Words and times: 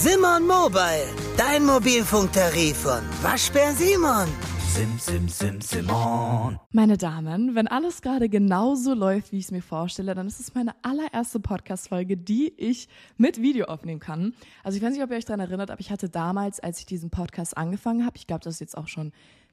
Simon 0.00 0.46
Mobile, 0.46 1.08
dein 1.36 1.66
Mobilfunktarif 1.66 2.76
von 2.76 3.00
Waschbär 3.20 3.72
Simon. 3.72 4.28
Sim, 4.68 4.96
sim, 4.96 5.28
sim, 5.28 5.60
Simon. 5.60 6.56
Meine 6.70 6.96
Damen, 6.96 7.56
wenn 7.56 7.66
alles 7.66 8.00
gerade 8.00 8.28
genauso 8.28 8.94
läuft, 8.94 9.32
wie 9.32 9.38
ich 9.38 9.46
es 9.46 9.50
mir 9.50 9.60
vorstelle, 9.60 10.14
dann 10.14 10.28
ist 10.28 10.38
es 10.38 10.54
meine 10.54 10.72
allererste 10.82 11.40
Podcast-Folge, 11.40 12.16
die 12.16 12.54
ich 12.56 12.88
mit 13.16 13.42
Video 13.42 13.66
aufnehmen 13.66 13.98
kann. 13.98 14.34
Also 14.62 14.78
ich 14.78 14.84
weiß 14.84 14.92
nicht, 14.92 15.02
ob 15.02 15.10
ihr 15.10 15.16
euch 15.16 15.24
daran 15.24 15.40
erinnert, 15.40 15.72
aber 15.72 15.80
ich 15.80 15.90
hatte 15.90 16.08
damals, 16.08 16.60
als 16.60 16.78
ich 16.78 16.86
diesen 16.86 17.10
Podcast 17.10 17.56
angefangen 17.56 18.06
habe, 18.06 18.16
ich 18.18 18.28
glaube, 18.28 18.44
das 18.44 18.54
ist 18.54 18.60
jetzt 18.60 18.78
auch 18.78 18.86
schon 18.86 19.10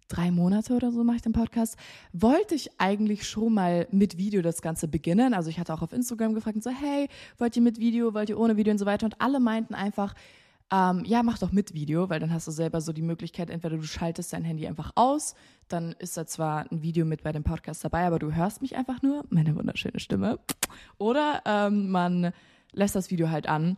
drei 0.07 0.31
Monate 0.31 0.73
oder 0.73 0.91
so 0.91 1.03
mache 1.03 1.17
ich 1.17 1.21
den 1.21 1.31
Podcast, 1.31 1.77
wollte 2.13 2.55
ich 2.55 2.79
eigentlich 2.79 3.27
schon 3.27 3.53
mal 3.53 3.87
mit 3.91 4.17
Video 4.17 4.41
das 4.41 4.61
Ganze 4.61 4.87
beginnen. 4.87 5.33
Also 5.33 5.49
ich 5.49 5.59
hatte 5.59 5.73
auch 5.73 5.81
auf 5.81 5.93
Instagram 5.93 6.33
gefragt 6.33 6.55
und 6.55 6.63
so, 6.63 6.69
hey, 6.69 7.07
wollt 7.37 7.55
ihr 7.55 7.61
mit 7.61 7.79
Video, 7.79 8.13
wollt 8.13 8.29
ihr 8.29 8.39
ohne 8.39 8.57
Video 8.57 8.71
und 8.71 8.77
so 8.77 8.85
weiter. 8.85 9.05
Und 9.05 9.21
alle 9.21 9.39
meinten 9.39 9.73
einfach, 9.73 10.13
ähm, 10.71 11.03
ja, 11.05 11.23
mach 11.23 11.37
doch 11.39 11.51
mit 11.51 11.73
Video, 11.73 12.09
weil 12.09 12.19
dann 12.19 12.33
hast 12.33 12.47
du 12.47 12.51
selber 12.51 12.81
so 12.81 12.91
die 12.93 13.01
Möglichkeit, 13.01 13.49
entweder 13.49 13.77
du 13.77 13.83
schaltest 13.83 14.33
dein 14.33 14.43
Handy 14.43 14.67
einfach 14.67 14.91
aus, 14.95 15.35
dann 15.67 15.93
ist 15.99 16.17
da 16.17 16.25
zwar 16.25 16.71
ein 16.71 16.81
Video 16.81 17.05
mit 17.05 17.23
bei 17.23 17.31
dem 17.31 17.43
Podcast 17.43 17.83
dabei, 17.83 18.05
aber 18.05 18.19
du 18.19 18.33
hörst 18.33 18.61
mich 18.61 18.75
einfach 18.75 19.01
nur, 19.01 19.23
meine 19.29 19.55
wunderschöne 19.55 19.99
Stimme. 19.99 20.39
Oder 20.97 21.41
ähm, 21.45 21.89
man 21.89 22.31
lässt 22.71 22.95
das 22.95 23.11
Video 23.11 23.29
halt 23.29 23.47
an 23.47 23.77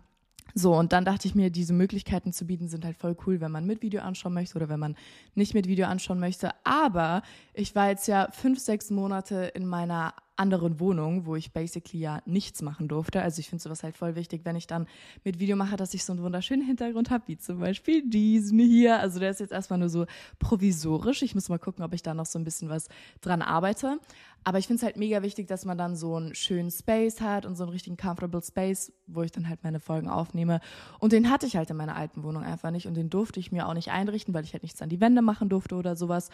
so, 0.53 0.75
und 0.75 0.91
dann 0.93 1.05
dachte 1.05 1.27
ich 1.27 1.35
mir, 1.35 1.49
diese 1.49 1.73
Möglichkeiten 1.73 2.33
zu 2.33 2.45
bieten 2.45 2.67
sind 2.67 2.85
halt 2.85 2.97
voll 2.97 3.15
cool, 3.25 3.41
wenn 3.41 3.51
man 3.51 3.65
mit 3.65 3.81
Video 3.81 4.01
anschauen 4.01 4.33
möchte 4.33 4.55
oder 4.55 4.69
wenn 4.69 4.79
man 4.79 4.95
nicht 5.35 5.53
mit 5.53 5.67
Video 5.67 5.88
anschauen 5.88 6.19
möchte. 6.19 6.51
Aber 6.63 7.21
ich 7.53 7.75
war 7.75 7.89
jetzt 7.89 8.07
ja 8.07 8.29
fünf, 8.31 8.59
sechs 8.59 8.89
Monate 8.89 9.52
in 9.53 9.67
meiner 9.67 10.13
anderen 10.37 10.79
Wohnung, 10.79 11.25
wo 11.25 11.35
ich 11.35 11.51
basically 11.51 11.99
ja 11.99 12.21
nichts 12.25 12.61
machen 12.61 12.87
durfte. 12.87 13.21
Also 13.21 13.39
ich 13.39 13.49
finde 13.49 13.63
sowas 13.63 13.83
halt 13.83 13.95
voll 13.95 14.15
wichtig, 14.15 14.41
wenn 14.43 14.55
ich 14.55 14.67
dann 14.67 14.87
mit 15.23 15.39
Video 15.39 15.55
mache, 15.55 15.75
dass 15.75 15.93
ich 15.93 16.03
so 16.05 16.13
einen 16.13 16.21
wunderschönen 16.21 16.65
Hintergrund 16.65 17.09
habe, 17.09 17.23
wie 17.27 17.37
zum 17.37 17.59
Beispiel 17.59 18.07
diesen 18.07 18.59
hier. 18.59 18.99
Also 18.99 19.19
der 19.19 19.31
ist 19.31 19.39
jetzt 19.39 19.51
erstmal 19.51 19.79
nur 19.79 19.89
so 19.89 20.05
provisorisch. 20.39 21.21
Ich 21.21 21.35
muss 21.35 21.49
mal 21.49 21.59
gucken, 21.59 21.83
ob 21.83 21.94
ich 21.94 22.03
da 22.03 22.13
noch 22.13 22.25
so 22.25 22.39
ein 22.39 22.44
bisschen 22.44 22.69
was 22.69 22.88
dran 23.21 23.41
arbeite. 23.41 23.99
Aber 24.44 24.59
ich 24.59 24.67
finde 24.67 24.77
es 24.77 24.83
halt 24.83 24.95
mega 24.95 25.23
wichtig, 25.23 25.47
dass 25.47 25.66
man 25.66 25.77
dann 25.77 25.95
so 25.95 26.16
einen 26.16 26.33
schönen 26.33 26.72
Space 26.72 27.19
hat 27.19 27.45
und 27.45 27.57
so 27.57 27.63
einen 27.63 27.72
richtigen 27.72 27.97
comfortable 27.97 28.41
Space, 28.41 28.94
wo 29.05 29.23
ich 29.23 29.31
dann 29.31 29.49
halt 29.49 29.63
meine 29.63 29.81
Folgen 29.81 30.07
aufnehme. 30.07 30.61
Und 30.99 31.11
den 31.11 31.29
hatte 31.29 31.45
ich 31.45 31.57
halt 31.57 31.69
in 31.69 31.75
meiner 31.75 31.97
alten 31.97 32.23
Wohnung 32.23 32.44
einfach 32.44 32.72
nicht 32.72 32.88
und 32.88 32.94
den 32.94 33.09
durfte 33.09 33.39
ich 33.39 33.51
mir 33.51 33.67
auch 33.67 33.73
nicht 33.73 33.91
einrichten, 33.91 34.33
weil 34.33 34.45
ich 34.45 34.53
halt 34.53 34.63
nichts 34.63 34.81
an 34.81 34.89
die 34.89 35.01
Wände 35.01 35.22
machen 35.22 35.49
durfte 35.49 35.75
oder 35.75 35.97
sowas. 35.97 36.29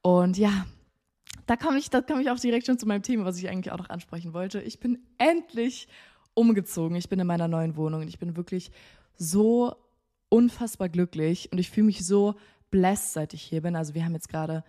Und 0.00 0.38
ja, 0.38 0.64
da 1.46 1.56
komme 1.56 1.78
ich, 1.78 1.90
da 1.90 2.02
ich 2.20 2.30
auch 2.30 2.38
direkt 2.38 2.66
schon 2.66 2.78
zu 2.78 2.86
meinem 2.86 3.02
Thema, 3.02 3.24
was 3.24 3.38
ich 3.38 3.48
eigentlich 3.48 3.72
auch 3.72 3.78
noch 3.78 3.90
ansprechen 3.90 4.34
wollte. 4.34 4.60
Ich 4.60 4.80
bin 4.80 4.98
endlich 5.18 5.88
umgezogen. 6.34 6.96
Ich 6.96 7.08
bin 7.08 7.18
in 7.18 7.26
meiner 7.26 7.48
neuen 7.48 7.76
Wohnung 7.76 8.02
und 8.02 8.08
ich 8.08 8.18
bin 8.18 8.36
wirklich 8.36 8.70
so 9.16 9.74
unfassbar 10.28 10.88
glücklich 10.88 11.50
und 11.52 11.58
ich 11.58 11.70
fühle 11.70 11.86
mich 11.86 12.06
so 12.06 12.34
blessed, 12.70 13.12
seit 13.12 13.34
ich 13.34 13.42
hier 13.42 13.62
bin. 13.62 13.76
Also 13.76 13.94
wir 13.94 14.04
haben 14.04 14.14
jetzt 14.14 14.28
gerade 14.28 14.62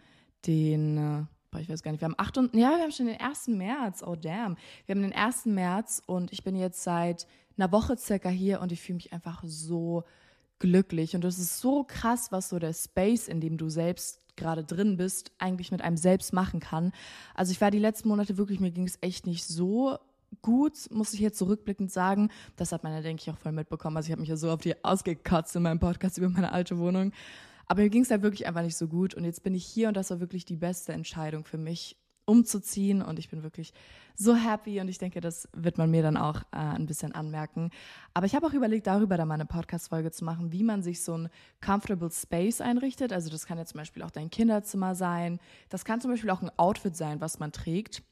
den, 0.48 1.28
äh, 1.54 1.60
ich 1.60 1.70
weiß 1.70 1.84
gar 1.84 1.92
nicht, 1.92 2.02
wir 2.02 2.08
haben 2.08 2.16
8 2.18 2.38
und, 2.38 2.56
ja, 2.56 2.72
wir 2.72 2.84
haben 2.84 2.92
schon 2.92 3.08
den 3.08 3.20
1. 3.20 3.50
März, 3.50 4.04
oh 4.04 4.16
damn. 4.16 4.58
Wir 4.86 4.96
haben 4.96 5.02
den 5.02 5.14
1. 5.14 5.46
März 5.46 6.02
und 6.06 6.32
ich 6.32 6.44
bin 6.44 6.56
jetzt 6.56 6.84
seit 6.84 7.28
einer 7.58 7.72
Woche 7.72 7.98
circa 7.98 8.30
hier 8.30 8.62
und 8.62 8.72
ich 8.72 8.82
fühle 8.82 8.96
mich 8.96 9.14
einfach 9.14 9.44
so 9.46 10.04
glücklich 10.60 11.16
und 11.16 11.24
es 11.24 11.40
ist 11.40 11.60
so 11.60 11.84
krass, 11.84 12.32
was 12.32 12.50
so 12.50 12.60
der 12.60 12.74
Space, 12.74 13.28
in 13.28 13.42
dem 13.42 13.58
du 13.58 13.70
selbst 13.70 14.22
gerade 14.40 14.64
drin 14.64 14.98
bist, 14.98 15.32
eigentlich 15.38 15.72
mit 15.72 15.82
einem 15.82 15.98
selbst 15.98 16.34
machen 16.34 16.60
kann. 16.60 16.92
Also 17.36 17.52
ich 17.52 17.62
war 17.62 17.70
die 17.70 17.80
letzten 17.80 18.10
Monate 18.10 18.38
wirklich, 18.38 18.60
mir 18.60 18.72
ging 18.72 18.88
es 18.88 18.98
echt 19.02 19.28
nicht 19.28 19.46
so 19.46 19.98
gut, 20.42 20.74
muss 20.92 21.14
ich 21.14 21.20
jetzt 21.20 21.38
zurückblickend 21.38 21.92
sagen. 21.92 22.30
Das 22.56 22.72
hat 22.72 22.84
man 22.84 22.94
ja, 22.94 23.02
denke 23.02 23.22
ich, 23.22 23.30
auch 23.30 23.38
voll 23.38 23.52
mitbekommen. 23.52 23.98
Also 23.98 24.08
ich 24.08 24.12
habe 24.12 24.22
mich 24.22 24.30
ja 24.30 24.38
so 24.38 24.50
auf 24.52 24.62
die 24.62 24.84
ausgekotzt 24.84 25.56
in 25.56 25.64
meinem 25.64 25.80
Podcast 25.80 26.18
über 26.18 26.30
meine 26.30 26.52
alte 26.52 26.78
Wohnung. 26.78 27.12
Aber 27.68 27.84
mir 27.84 27.90
ging 27.90 28.02
es 28.02 28.10
halt 28.12 28.24
wirklich 28.24 28.48
einfach 28.48 28.64
nicht 28.64 28.78
so 28.78 28.88
gut. 28.88 29.14
Und 29.14 29.26
jetzt 29.26 29.44
bin 29.44 29.54
ich 29.54 29.66
hier 29.66 29.88
und 29.90 29.96
das 29.96 30.10
war 30.10 30.20
wirklich 30.20 30.46
die 30.46 30.56
beste 30.56 30.94
Entscheidung 30.94 31.46
für 31.46 31.58
mich 31.58 31.98
umzuziehen 32.30 33.02
und 33.02 33.20
ich 33.20 33.30
bin 33.30 33.44
wirklich 33.44 33.74
so 34.16 34.36
happy 34.36 34.80
und 34.80 34.88
ich 34.88 34.98
denke, 34.98 35.22
das 35.22 35.48
wird 35.54 35.78
man 35.78 35.90
mir 35.90 36.04
dann 36.04 36.18
auch 36.18 36.42
äh, 36.52 36.58
ein 36.58 36.86
bisschen 36.86 37.14
anmerken. 37.14 37.72
Aber 38.14 38.26
ich 38.26 38.36
habe 38.36 38.46
auch 38.46 38.54
überlegt, 38.54 38.88
darüber 38.88 39.18
da 39.18 39.26
mal 39.26 39.36
eine 39.36 39.46
Podcast-Folge 39.46 40.12
zu 40.12 40.26
machen, 40.26 40.52
wie 40.52 40.64
man 40.64 40.84
sich 40.84 41.02
so 41.02 41.18
ein 41.18 41.30
comfortable 41.66 42.12
Space 42.12 42.62
einrichtet. 42.62 43.14
Also 43.14 43.30
das 43.30 43.46
kann 43.46 43.58
ja 43.58 43.66
zum 43.66 43.80
Beispiel 43.80 44.04
auch 44.04 44.12
dein 44.12 44.30
Kinderzimmer 44.30 44.94
sein. 44.96 45.40
Das 45.70 45.86
kann 45.86 46.02
zum 46.02 46.12
Beispiel 46.12 46.30
auch 46.30 46.42
ein 46.42 46.52
Outfit 46.58 46.96
sein, 46.96 47.22
was 47.22 47.40
man 47.40 47.52
trägt 47.52 48.04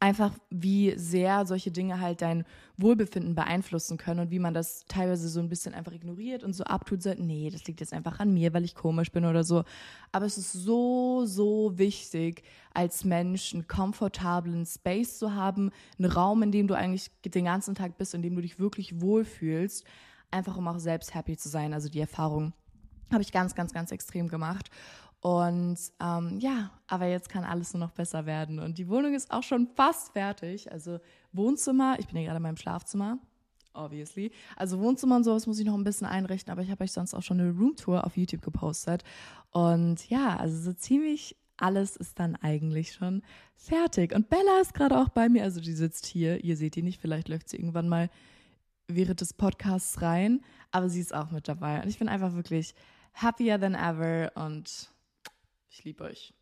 einfach, 0.00 0.32
wie 0.50 0.94
sehr 0.96 1.46
solche 1.46 1.70
Dinge 1.70 2.00
halt 2.00 2.22
dein 2.22 2.44
Wohlbefinden 2.76 3.34
beeinflussen 3.34 3.98
können 3.98 4.20
und 4.20 4.30
wie 4.30 4.38
man 4.38 4.54
das 4.54 4.84
teilweise 4.88 5.28
so 5.28 5.40
ein 5.40 5.48
bisschen 5.48 5.74
einfach 5.74 5.92
ignoriert 5.92 6.42
und 6.42 6.52
so 6.54 6.64
abtut, 6.64 7.02
so, 7.02 7.14
nee, 7.16 7.50
das 7.50 7.64
liegt 7.66 7.80
jetzt 7.80 7.92
einfach 7.92 8.20
an 8.20 8.32
mir, 8.32 8.52
weil 8.54 8.64
ich 8.64 8.74
komisch 8.74 9.12
bin 9.12 9.24
oder 9.24 9.44
so. 9.44 9.64
Aber 10.10 10.26
es 10.26 10.38
ist 10.38 10.52
so, 10.52 11.24
so 11.26 11.78
wichtig, 11.78 12.42
als 12.74 13.04
Mensch 13.04 13.54
einen 13.54 13.66
komfortablen 13.66 14.66
Space 14.66 15.18
zu 15.18 15.34
haben, 15.34 15.70
einen 15.98 16.10
Raum, 16.10 16.42
in 16.42 16.52
dem 16.52 16.68
du 16.68 16.74
eigentlich 16.74 17.10
den 17.24 17.44
ganzen 17.44 17.74
Tag 17.74 17.96
bist, 17.98 18.14
in 18.14 18.22
dem 18.22 18.34
du 18.34 18.42
dich 18.42 18.58
wirklich 18.58 19.00
wohlfühlst, 19.00 19.84
einfach 20.30 20.56
um 20.56 20.66
auch 20.68 20.78
selbst 20.78 21.14
happy 21.14 21.36
zu 21.36 21.48
sein. 21.48 21.74
Also 21.74 21.88
die 21.88 22.00
Erfahrung 22.00 22.52
habe 23.12 23.22
ich 23.22 23.32
ganz, 23.32 23.54
ganz, 23.54 23.72
ganz 23.72 23.92
extrem 23.92 24.28
gemacht. 24.28 24.70
Und 25.22 25.78
ähm, 26.00 26.40
ja, 26.40 26.72
aber 26.88 27.06
jetzt 27.06 27.28
kann 27.28 27.44
alles 27.44 27.72
nur 27.72 27.78
noch 27.78 27.92
besser 27.92 28.26
werden. 28.26 28.58
Und 28.58 28.76
die 28.76 28.88
Wohnung 28.88 29.14
ist 29.14 29.30
auch 29.30 29.44
schon 29.44 29.68
fast 29.68 30.14
fertig. 30.14 30.70
Also 30.72 30.98
Wohnzimmer, 31.32 31.96
ich 32.00 32.08
bin 32.08 32.16
ja 32.16 32.24
gerade 32.24 32.38
in 32.38 32.42
meinem 32.42 32.56
Schlafzimmer, 32.56 33.18
obviously. 33.72 34.32
Also 34.56 34.80
Wohnzimmer 34.80 35.14
und 35.14 35.22
sowas 35.22 35.46
muss 35.46 35.60
ich 35.60 35.64
noch 35.64 35.74
ein 35.74 35.84
bisschen 35.84 36.08
einrichten, 36.08 36.50
aber 36.50 36.62
ich 36.62 36.72
habe 36.72 36.82
euch 36.82 36.90
sonst 36.90 37.14
auch 37.14 37.22
schon 37.22 37.40
eine 37.40 37.52
Roomtour 37.52 38.04
auf 38.04 38.16
YouTube 38.16 38.42
gepostet. 38.42 39.04
Und 39.52 40.10
ja, 40.10 40.36
also 40.36 40.60
so 40.60 40.72
ziemlich 40.72 41.36
alles 41.56 41.94
ist 41.94 42.18
dann 42.18 42.34
eigentlich 42.34 42.92
schon 42.92 43.22
fertig. 43.54 44.12
Und 44.12 44.28
Bella 44.28 44.60
ist 44.60 44.74
gerade 44.74 44.98
auch 44.98 45.08
bei 45.08 45.28
mir, 45.28 45.44
also 45.44 45.60
die 45.60 45.74
sitzt 45.74 46.04
hier. 46.04 46.42
Ihr 46.42 46.56
seht 46.56 46.74
die 46.74 46.82
nicht, 46.82 47.00
vielleicht 47.00 47.28
läuft 47.28 47.48
sie 47.48 47.58
irgendwann 47.58 47.88
mal 47.88 48.10
während 48.88 49.20
des 49.20 49.34
Podcasts 49.34 50.02
rein, 50.02 50.40
aber 50.72 50.90
sie 50.90 51.00
ist 51.00 51.14
auch 51.14 51.30
mit 51.30 51.46
dabei. 51.46 51.80
Und 51.80 51.88
ich 51.88 52.00
bin 52.00 52.08
einfach 52.08 52.34
wirklich 52.34 52.74
happier 53.14 53.60
than 53.60 53.76
ever 53.76 54.32
und 54.34 54.91
ich 55.72 55.84
liebe 55.84 56.04
euch. 56.04 56.34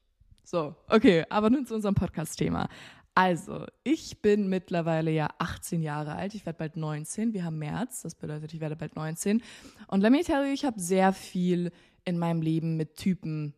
So, 0.45 0.75
okay, 0.89 1.25
aber 1.31 1.51
nun 1.51 1.65
zu 1.65 1.75
unserem 1.75 1.95
Podcast-Thema. 1.95 2.69
Also, 3.15 3.67
ich 3.85 4.23
bin 4.23 4.49
mittlerweile 4.49 5.11
ja 5.11 5.29
18 5.39 5.83
Jahre 5.83 6.15
alt. 6.15 6.35
Ich 6.35 6.47
werde 6.47 6.59
bald 6.59 6.77
19. 6.77 7.33
Wir 7.33 7.45
haben 7.45 7.59
März, 7.59 8.03
das 8.03 8.15
bedeutet, 8.15 8.53
ich 8.55 8.61
werde 8.61 8.77
bald 8.77 8.97
19. 8.97 9.43
Und 9.89 10.01
let 10.01 10.11
me 10.11 10.23
tell 10.23 10.45
you, 10.45 10.53
ich 10.53 10.65
habe 10.65 10.81
sehr 10.81 11.13
viel 11.13 11.71
in 12.05 12.19
meinem 12.19 12.43
Leben 12.43 12.77
mit 12.77 12.97
Typen 12.97 13.55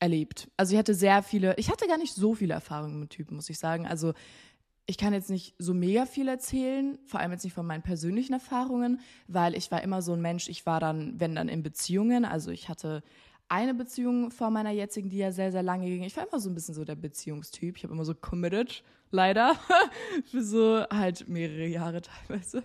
erlebt. 0.00 0.50
Also 0.56 0.74
ich 0.74 0.78
hatte 0.78 0.94
sehr 0.94 1.22
viele, 1.22 1.56
ich 1.56 1.70
hatte 1.70 1.86
gar 1.86 1.98
nicht 1.98 2.14
so 2.14 2.34
viele 2.34 2.54
Erfahrungen 2.54 3.00
mit 3.00 3.10
Typen, 3.10 3.36
muss 3.36 3.50
ich 3.50 3.58
sagen. 3.58 3.86
Also 3.86 4.12
ich 4.86 4.98
kann 4.98 5.12
jetzt 5.12 5.30
nicht 5.30 5.54
so 5.58 5.74
mega 5.74 6.06
viel 6.06 6.28
erzählen, 6.28 6.98
vor 7.06 7.20
allem 7.20 7.32
jetzt 7.32 7.44
nicht 7.44 7.54
von 7.54 7.66
meinen 7.66 7.82
persönlichen 7.82 8.32
Erfahrungen, 8.32 9.00
weil 9.26 9.54
ich 9.54 9.70
war 9.70 9.82
immer 9.82 10.02
so 10.02 10.12
ein 10.12 10.22
Mensch, 10.22 10.48
ich 10.48 10.66
war 10.66 10.80
dann, 10.80 11.18
wenn 11.20 11.34
dann 11.34 11.48
in 11.48 11.62
Beziehungen, 11.62 12.24
also 12.24 12.50
ich 12.50 12.68
hatte 12.68 13.02
eine 13.48 13.74
Beziehung 13.74 14.30
vor 14.30 14.50
meiner 14.50 14.70
jetzigen, 14.70 15.08
die 15.08 15.18
ja 15.18 15.32
sehr, 15.32 15.52
sehr 15.52 15.62
lange 15.62 15.86
ging. 15.86 16.02
Ich 16.02 16.16
war 16.16 16.26
immer 16.26 16.40
so 16.40 16.50
ein 16.50 16.54
bisschen 16.54 16.74
so 16.74 16.84
der 16.84 16.96
Beziehungstyp. 16.96 17.76
Ich 17.76 17.84
habe 17.84 17.94
immer 17.94 18.04
so 18.04 18.14
committed, 18.14 18.82
leider, 19.10 19.54
für 20.26 20.42
so 20.42 20.84
halt 20.90 21.28
mehrere 21.28 21.66
Jahre 21.66 22.02
teilweise. 22.02 22.62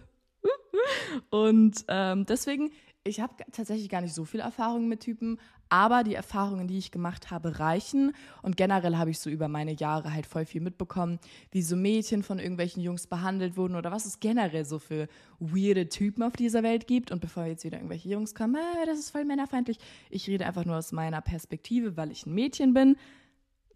Und 1.29 1.85
ähm, 1.87 2.25
deswegen 2.25 2.71
ich 3.05 3.19
habe 3.19 3.33
tatsächlich 3.51 3.89
gar 3.89 4.01
nicht 4.01 4.13
so 4.13 4.23
viel 4.23 4.39
Erfahrung 4.39 4.87
mit 4.87 5.01
Typen, 5.01 5.37
aber 5.67 6.03
die 6.03 6.15
Erfahrungen, 6.15 6.67
die 6.67 6.77
ich 6.77 6.91
gemacht 6.91 7.31
habe, 7.31 7.59
reichen. 7.59 8.13
Und 8.41 8.55
generell 8.55 8.95
habe 8.95 9.09
ich 9.09 9.19
so 9.19 9.29
über 9.29 9.49
meine 9.49 9.73
Jahre 9.73 10.13
halt 10.13 10.25
voll 10.25 10.45
viel 10.45 10.61
mitbekommen, 10.61 11.19
wie 11.51 11.61
so 11.61 11.75
Mädchen 11.75 12.23
von 12.23 12.39
irgendwelchen 12.39 12.81
Jungs 12.81 13.07
behandelt 13.07 13.57
wurden 13.57 13.75
oder 13.75 13.91
was 13.91 14.05
es 14.05 14.19
generell 14.19 14.63
so 14.63 14.79
für 14.79 15.07
weirde 15.39 15.89
Typen 15.89 16.23
auf 16.23 16.33
dieser 16.33 16.63
Welt 16.63 16.87
gibt. 16.87 17.11
Und 17.11 17.19
bevor 17.19 17.43
jetzt 17.45 17.65
wieder 17.65 17.77
irgendwelche 17.77 18.07
Jungs 18.07 18.35
kommen, 18.35 18.55
äh, 18.55 18.85
das 18.85 18.99
ist 18.99 19.09
voll 19.09 19.25
männerfeindlich, 19.25 19.79
ich 20.09 20.27
rede 20.27 20.45
einfach 20.45 20.63
nur 20.63 20.77
aus 20.77 20.93
meiner 20.93 21.21
Perspektive, 21.21 21.97
weil 21.97 22.11
ich 22.11 22.25
ein 22.25 22.33
Mädchen 22.33 22.73
bin. 22.73 22.95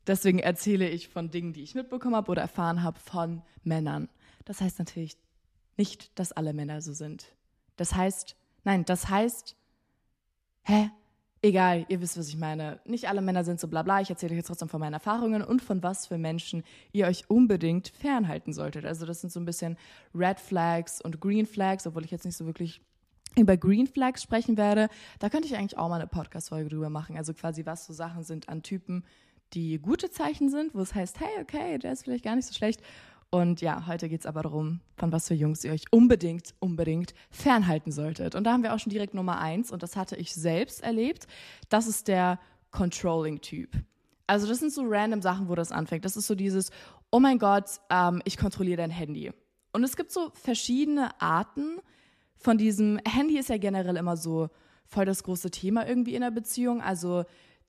Deswegen 0.06 0.40
erzähle 0.40 0.88
ich 0.88 1.10
von 1.10 1.32
Dingen, 1.32 1.52
die 1.52 1.64
ich 1.64 1.76
mitbekommen 1.76 2.16
habe 2.16 2.32
oder 2.32 2.44
erfahren 2.44 2.82
habe 2.82 3.00
von 3.00 3.42
Männern. 3.64 4.08
Das 4.46 4.62
heißt 4.62 4.80
natürlich 4.80 5.18
nicht, 5.76 6.18
dass 6.18 6.32
alle 6.32 6.54
Männer 6.54 6.80
so 6.80 6.94
sind. 6.94 7.34
Das 7.76 7.94
heißt, 7.94 8.37
Nein, 8.68 8.84
das 8.84 9.08
heißt, 9.08 9.56
hä? 10.64 10.92
Egal, 11.42 11.86
ihr 11.88 12.02
wisst, 12.02 12.18
was 12.18 12.28
ich 12.28 12.36
meine. 12.36 12.82
Nicht 12.84 13.08
alle 13.08 13.22
Männer 13.22 13.46
sind 13.46 13.62
so 13.62 13.70
bla 13.70 13.82
bla. 13.82 14.02
Ich 14.02 14.10
erzähle 14.10 14.34
euch 14.34 14.40
jetzt 14.40 14.48
trotzdem 14.48 14.68
von 14.68 14.82
meinen 14.82 14.92
Erfahrungen 14.92 15.42
und 15.42 15.62
von 15.62 15.82
was 15.84 16.06
für 16.06 16.18
Menschen 16.18 16.64
ihr 16.92 17.08
euch 17.08 17.30
unbedingt 17.30 17.88
fernhalten 17.88 18.52
solltet. 18.52 18.84
Also 18.86 19.06
das 19.06 19.22
sind 19.22 19.32
so 19.32 19.40
ein 19.40 19.46
bisschen 19.46 19.78
Red 20.14 20.42
Flags 20.42 21.00
und 21.00 21.22
Green 21.22 21.46
Flags, 21.46 21.88
obwohl 21.88 22.04
ich 22.04 22.12
jetzt 22.12 22.26
nicht 22.26 22.36
so 22.36 22.46
wirklich 22.46 22.82
über 23.38 23.56
Green 23.56 23.88
Flags 23.88 24.22
sprechen 24.22 24.58
werde. 24.58 24.90
Da 25.20 25.30
könnte 25.30 25.48
ich 25.48 25.56
eigentlich 25.56 25.78
auch 25.78 25.88
mal 25.88 26.02
eine 26.02 26.08
Podcast-Folge 26.08 26.68
drüber 26.68 26.90
machen. 26.90 27.16
Also 27.16 27.34
quasi, 27.34 27.66
was 27.66 27.86
so 27.86 27.94
Sachen 27.94 28.24
sind 28.24 28.50
an 28.50 28.64
Typen, 28.64 29.06
die 29.54 29.80
gute 29.80 30.12
Zeichen 30.12 30.50
sind, 30.50 30.76
wo 30.76 30.82
es 30.82 30.94
heißt, 30.94 31.22
hey, 31.22 31.42
okay, 31.42 31.78
der 31.78 31.94
ist 31.94 32.04
vielleicht 32.04 32.26
gar 32.26 32.36
nicht 32.36 32.48
so 32.48 32.54
schlecht. 32.54 32.82
Und 33.30 33.60
ja, 33.60 33.88
heute 33.88 34.08
geht 34.08 34.22
es 34.22 34.26
aber 34.26 34.42
darum, 34.42 34.80
von 34.96 35.12
was 35.12 35.28
für 35.28 35.34
Jungs 35.34 35.64
ihr 35.64 35.74
euch 35.74 35.84
unbedingt, 35.92 36.56
unbedingt 36.60 37.14
fernhalten 37.30 37.92
solltet. 37.92 38.36
Und 38.36 38.46
da 38.46 38.54
haben 38.54 38.64
wir 38.64 38.74
auch 38.74 38.80
schon 38.80 38.92
direkt 38.92 39.14
Nummer 39.14 39.40
eins, 39.40 39.72
und 39.72 39.84
das 39.84 39.98
hatte 39.98 40.16
ich 40.16 40.34
selbst 40.34 40.82
erlebt. 40.82 41.28
Das 41.68 41.88
ist 41.88 42.08
der 42.08 42.40
Controlling-Typ. 42.72 43.70
Also, 44.28 44.48
das 44.48 44.60
sind 44.60 44.72
so 44.72 44.84
random 44.86 45.22
Sachen, 45.22 45.50
wo 45.50 45.56
das 45.56 45.72
anfängt. 45.72 46.06
Das 46.06 46.16
ist 46.16 46.28
so 46.28 46.36
dieses, 46.36 46.70
oh 47.12 47.20
mein 47.20 47.38
Gott, 47.40 47.66
ähm, 47.90 48.22
ich 48.26 48.38
kontrolliere 48.38 48.78
dein 48.78 48.92
Handy. 48.92 49.32
Und 49.74 49.84
es 49.84 49.98
gibt 49.98 50.12
so 50.12 50.32
verschiedene 50.34 51.20
Arten 51.22 51.80
von 52.38 52.58
diesem. 52.58 53.00
Handy 53.06 53.38
ist 53.38 53.50
ja 53.50 53.58
generell 53.58 53.98
immer 53.98 54.18
so 54.18 54.50
voll 54.86 55.06
das 55.06 55.24
große 55.24 55.52
Thema 55.52 55.88
irgendwie 55.88 56.16
in 56.16 56.22
der 56.22 56.32
Beziehung. 56.32 56.82
Also, 56.82 57.26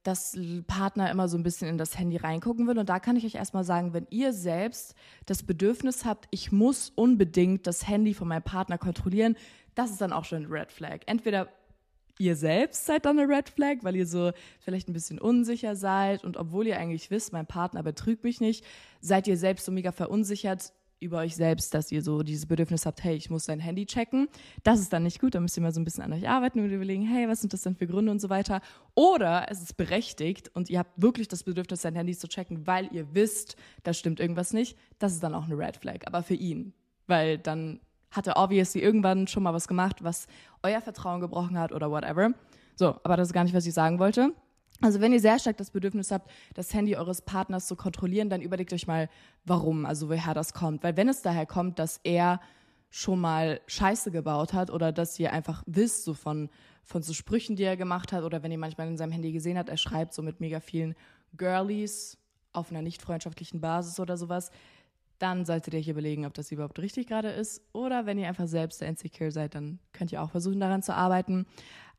dass 0.09 0.35
Partner 0.67 1.11
immer 1.11 1.29
so 1.29 1.37
ein 1.37 1.43
bisschen 1.43 1.69
in 1.69 1.77
das 1.77 1.99
Handy 1.99 2.17
reingucken 2.17 2.67
will. 2.67 2.79
Und 2.79 2.89
da 2.89 2.99
kann 2.99 3.17
ich 3.17 3.27
euch 3.27 3.35
erstmal 3.35 3.65
sagen, 3.65 3.93
wenn 3.93 4.07
ihr 4.09 4.33
selbst 4.33 4.95
das 5.27 5.43
Bedürfnis 5.43 6.07
habt, 6.07 6.29
ich 6.31 6.51
muss 6.51 6.91
unbedingt 6.95 7.67
das 7.67 7.87
Handy 7.87 8.15
von 8.15 8.27
meinem 8.27 8.43
Partner 8.43 8.79
kontrollieren, 8.79 9.37
das 9.75 9.91
ist 9.91 10.01
dann 10.01 10.15
auch 10.15 10.25
schon 10.25 10.45
ein 10.45 10.51
Red 10.51 10.73
Flag. 10.73 11.01
Entweder 11.05 11.49
ihr 12.19 12.37
selbst 12.37 12.87
seid 12.87 13.05
dann 13.05 13.19
eine 13.19 13.29
Red 13.29 13.51
Flag, 13.51 13.77
weil 13.83 13.97
ihr 13.97 14.07
so 14.07 14.33
vielleicht 14.61 14.89
ein 14.89 14.95
bisschen 14.95 15.19
unsicher 15.19 15.77
seid 15.77 16.25
und 16.25 16.39
obwohl 16.39 16.67
ihr 16.67 16.79
eigentlich 16.79 17.11
wisst, 17.11 17.35
mein 17.35 17.47
Partner 17.47 17.83
betrügt 17.83 18.25
mich 18.25 18.41
nicht, 18.41 18.65
seid 19.03 19.29
ihr 19.29 19.37
selbst 19.37 19.67
so 19.67 19.73
mega 19.73 19.93
verunsichert, 19.93 20.73
über 21.01 21.19
euch 21.19 21.37
selbst, 21.37 21.75
dass 21.75 21.93
ihr 21.93 22.03
so 22.03 22.23
dieses 22.23 22.47
Bedürfnis 22.47 22.87
habt, 22.87 23.03
hey, 23.05 23.15
ich 23.15 23.31
muss 23.31 23.47
dein 23.47 23.61
Handy 23.61 23.87
checken. 23.87 24.29
Das 24.63 24.81
ist 24.81 24.93
dann 24.93 25.05
nicht 25.05 25.21
gut, 25.21 25.35
da 25.35 25.41
müsst 25.41 25.57
ihr 25.57 25.63
mal 25.63 25.73
so 25.73 25.81
ein 25.81 25.85
bisschen 25.85 26.03
an 26.03 26.13
euch 26.13 26.29
arbeiten 26.29 26.61
und 26.61 26.71
überlegen, 26.71 27.03
hey, 27.03 27.29
was 27.29 27.41
sind 27.41 27.53
das 27.53 27.63
denn 27.63 27.77
für 27.77 27.87
Gründe 27.87 28.11
und 28.11 28.21
so 28.21 28.31
weiter. 28.31 28.61
Oder 28.95 29.47
es 29.51 29.63
ist 29.63 29.77
berechtigt 29.77 30.51
und 30.55 30.71
ihr 30.71 30.81
habt 30.81 31.01
wirklich 31.01 31.29
das 31.29 31.45
Bedürfnis, 31.45 31.83
dein 31.83 31.95
Handy 31.95 32.17
zu 32.17 32.29
checken, 32.29 32.67
weil 32.67 32.89
ihr 32.93 33.15
wisst, 33.15 33.57
da 33.83 33.93
stimmt 33.93 34.21
irgendwas 34.21 34.53
nicht. 34.53 34.77
Das 34.99 35.13
ist 35.13 35.23
dann 35.23 35.35
auch 35.35 35.45
eine 35.45 35.57
Red 35.57 35.77
Flag, 35.77 36.07
aber 36.07 36.23
für 36.23 36.35
ihn. 36.35 36.73
Weil 37.07 37.39
dann 37.39 37.81
hat 38.11 38.27
er 38.27 38.37
obviously 38.37 38.81
irgendwann 38.81 39.27
schon 39.27 39.43
mal 39.43 39.55
was 39.55 39.69
gemacht, 39.69 40.03
was 40.03 40.27
euer 40.63 40.81
Vertrauen 40.81 41.21
gebrochen 41.21 41.59
hat 41.59 41.73
oder 41.73 41.91
whatever. 41.91 42.33
So, 42.77 42.99
aber 43.03 43.17
das 43.17 43.29
ist 43.29 43.35
gar 43.35 43.45
nicht, 43.45 43.55
was 43.55 43.67
ich 43.67 43.75
sagen 43.75 43.99
wollte. 43.99 44.33
Also 44.81 45.01
wenn 45.01 45.13
ihr 45.13 45.21
sehr 45.21 45.39
stark 45.39 45.57
das 45.57 45.71
Bedürfnis 45.71 46.13
habt, 46.13 46.31
das 46.55 46.73
Handy 46.73 46.97
eures 46.97 47.23
Partners 47.23 47.67
zu 47.67 47.75
kontrollieren, 47.75 48.31
dann 48.31 48.41
überlegt 48.41 48.73
euch 48.73 48.87
mal, 48.87 49.09
warum, 49.45 49.85
also 49.85 50.09
woher 50.09 50.35
das 50.35 50.53
kommt. 50.53 50.85
Weil 50.85 50.97
wenn 50.97 51.09
es 51.09 51.23
daher 51.23 51.47
kommt, 51.47 51.79
dass 51.79 52.01
er 52.05 52.41
schon 52.91 53.21
mal 53.21 53.61
Scheiße 53.67 54.11
gebaut 54.11 54.53
hat 54.53 54.71
oder 54.71 54.93
dass 54.93 55.19
ihr 55.19 55.33
einfach 55.33 55.63
wisst, 55.67 56.05
so 56.05 56.15
von, 56.15 56.49
von 56.85 57.03
so 57.03 57.13
Sprüchen, 57.13 57.57
die 57.57 57.65
er 57.65 57.77
gemacht 57.77 58.13
hat, 58.13 58.25
oder 58.25 58.43
wenn 58.43 58.53
ihr 58.53 58.59
manchmal 58.59 58.87
in 58.87 58.97
seinem 58.97 59.13
Handy 59.13 59.33
gesehen 59.33 59.59
habt, 59.59 59.69
er 59.69 59.77
schreibt 59.77 60.15
so 60.15 60.23
mit 60.23 60.41
mega 60.41 60.61
vielen 60.61 60.95
Girlies 61.37 62.17
auf 62.53 62.71
einer 62.71 62.83
nicht 62.83 63.03
freundschaftlichen 63.03 63.61
Basis 63.61 64.01
oder 64.01 64.17
sowas, 64.17 64.51
dann 65.19 65.45
solltet 65.45 65.75
ihr 65.75 65.81
euch 65.81 65.89
überlegen, 65.89 66.27
ob 66.27 66.35
das 66.35 66.53
überhaupt 66.53 66.79
richtig 66.79 67.09
gerade 67.09 67.31
ist. 67.31 67.63
Oder 67.73 68.07
wenn 68.07 68.19
ihr 68.19 68.29
einfach 68.29 68.47
selbst 68.47 68.81
insecure 68.83 69.33
seid, 69.33 69.55
dann 69.55 69.81
könnt 69.93 70.13
ihr 70.13 70.23
auch 70.23 70.31
versuchen, 70.31 70.61
daran 70.61 70.83
zu 70.83 70.95
arbeiten. 70.95 71.47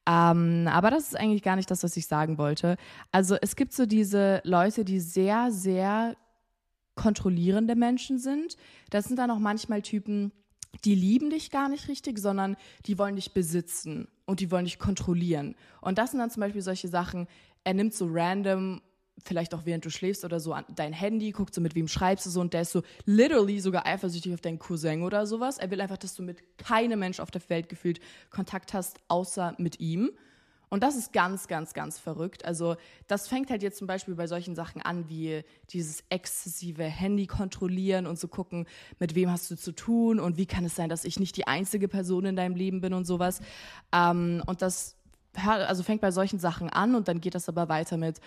Ähm, 0.09 0.67
aber 0.67 0.89
das 0.89 1.09
ist 1.09 1.19
eigentlich 1.19 1.43
gar 1.43 1.55
nicht 1.55 1.69
das, 1.69 1.83
was 1.83 1.95
ich 1.95 2.07
sagen 2.07 2.39
wollte. 2.39 2.77
Also 3.11 3.35
es 3.41 3.55
gibt 3.55 3.73
so 3.73 3.85
diese 3.85 4.41
Leute, 4.43 4.83
die 4.83 4.99
sehr, 4.99 5.51
sehr 5.51 6.15
kontrollierende 6.95 7.75
Menschen 7.75 8.17
sind. 8.17 8.57
Das 8.89 9.05
sind 9.05 9.17
dann 9.17 9.29
auch 9.29 9.39
manchmal 9.39 9.83
Typen, 9.83 10.31
die 10.83 10.95
lieben 10.95 11.29
dich 11.29 11.51
gar 11.51 11.69
nicht 11.69 11.87
richtig, 11.87 12.17
sondern 12.17 12.57
die 12.85 12.97
wollen 12.97 13.15
dich 13.15 13.33
besitzen 13.33 14.07
und 14.25 14.39
die 14.39 14.49
wollen 14.49 14.65
dich 14.65 14.79
kontrollieren. 14.79 15.55
Und 15.81 15.97
das 15.97 16.11
sind 16.11 16.19
dann 16.19 16.31
zum 16.31 16.41
Beispiel 16.41 16.61
solche 16.61 16.87
Sachen, 16.87 17.27
er 17.63 17.75
nimmt 17.75 17.93
so 17.93 18.07
random 18.09 18.81
vielleicht 19.23 19.53
auch 19.53 19.65
während 19.65 19.85
du 19.85 19.89
schläfst 19.89 20.25
oder 20.25 20.39
so, 20.39 20.55
dein 20.75 20.93
Handy, 20.93 21.31
guckt 21.31 21.53
so, 21.53 21.61
mit 21.61 21.75
wem 21.75 21.87
schreibst 21.87 22.25
du 22.25 22.29
so 22.29 22.41
und 22.41 22.53
der 22.53 22.61
ist 22.61 22.71
so 22.71 22.81
literally 23.05 23.59
sogar 23.59 23.85
eifersüchtig 23.85 24.33
auf 24.33 24.41
deinen 24.41 24.59
Cousin 24.59 25.03
oder 25.03 25.25
sowas. 25.25 25.57
Er 25.57 25.71
will 25.71 25.81
einfach, 25.81 25.97
dass 25.97 26.15
du 26.15 26.23
mit 26.23 26.43
keinem 26.57 26.99
Mensch 26.99 27.19
auf 27.19 27.31
der 27.31 27.41
Welt 27.49 27.69
gefühlt 27.69 27.99
Kontakt 28.29 28.73
hast, 28.73 28.99
außer 29.07 29.55
mit 29.57 29.79
ihm. 29.79 30.11
Und 30.69 30.83
das 30.83 30.95
ist 30.95 31.13
ganz, 31.13 31.47
ganz, 31.47 31.73
ganz 31.73 31.97
verrückt. 31.97 32.45
Also 32.45 32.75
das 33.07 33.27
fängt 33.27 33.49
halt 33.49 33.63
jetzt 33.63 33.77
zum 33.77 33.87
Beispiel 33.87 34.13
bei 34.13 34.27
solchen 34.27 34.53
Sachen 34.53 34.81
an, 34.81 35.09
wie 35.09 35.43
dieses 35.71 36.03
exzessive 36.09 36.83
Handy 36.83 37.25
kontrollieren 37.25 38.05
und 38.05 38.17
zu 38.17 38.21
so 38.21 38.27
gucken, 38.27 38.67
mit 38.99 39.15
wem 39.15 39.31
hast 39.31 39.49
du 39.49 39.57
zu 39.57 39.71
tun 39.71 40.19
und 40.19 40.37
wie 40.37 40.45
kann 40.45 40.63
es 40.65 40.75
sein, 40.75 40.89
dass 40.89 41.05
ich 41.05 41.19
nicht 41.19 41.35
die 41.37 41.47
einzige 41.47 41.87
Person 41.87 42.25
in 42.25 42.35
deinem 42.35 42.55
Leben 42.55 42.81
bin 42.81 42.93
und 42.93 43.05
sowas. 43.05 43.41
Ähm, 43.91 44.43
und 44.45 44.61
das 44.61 44.95
also 45.35 45.83
fängt 45.83 46.01
bei 46.01 46.11
solchen 46.11 46.39
Sachen 46.39 46.69
an 46.69 46.95
und 46.95 47.07
dann 47.07 47.21
geht 47.21 47.35
das 47.35 47.49
aber 47.49 47.69
weiter 47.69 47.97
mit, 47.97 48.19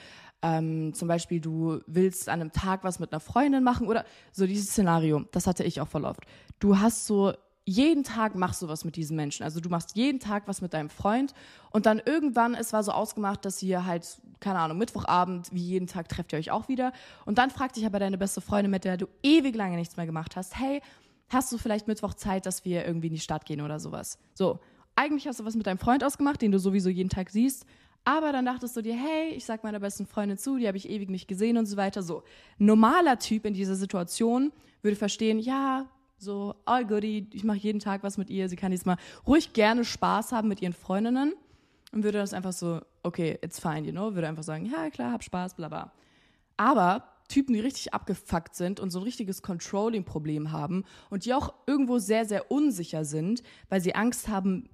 ähm, 0.43 0.95
zum 0.95 1.09
Beispiel 1.09 1.41
du 1.41 1.81
willst 1.87 2.29
an 2.29 2.41
einem 2.41 2.53
Tag 2.53 2.85
was 2.85 2.99
mit 2.99 3.13
einer 3.13 3.21
Freundin 3.21 3.63
machen 3.63 3.87
oder 3.89 4.05
so 4.33 4.47
dieses 4.47 4.71
Szenario, 4.71 5.25
das 5.33 5.47
hatte 5.47 5.65
ich 5.65 5.81
auch 5.81 5.89
voll 5.89 6.05
oft. 6.05 6.25
Du 6.59 6.79
hast 6.79 7.07
so, 7.07 7.33
jeden 7.65 8.03
Tag 8.03 8.35
machst 8.35 8.61
du 8.63 8.69
was 8.69 8.85
mit 8.85 8.97
diesen 8.97 9.17
Menschen. 9.17 9.45
Also 9.45 9.61
du 9.61 9.69
machst 9.69 9.95
jeden 9.95 10.19
Tag 10.19 10.45
was 10.47 10.63
mit 10.63 10.75
deinem 10.75 10.91
Freund 10.91 11.33
und 11.71 11.87
dann 11.87 12.03
irgendwann, 12.05 12.55
es 12.55 12.73
war 12.73 12.83
so 12.83 12.93
ausgemacht, 12.93 13.45
dass 13.45 13.63
ihr 13.63 13.87
halt, 13.87 14.21
keine 14.41 14.59
Ahnung, 14.59 14.79
Mittwochabend, 14.79 15.53
wie 15.53 15.63
jeden 15.63 15.87
Tag 15.87 16.09
trefft 16.09 16.33
ihr 16.33 16.39
euch 16.39 16.51
auch 16.51 16.69
wieder 16.69 16.93
und 17.25 17.39
dann 17.39 17.51
fragt 17.51 17.77
dich 17.77 17.87
aber 17.87 18.01
deine 18.01 18.19
beste 18.19 18.41
Freundin, 18.41 18.71
mit 18.71 18.85
der 18.85 18.97
du 18.97 19.07
ewig 19.23 19.55
lange 19.55 19.77
nichts 19.77 19.97
mehr 19.97 20.07
gemacht 20.07 20.35
hast, 20.35 20.59
hey, 20.59 20.83
hast 21.29 21.53
du 21.53 21.59
vielleicht 21.59 21.87
Mittwoch 21.87 22.15
Zeit, 22.15 22.47
dass 22.47 22.65
wir 22.65 22.85
irgendwie 22.85 23.07
in 23.07 23.15
die 23.15 23.21
Stadt 23.21 23.47
gehen 23.47 23.61
oder 23.61 23.79
sowas? 23.79 24.19
So, 24.35 24.59
eigentlich 24.97 25.27
hast 25.27 25.41
du 25.41 25.45
was 25.45 25.55
mit 25.55 25.67
deinem 25.67 25.79
Freund 25.79 26.05
ausgemacht, 26.05 26.43
den 26.43 26.53
du 26.53 26.59
sowieso 26.59 26.89
jeden 26.89 27.09
Tag 27.09 27.31
siehst. 27.31 27.67
Aber 28.05 28.33
dann 28.33 28.45
dachtest 28.45 28.77
du 28.77 28.83
dir, 28.83 28.95
hey, 28.95 29.31
ich 29.31 29.45
sag 29.45 29.63
meiner 29.63 29.79
besten 29.79 30.07
Freundin 30.07 30.37
zu, 30.37 30.59
die 30.59 30.67
habe 30.67 30.77
ich 30.77 30.91
ewig 30.91 31.09
nicht 31.09 31.29
gesehen 31.29 31.57
und 31.57 31.67
so 31.67 31.77
weiter. 31.77 32.03
So, 32.03 32.25
normaler 32.59 33.19
Typ 33.19 33.45
in 33.45 33.55
dieser 33.55 33.77
Situation 33.77 34.53
würde 34.83 34.97
verstehen, 34.97 35.39
ja, 35.39 35.89
so, 36.19 36.55
all 36.65 36.87
goody, 36.87 37.29
ich 37.33 37.45
mache 37.45 37.59
jeden 37.59 37.81
Tag 37.81 38.03
was 38.03 38.19
mit 38.19 38.31
ihr, 38.31 38.49
sie 38.49 38.57
kann 38.57 38.71
diesmal 38.71 38.97
ruhig 39.27 39.53
gerne 39.53 39.85
Spaß 39.85 40.33
haben 40.33 40.49
mit 40.49 40.63
ihren 40.63 40.73
Freundinnen 40.73 41.35
und 41.93 42.05
würde 42.05 42.19
das 42.19 42.33
einfach 42.33 42.53
so, 42.53 42.81
okay, 43.03 43.39
it's 43.43 43.61
fine, 43.61 43.87
you 43.87 43.93
know, 43.93 44.15
würde 44.15 44.29
einfach 44.29 44.43
sagen, 44.43 44.67
ja, 44.67 44.91
klar, 44.91 45.13
hab 45.13 45.23
Spaß, 45.23 45.55
bla 45.55 45.69
bla. 45.69 45.93
Aber 46.57 47.09
Typen, 47.29 47.55
die 47.55 47.61
richtig 47.61 47.95
abgefuckt 47.95 48.55
sind 48.55 48.79
und 48.79 48.91
so 48.91 49.01
ein 49.01 49.05
richtiges 49.05 49.43
Controlling-Problem 49.43 50.53
haben 50.53 50.85
und 51.11 51.25
die 51.25 51.35
auch 51.35 51.55
irgendwo 51.67 51.99
sehr, 51.99 52.25
sehr 52.25 52.51
unsicher 52.51 53.05
sind, 53.05 53.43
weil 53.69 53.81
sie 53.81 53.95
Angst 53.95 54.29
haben, 54.29 54.69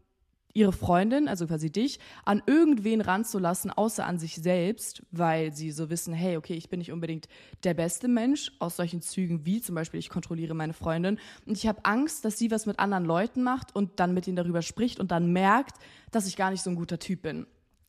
ihre 0.59 0.73
Freundin, 0.73 1.29
also 1.29 1.47
quasi 1.47 1.71
dich, 1.71 2.01
an 2.25 2.43
irgendwen 2.47 3.01
ranzulassen, 3.01 3.71
außer 3.71 4.05
an 4.05 4.19
sich 4.19 4.35
selbst, 4.35 5.03
weil 5.13 5.53
sie 5.53 5.71
so 5.71 5.89
wissen, 5.89 6.13
hey, 6.13 6.37
okay, 6.37 6.55
ich 6.55 6.69
bin 6.69 6.79
nicht 6.79 6.91
unbedingt 6.91 7.29
der 7.63 7.75
beste 7.75 8.09
Mensch 8.09 8.51
aus 8.59 8.77
solchen 8.77 9.01
Zügen 9.01 9.47
wie 9.47 9.61
zum 9.61 9.77
Beispiel, 9.77 10.01
ich 10.01 10.11
kontrolliere 10.11 10.55
meine 10.55 10.73
Freundin 10.73 11.19
und 11.47 11.57
ich 11.57 11.67
habe 11.69 11.85
Angst, 11.85 12.25
dass 12.25 12.39
sie 12.39 12.51
was 12.51 12.67
mit 12.67 12.81
anderen 12.81 13.05
Leuten 13.05 13.43
macht 13.43 13.75
und 13.75 14.01
dann 14.01 14.15
mit 14.15 14.27
ihnen 14.27 14.37
darüber 14.37 14.63
spricht 14.63 14.99
und 14.99 15.13
dann 15.13 15.33
merkt, 15.33 15.77
dass 16.11 16.27
ich 16.27 16.37
gar 16.37 16.51
nicht 16.51 16.63
so 16.63 16.71
ein 16.71 16.77
guter 16.77 16.99
Typ 16.99 17.23
bin. 17.23 17.47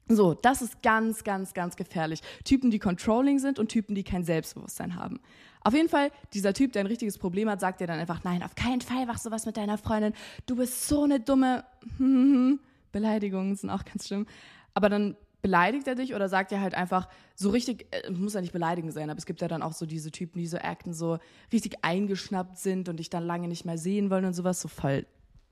So, 0.07 0.33
das 0.33 0.61
ist 0.61 0.81
ganz, 0.81 1.23
ganz, 1.23 1.53
ganz 1.53 1.75
gefährlich. 1.75 2.21
Typen, 2.43 2.71
die 2.71 2.79
controlling 2.79 3.37
sind 3.37 3.59
und 3.59 3.69
Typen, 3.69 3.93
die 3.93 4.03
kein 4.03 4.23
Selbstbewusstsein 4.23 4.95
haben. 4.95 5.19
Auf 5.61 5.73
jeden 5.73 5.89
Fall, 5.89 6.11
dieser 6.33 6.53
Typ, 6.53 6.71
der 6.73 6.83
ein 6.83 6.87
richtiges 6.87 7.17
Problem 7.17 7.49
hat, 7.49 7.59
sagt 7.59 7.81
dir 7.81 7.87
dann 7.87 7.99
einfach, 7.99 8.23
nein, 8.23 8.41
auf 8.43 8.55
keinen 8.55 8.81
Fall 8.81 9.05
machst 9.05 9.25
du 9.25 9.31
was 9.31 9.45
mit 9.45 9.57
deiner 9.57 9.77
Freundin. 9.77 10.13
Du 10.45 10.55
bist 10.55 10.87
so 10.87 11.03
eine 11.03 11.19
dumme 11.19 11.63
Beleidigungen 12.91 13.55
sind 13.55 13.69
auch 13.69 13.85
ganz 13.85 14.07
schlimm. 14.07 14.25
Aber 14.73 14.89
dann 14.89 15.15
beleidigt 15.41 15.87
er 15.87 15.95
dich 15.95 16.13
oder 16.15 16.27
sagt 16.27 16.51
er 16.51 16.61
halt 16.61 16.75
einfach 16.75 17.07
so 17.35 17.49
richtig, 17.49 17.87
äh, 17.91 18.11
muss 18.11 18.33
ja 18.33 18.41
nicht 18.41 18.53
beleidigend 18.53 18.93
sein, 18.93 19.09
aber 19.09 19.17
es 19.17 19.25
gibt 19.25 19.41
ja 19.41 19.47
dann 19.47 19.61
auch 19.61 19.73
so 19.73 19.85
diese 19.85 20.11
Typen, 20.11 20.39
die 20.39 20.47
so 20.47 20.57
acten, 20.57 20.93
so 20.93 21.17
richtig 21.51 21.83
eingeschnappt 21.83 22.57
sind 22.57 22.89
und 22.89 22.97
dich 22.97 23.09
dann 23.09 23.23
lange 23.23 23.47
nicht 23.47 23.65
mehr 23.65 23.77
sehen 23.77 24.09
wollen 24.09 24.25
und 24.25 24.33
sowas, 24.33 24.61
so 24.61 24.67
voll 24.67 25.05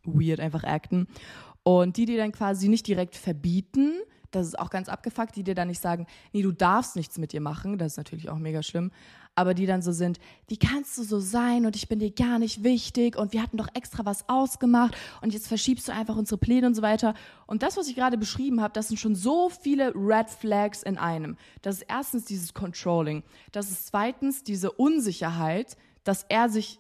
weird 0.03 0.39
einfach 0.39 0.63
acten. 0.63 1.08
Und 1.63 1.98
die, 1.98 2.06
die 2.06 2.17
dann 2.17 2.32
quasi 2.32 2.70
nicht 2.70 2.88
direkt 2.88 3.15
verbieten, 3.15 3.94
das 4.32 4.48
ist 4.48 4.60
auch 4.60 4.70
ganz 4.70 4.89
abgefuckt, 4.89 5.36
die 5.36 5.44
dir 5.44 5.56
dann 5.56 5.70
nicht 5.70 5.82
sagen, 5.82 6.06
nee, 6.34 6.41
du 6.41 6.51
darfst 6.51 6.96
nichts 6.96 7.17
mit 7.17 7.34
ihr 7.34 7.41
machen, 7.41 7.77
das 7.77 7.94
ist 7.94 7.98
natürlich 7.98 8.29
auch 8.29 8.38
mega 8.38 8.63
schlimm, 8.63 8.91
aber 9.38 9.53
die 9.53 9.67
dann 9.67 9.84
so 9.84 9.91
sind, 9.91 10.20
wie 10.48 10.58
kannst 10.58 10.98
du 10.98 11.03
so 11.03 11.20
sein 11.20 11.67
und 11.67 11.75
ich 11.75 11.88
bin 11.88 12.00
dir 12.00 12.10
gar 12.10 12.39
nicht 12.39 12.63
wichtig 12.63 13.15
und 13.15 13.34
wir 13.34 13.44
hatten 13.44 13.58
doch 13.58 13.67
extra 13.75 14.03
was 14.03 14.27
ausgemacht 14.27 14.98
und 15.22 15.32
jetzt 15.32 15.48
verschiebst 15.48 15.88
du 15.88 15.94
einfach 15.94 16.15
unsere 16.15 16.39
Pläne 16.39 16.65
und 16.65 16.74
so 16.74 16.82
weiter. 16.82 17.13
Und 17.46 17.62
das, 17.62 17.77
was 17.77 17.88
ich 17.88 17.96
gerade 17.96 18.17
beschrieben 18.17 18.62
habe, 18.62 18.74
das 18.74 18.88
sind 18.88 18.98
schon 18.98 19.13
so 19.13 19.50
viele 19.50 19.94
Red 19.94 20.32
Flags 20.32 20.82
in 20.82 20.98
einem. 20.98 21.38
Das 21.62 21.75
ist 21.75 21.86
erstens 21.88 22.25
dieses 22.25 22.56
Controlling, 22.56 23.24
das 23.51 23.70
ist 23.70 23.86
zweitens 23.88 24.44
diese 24.44 24.72
Unsicherheit, 24.72 25.77
dass 26.03 26.24
er 26.24 26.50
sich 26.50 26.79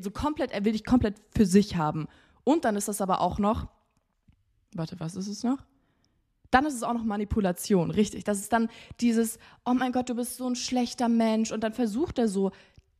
so 0.00 0.12
komplett, 0.12 0.52
er 0.52 0.64
will 0.64 0.72
dich 0.72 0.84
komplett 0.84 1.16
für 1.34 1.44
sich 1.44 1.74
haben. 1.74 2.06
Und 2.44 2.64
dann 2.64 2.76
ist 2.76 2.86
das 2.86 3.00
aber 3.00 3.20
auch 3.20 3.40
noch, 3.40 3.66
warte, 4.76 5.00
was 5.00 5.16
ist 5.16 5.26
es 5.26 5.42
noch? 5.42 5.58
Dann 6.56 6.64
ist 6.64 6.74
es 6.74 6.82
auch 6.82 6.94
noch 6.94 7.04
Manipulation, 7.04 7.90
richtig. 7.90 8.24
Das 8.24 8.38
ist 8.38 8.50
dann 8.50 8.70
dieses, 9.02 9.38
oh 9.66 9.74
mein 9.74 9.92
Gott, 9.92 10.08
du 10.08 10.14
bist 10.14 10.38
so 10.38 10.48
ein 10.48 10.56
schlechter 10.56 11.06
Mensch. 11.06 11.52
Und 11.52 11.62
dann 11.62 11.74
versucht 11.74 12.18
er 12.18 12.28
so, 12.28 12.50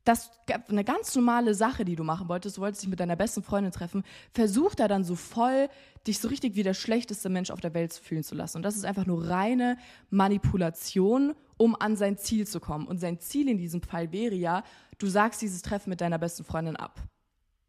das 0.04 0.30
eine 0.68 0.84
ganz 0.84 1.16
normale 1.16 1.54
Sache, 1.54 1.86
die 1.86 1.96
du 1.96 2.04
machen 2.04 2.28
wolltest, 2.28 2.58
du 2.58 2.60
wolltest 2.60 2.82
dich 2.82 2.90
mit 2.90 3.00
deiner 3.00 3.16
besten 3.16 3.42
Freundin 3.42 3.72
treffen, 3.72 4.04
versucht 4.34 4.78
er 4.78 4.88
dann 4.88 5.04
so 5.04 5.14
voll, 5.14 5.70
dich 6.06 6.20
so 6.20 6.28
richtig 6.28 6.54
wie 6.54 6.64
der 6.64 6.74
schlechteste 6.74 7.30
Mensch 7.30 7.50
auf 7.50 7.62
der 7.62 7.72
Welt 7.72 7.94
fühlen 7.94 8.22
zu 8.22 8.34
lassen. 8.34 8.58
Und 8.58 8.62
das 8.62 8.76
ist 8.76 8.84
einfach 8.84 9.06
nur 9.06 9.26
reine 9.26 9.78
Manipulation, 10.10 11.34
um 11.56 11.74
an 11.80 11.96
sein 11.96 12.18
Ziel 12.18 12.46
zu 12.46 12.60
kommen. 12.60 12.86
Und 12.86 12.98
sein 12.98 13.20
Ziel 13.20 13.48
in 13.48 13.56
diesem 13.56 13.80
Fall 13.80 14.12
wäre 14.12 14.34
ja, 14.34 14.64
du 14.98 15.06
sagst 15.06 15.40
dieses 15.40 15.62
Treffen 15.62 15.88
mit 15.88 16.02
deiner 16.02 16.18
besten 16.18 16.44
Freundin 16.44 16.76
ab. 16.76 17.00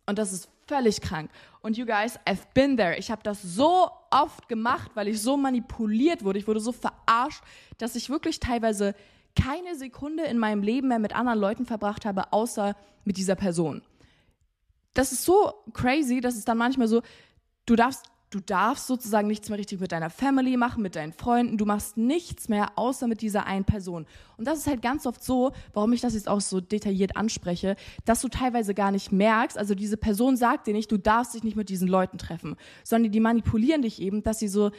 Und 0.06 0.20
das 0.20 0.34
ist 0.34 0.50
völlig 0.68 1.00
krank. 1.00 1.32
Und 1.62 1.78
you 1.78 1.86
guys, 1.86 2.20
I've 2.26 2.46
been 2.54 2.76
there. 2.76 2.98
Ich 2.98 3.10
habe 3.10 3.24
das 3.24 3.42
so 3.42 3.90
oft 4.12 4.48
gemacht, 4.48 4.92
weil 4.96 5.08
ich 5.08 5.22
so 5.22 5.38
manipuliert 5.38 6.24
wurde. 6.24 6.40
Ich 6.40 6.48
wurde 6.48 6.60
so 6.60 6.72
verarscht, 6.72 7.44
dass 7.78 7.96
ich 7.96 8.10
wirklich 8.10 8.40
teilweise 8.40 8.96
keine 9.36 9.76
Sekunde 9.76 10.24
in 10.24 10.38
meinem 10.38 10.64
Leben 10.64 10.88
mehr 10.88 11.00
mit 11.00 11.16
anderen 11.16 11.40
Leuten 11.40 11.66
verbracht 11.66 12.06
habe, 12.06 12.34
außer 12.34 12.76
mit 13.06 13.18
dieser 13.18 13.36
Person. 13.36 13.82
Das 14.94 15.12
ist 15.12 15.26
so 15.26 15.54
crazy, 15.74 16.22
dass 16.22 16.36
es 16.36 16.46
dann 16.46 16.58
manchmal 16.58 16.88
so, 16.88 17.04
du 17.66 17.76
darfst, 17.76 18.06
du 18.30 18.40
darfst 18.40 18.88
sozusagen 18.88 19.28
nichts 19.28 19.50
mehr 19.50 19.58
richtig 19.58 19.80
mit 19.80 19.92
deiner 19.92 20.10
Family 20.10 20.58
machen, 20.58 20.84
mit 20.84 20.96
deinen 20.96 21.14
Freunden, 21.14 21.58
du 21.58 21.66
machst 21.66 21.96
nichts 21.98 22.50
mehr 22.50 22.78
außer 22.78 23.08
mit 23.08 23.22
dieser 23.22 23.46
einen 23.46 23.66
Person. 23.66 24.06
Und 24.38 24.46
das 24.48 24.60
ist 24.60 24.68
halt 24.68 24.82
ganz 24.82 25.06
oft 25.06 25.24
so, 25.24 25.54
warum 25.74 25.94
ich 25.94 26.02
das 26.02 26.14
jetzt 26.14 26.28
auch 26.28 26.42
so 26.42 26.60
detailliert 26.60 27.16
anspreche, 27.16 27.76
dass 28.06 28.22
du 28.22 28.28
teilweise 28.28 28.74
gar 28.74 28.92
nicht 28.92 29.12
merkst, 29.12 29.58
also 29.58 29.76
diese 29.76 29.98
Person 29.98 30.36
sagt 30.36 30.68
dir 30.68 30.74
nicht, 30.74 30.92
du 30.92 30.98
darfst 30.98 31.36
dich 31.36 31.44
nicht 31.44 31.56
mit 31.56 31.70
diesen 31.70 31.88
Leuten 31.88 32.18
treffen, 32.18 32.58
sondern 32.84 33.12
die 33.12 33.20
manipulieren 33.20 33.82
dich 33.82 34.02
eben, 34.02 34.24
dass 34.24 34.40
sie 34.40 34.50
so 34.50 34.72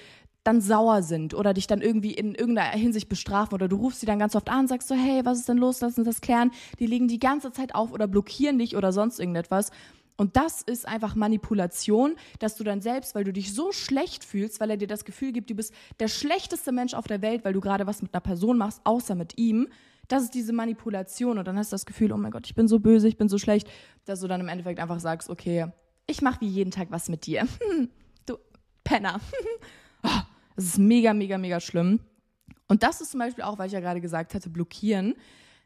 dann 0.45 0.61
sauer 0.61 1.03
sind 1.03 1.35
oder 1.35 1.53
dich 1.53 1.67
dann 1.67 1.83
irgendwie 1.83 2.13
in 2.13 2.35
irgendeiner 2.35 2.71
Hinsicht 2.71 3.09
bestrafen 3.09 3.55
oder 3.55 3.69
du 3.69 3.77
rufst 3.77 4.01
sie 4.01 4.07
dann 4.07 4.19
ganz 4.19 4.35
oft 4.35 4.49
an, 4.49 4.67
sagst 4.67 4.89
so, 4.89 4.95
hey, 4.95 5.25
was 5.25 5.41
ist 5.41 5.49
denn 5.49 5.59
los, 5.59 5.81
lass 5.81 5.99
uns 5.99 6.07
das 6.07 6.21
klären. 6.21 6.53
Die 6.79 6.87
legen 6.87 7.07
die 7.07 7.19
ganze 7.19 7.53
Zeit 7.53 7.75
auf 7.75 7.93
oder 7.93 8.07
blockieren 8.07 8.59
dich 8.59 8.77
oder 8.77 8.93
sonst 8.93 9.19
irgendetwas. 9.19 9.71
Und 10.21 10.37
das 10.37 10.63
ist 10.63 10.87
einfach 10.87 11.15
Manipulation, 11.15 12.17
dass 12.41 12.57
du 12.57 12.65
dann 12.65 12.81
selbst, 12.81 13.15
weil 13.15 13.23
du 13.23 13.33
dich 13.33 13.55
so 13.55 13.71
schlecht 13.71 14.25
fühlst, 14.25 14.59
weil 14.59 14.69
er 14.71 14.77
dir 14.77 14.89
das 14.89 15.05
Gefühl 15.05 15.31
gibt, 15.31 15.49
du 15.49 15.55
bist 15.55 15.73
der 16.01 16.09
schlechteste 16.09 16.73
Mensch 16.73 16.93
auf 16.93 17.07
der 17.07 17.23
Welt, 17.23 17.45
weil 17.45 17.53
du 17.53 17.61
gerade 17.61 17.87
was 17.87 18.03
mit 18.03 18.13
einer 18.13 18.21
Person 18.21 18.59
machst, 18.59 18.81
außer 18.83 19.15
mit 19.15 19.39
ihm. 19.39 19.69
Das 20.09 20.25
ist 20.25 20.35
diese 20.35 20.53
Manipulation. 20.53 21.39
Und 21.39 21.47
dann 21.47 21.57
hast 21.57 21.71
du 21.71 21.75
das 21.75 21.87
Gefühl, 21.87 22.13
oh 22.13 22.17
mein 22.17 22.33
Gott, 22.33 22.47
ich 22.47 22.57
bin 22.57 22.67
so 22.67 22.81
böse, 22.81 23.07
ich 23.07 23.17
bin 23.17 23.29
so 23.29 23.39
schlecht, 23.39 23.69
dass 24.07 24.21
du 24.21 24.27
dann 24.27 24.41
im 24.41 24.49
Endeffekt 24.49 24.81
einfach 24.81 24.99
sagst, 24.99 25.31
okay, 25.31 25.67
ich 26.09 26.21
mache 26.21 26.41
wie 26.41 26.49
jeden 26.49 26.73
Tag 26.73 26.91
was 26.91 27.09
mit 27.09 27.25
dir. 27.25 27.47
du 28.27 28.39
Penner. 28.83 29.21
oh, 30.03 30.21
das 30.57 30.65
ist 30.65 30.79
mega, 30.79 31.15
mega, 31.15 31.39
mega 31.39 31.61
schlimm. 31.61 32.01
Und 32.67 32.83
das 32.83 33.01
ist 33.01 33.13
zum 33.13 33.21
Beispiel 33.21 33.45
auch, 33.45 33.57
weil 33.59 33.69
ich 33.69 33.73
ja 33.73 33.81
gerade 33.81 34.01
gesagt 34.01 34.35
hatte, 34.35 34.51
blockieren. 34.51 35.15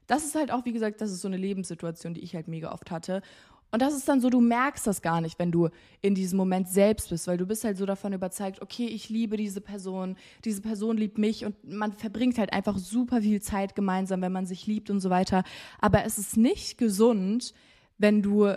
Das 0.07 0.25
ist 0.25 0.35
halt 0.35 0.53
auch, 0.53 0.65
wie 0.65 0.73
gesagt, 0.73 1.01
das 1.01 1.11
ist 1.11 1.21
so 1.21 1.29
eine 1.29 1.37
Lebenssituation, 1.37 2.13
die 2.13 2.21
ich 2.21 2.35
halt 2.35 2.49
mega 2.49 2.73
oft 2.73 2.91
hatte. 2.91 3.23
Und 3.73 3.81
das 3.81 3.95
ist 3.95 4.07
dann 4.07 4.21
so, 4.21 4.29
du 4.29 4.43
merkst 4.43 4.87
das 4.87 5.01
gar 5.01 5.23
nicht, 5.23 5.39
wenn 5.39 5.51
du 5.51 5.71
in 6.03 6.15
diesem 6.15 6.37
Moment 6.37 6.69
selbst 6.69 7.09
bist, 7.09 7.27
weil 7.27 7.39
du 7.39 7.47
bist 7.47 7.65
halt 7.65 7.79
so 7.79 7.87
davon 7.87 8.13
überzeugt, 8.13 8.61
okay, 8.61 8.85
ich 8.85 9.09
liebe 9.09 9.39
diese 9.39 9.63
Person, 9.63 10.17
diese 10.45 10.61
Person 10.61 10.99
liebt 10.99 11.17
mich 11.17 11.47
und 11.47 11.57
man 11.65 11.95
verbringt 11.95 12.37
halt 12.37 12.53
einfach 12.53 12.77
super 12.77 13.23
viel 13.23 13.41
Zeit 13.41 13.75
gemeinsam, 13.75 14.21
wenn 14.21 14.31
man 14.31 14.45
sich 14.45 14.67
liebt 14.67 14.91
und 14.91 15.01
so 15.01 15.09
weiter. 15.09 15.43
Aber 15.81 16.05
es 16.05 16.19
ist 16.19 16.37
nicht 16.37 16.77
gesund, 16.77 17.55
wenn 17.97 18.21
du 18.21 18.53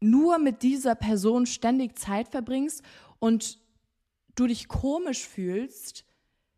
nur 0.00 0.38
mit 0.38 0.62
dieser 0.62 0.96
Person 0.96 1.46
ständig 1.46 1.96
Zeit 1.96 2.28
verbringst 2.28 2.82
und 3.20 3.60
du 4.34 4.48
dich 4.48 4.66
komisch 4.66 5.24
fühlst, 5.24 6.04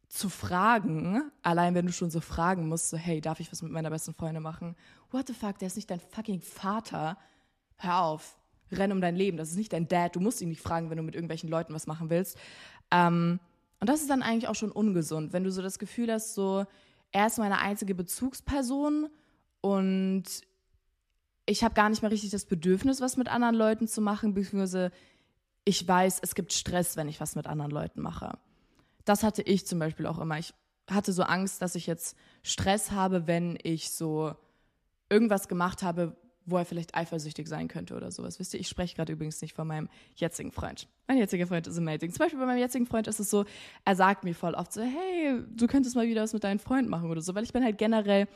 zu 0.09 0.29
fragen, 0.29 1.31
allein 1.43 1.75
wenn 1.75 1.87
du 1.87 1.93
schon 1.93 2.11
so 2.11 2.21
fragen 2.21 2.69
musst, 2.69 2.91
so, 2.91 2.99
hey, 2.99 3.23
darf 3.23 3.41
ich 3.41 3.51
was 3.51 3.63
mit 3.63 3.73
meiner 3.73 3.89
besten 3.89 4.13
Freundin 4.13 4.43
machen? 4.43 4.77
What 5.11 5.27
the 5.27 5.33
fuck, 5.33 5.59
der 5.59 5.69
ist 5.69 5.77
nicht 5.77 5.91
dein 5.91 6.01
fucking 6.01 6.43
Vater. 6.43 7.17
Hör 7.83 8.03
auf, 8.03 8.39
renn 8.71 8.93
um 8.93 9.01
dein 9.01 9.17
Leben. 9.17 9.37
Das 9.37 9.51
ist 9.51 9.57
nicht 9.57 9.73
dein 9.73 9.89
Dad. 9.89 10.15
Du 10.15 10.21
musst 10.21 10.41
ihn 10.41 10.49
nicht 10.49 10.63
fragen, 10.63 10.89
wenn 10.89 10.97
du 10.97 11.03
mit 11.03 11.17
irgendwelchen 11.17 11.51
Leuten 11.51 11.75
was 11.75 11.89
machen 11.89 12.11
willst. 12.11 12.39
Ähm, 12.93 13.41
und 13.81 13.89
das 13.89 14.01
ist 14.01 14.11
dann 14.11 14.23
eigentlich 14.23 14.47
auch 14.47 14.55
schon 14.55 14.71
ungesund, 14.71 15.33
wenn 15.33 15.43
du 15.43 15.51
so 15.51 15.61
das 15.61 15.81
Gefühl 15.81 16.13
hast, 16.13 16.35
so, 16.35 16.65
er 17.11 17.27
ist 17.27 17.39
meine 17.39 17.59
einzige 17.59 17.97
Bezugsperson 17.97 19.09
und 19.61 20.25
ich 21.47 21.65
habe 21.65 21.75
gar 21.75 21.89
nicht 21.89 22.03
mehr 22.03 22.13
richtig 22.13 22.31
das 22.31 22.45
Bedürfnis, 22.45 23.01
was 23.01 23.17
mit 23.17 23.27
anderen 23.27 23.57
Leuten 23.57 23.89
zu 23.89 24.01
machen, 24.01 24.35
beziehungsweise 24.35 24.93
ich 25.65 25.87
weiß, 25.87 26.21
es 26.23 26.37
gibt 26.37 26.53
Stress, 26.53 26.97
wenn 26.97 27.09
ich 27.09 27.21
was 27.21 27.35
mit 27.35 27.49
anderen 27.49 27.73
Leuten 27.73 28.01
mache. 28.01 28.39
Das 29.05 29.25
hatte 29.25 29.43
ich 29.43 29.67
zum 29.67 29.81
Beispiel 29.81 30.07
auch 30.07 30.21
immer. 30.21 30.39
Ich 30.39 30.55
hatte 30.89 31.13
so 31.13 31.25
Angst, 31.25 31.61
dass 31.61 31.75
ich 31.75 31.89
jetzt 31.89 32.17
Stress 32.43 32.93
habe, 32.93 33.27
wenn 33.27 33.59
ich 33.63 33.91
so 33.91 34.35
irgendwas 35.11 35.49
gemacht 35.49 35.83
habe, 35.83 36.17
wo 36.47 36.57
er 36.57 36.65
vielleicht 36.65 36.95
eifersüchtig 36.95 37.49
sein 37.49 37.69
könnte 37.69 37.95
oder 37.95 38.11
sowas. 38.11 38.39
Wisst 38.39 38.55
ihr, 38.55 38.61
ich 38.61 38.69
spreche 38.69 38.97
gerade 38.97 39.13
übrigens 39.13 39.41
nicht 39.43 39.55
von 39.55 39.67
meinem 39.67 39.89
jetzigen 40.17 40.53
Freund. 40.53 40.89
Mein 41.07 41.19
jetziger 41.19 41.47
Freund 41.47 41.67
ist 41.67 41.79
amazing. 41.79 42.13
Zum 42.13 42.19
Beispiel 42.19 42.39
bei 42.39 42.47
meinem 42.47 42.59
jetzigen 42.59 42.87
Freund 42.87 43.07
ist 43.07 43.21
es 43.21 43.31
so, 43.31 43.45
er 43.85 43.97
sagt 43.97 44.25
mir 44.25 44.35
voll 44.35 44.55
oft 44.55 44.73
so, 44.73 44.83
hey, 44.83 45.41
du 45.55 45.67
könntest 45.67 45.97
mal 45.97 46.07
wieder 46.07 46.23
was 46.23 46.33
mit 46.33 46.45
deinem 46.45 46.59
Freund 46.59 46.89
machen 46.89 47.11
oder 47.11 47.21
so, 47.21 47.35
weil 47.35 47.45
ich 47.45 47.53
bin 47.53 47.65
halt 47.65 47.79
generell 47.79 48.29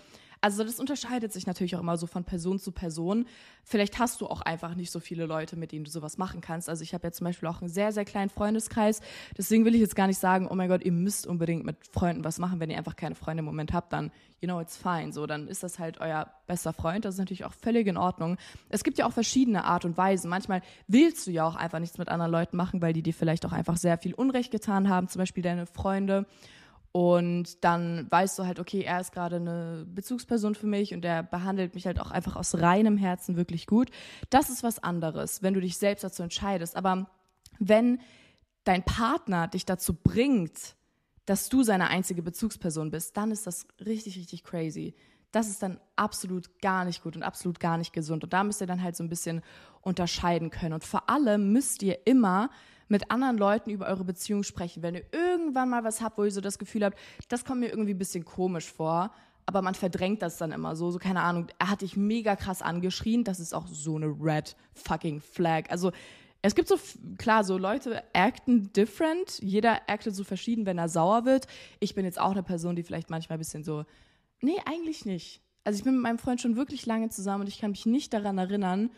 also 0.47 0.63
das 0.63 0.79
unterscheidet 0.79 1.33
sich 1.33 1.45
natürlich 1.49 1.75
auch 1.75 1.81
immer 1.81 1.97
so 1.97 2.07
von 2.07 2.23
Person 2.23 2.61
zu 2.61 2.71
Person. 2.71 3.27
Vielleicht 3.65 3.99
hast 3.99 4.21
du 4.21 4.29
auch 4.29 4.43
einfach 4.43 4.77
nicht 4.77 4.93
so 4.93 5.01
viele 5.01 5.27
Leute, 5.27 5.57
mit 5.57 5.73
denen 5.73 5.85
du 5.85 5.91
sowas 5.91 6.19
machen 6.19 6.41
kannst. 6.41 6.69
Also 6.69 6.85
ich 6.85 6.95
habe 6.95 7.09
ja 7.09 7.11
zum 7.11 7.25
Beispiel 7.25 7.49
auch 7.49 7.61
einen 7.61 7.69
sehr, 7.69 7.91
sehr 7.91 8.05
kleinen 8.05 8.31
Freundeskreis. 8.31 9.01
Deswegen 9.37 9.65
will 9.65 9.75
ich 9.75 9.81
jetzt 9.81 9.97
gar 9.97 10.07
nicht 10.07 10.21
sagen, 10.21 10.47
oh 10.49 10.55
mein 10.55 10.69
Gott, 10.69 10.85
ihr 10.85 10.93
müsst 10.93 11.27
unbedingt 11.27 11.65
mit 11.65 11.79
Freunden 11.91 12.23
was 12.23 12.39
machen. 12.39 12.61
Wenn 12.61 12.71
ihr 12.71 12.79
einfach 12.79 12.95
keine 12.95 13.17
Freunde 13.17 13.41
im 13.41 13.45
Moment 13.45 13.73
habt, 13.73 13.93
dann, 13.93 14.13
you 14.41 14.47
know, 14.47 14.61
it's 14.61 14.77
fine. 14.77 15.13
So, 15.13 15.27
dann 15.27 15.49
ist 15.49 15.65
das 15.65 15.81
halt 15.81 16.01
euer 16.01 16.31
bester 16.47 16.73
Freund. 16.73 17.05
Das 17.05 17.17
ist 17.17 17.19
natürlich 17.19 17.45
auch 17.45 17.53
völlig 17.53 17.89
in 17.89 17.97
Ordnung. 17.97 18.37
Es 18.69 18.85
gibt 18.85 18.99
ja 18.99 19.07
auch 19.07 19.13
verschiedene 19.13 19.65
Art 19.65 19.85
und 19.85 19.97
Weisen. 19.97 20.31
Manchmal 20.31 20.63
willst 20.87 21.27
du 21.27 21.33
ja 21.33 21.45
auch 21.45 21.57
einfach 21.57 21.81
nichts 21.81 21.99
mit 21.99 22.09
anderen 22.09 22.31
Leuten 22.31 22.57
machen, 22.57 22.81
weil 22.81 22.93
die 22.93 23.03
dir 23.03 23.15
vielleicht 23.15 23.45
auch 23.47 23.53
einfach 23.53 23.79
sehr 23.79 23.99
viel 23.99 24.15
Unrecht 24.15 24.53
getan 24.53 24.89
haben. 24.89 25.09
Zum 25.09 25.19
Beispiel 25.19 25.43
deine 25.43 25.67
Freunde. 25.67 26.25
Und 26.97 27.63
dann 27.63 28.11
weißt 28.11 28.39
du 28.39 28.47
halt, 28.47 28.59
okay, 28.59 28.81
er 28.81 29.03
ist 29.03 29.13
gerade 29.13 29.37
eine 29.37 29.85
Bezugsperson 29.87 30.55
für 30.55 30.67
mich 30.67 30.95
und 30.95 31.05
er 31.05 31.23
behandelt 31.23 31.75
mich 31.75 31.85
halt 31.85 32.01
auch 32.01 32.11
einfach 32.11 32.37
aus 32.37 32.55
reinem 32.55 32.97
Herzen 32.97 33.37
wirklich 33.37 33.67
gut. 33.67 33.91
Das 34.31 34.49
ist 34.49 34.63
was 34.63 34.83
anderes, 34.83 35.43
wenn 35.43 35.53
du 35.53 35.61
dich 35.61 35.77
selbst 35.77 36.05
dazu 36.05 36.23
entscheidest. 36.23 36.75
Aber 36.75 37.11
wenn 37.59 38.01
dein 38.65 38.83
Partner 38.83 39.47
dich 39.47 39.67
dazu 39.67 39.93
bringt, 39.93 40.75
dass 41.27 41.51
du 41.51 41.63
seine 41.63 41.89
einzige 41.89 42.23
Bezugsperson 42.23 42.91
bist, 42.91 43.15
dann 43.19 43.31
ist 43.31 43.47
das 43.47 43.67
richtig, 43.85 44.17
richtig 44.17 44.43
crazy. 44.43 44.95
Das 45.33 45.49
ist 45.49 45.63
dann 45.63 45.79
absolut 45.97 46.63
gar 46.63 46.87
nicht 46.87 47.03
gut 47.03 47.15
und 47.15 47.25
absolut 47.25 47.61
gar 47.61 47.77
nicht 47.77 47.93
gesund. 47.93 48.25
Und 48.25 48.33
da 48.33 48.43
müsst 48.43 48.63
ihr 48.63 48.67
dann 48.67 48.83
halt 48.83 48.97
so 48.97 49.05
ein 49.05 49.11
bisschen 49.11 49.43
unterscheiden 49.83 50.49
können. 50.49 50.73
Und 50.73 50.83
vor 50.83 51.11
allem 51.11 51.53
müsst 51.53 51.83
ihr 51.83 52.07
immer 52.07 52.49
mit 52.89 53.11
anderen 53.11 53.39
Leuten 53.39 53.71
über 53.71 53.87
eure 53.87 54.05
Beziehung 54.05 54.43
sprechen. 54.43 54.83
Wenn 54.83 54.95
ihr 54.95 55.05
irgendwann 55.13 55.69
mal 55.69 55.85
was 55.85 56.01
habt, 56.01 56.19
wo 56.19 56.25
ihr 56.25 56.31
so 56.31 56.41
das 56.41 56.59
Gefühl 56.59 56.85
habt, 56.85 56.99
das 57.29 57.45
kommt 57.45 57.61
mir 57.61 57.69
irgendwie 57.69 57.95
ein 57.95 57.99
bisschen 57.99 58.25
komisch 58.25 58.71
vor, 58.73 59.13
aber 59.47 59.63
man 59.63 59.75
verdrängt 59.75 60.23
das 60.23 60.39
dann 60.39 60.53
immer 60.53 60.75
so, 60.77 60.91
so 60.91 60.99
keine 60.99 61.23
Ahnung, 61.23 61.49
er 61.59 61.71
hat 61.71 61.83
dich 61.83 61.97
mega 61.97 62.37
krass 62.37 62.63
angeschrien, 62.63 63.25
das 63.25 63.41
ist 63.41 63.55
auch 63.55 63.67
so 63.69 63.97
eine 63.97 64.07
red 64.07 64.57
fucking 64.75 65.21
flag. 65.21 65.71
Also 65.71 65.93
es 66.43 66.55
gibt 66.55 66.69
so, 66.69 66.79
klar, 67.19 67.45
so 67.45 67.59
Leute 67.59 68.03
acten 68.13 68.73
different, 68.73 69.39
jeder 69.41 69.89
actet 69.89 70.15
so 70.15 70.25
verschieden, 70.25 70.67
wenn 70.67 70.79
er 70.79 70.89
sauer 70.89 71.25
wird. 71.25 71.47
Ich 71.81 71.95
bin 71.95 72.05
jetzt 72.05 72.21
auch 72.21 72.33
eine 72.33 72.43
Person, 72.43 72.77
die 72.77 72.83
vielleicht 72.83 73.11
manchmal 73.11 73.37
ein 73.37 73.41
bisschen 73.41 73.65
so, 73.65 73.85
nee, 74.41 74.57
eigentlich 74.65 75.05
nicht. 75.05 75.43
Also 75.65 75.79
ich 75.79 75.85
bin 75.85 75.95
mit 75.95 76.03
meinem 76.03 76.19
Freund 76.19 76.41
schon 76.41 76.57
wirklich 76.57 76.87
lange 76.87 77.09
zusammen 77.09 77.43
und 77.43 77.49
ich 77.49 77.59
kann 77.59 77.73
mich 77.73 77.87
nicht 77.87 78.13
daran 78.13 78.39
erinnern, 78.39 78.91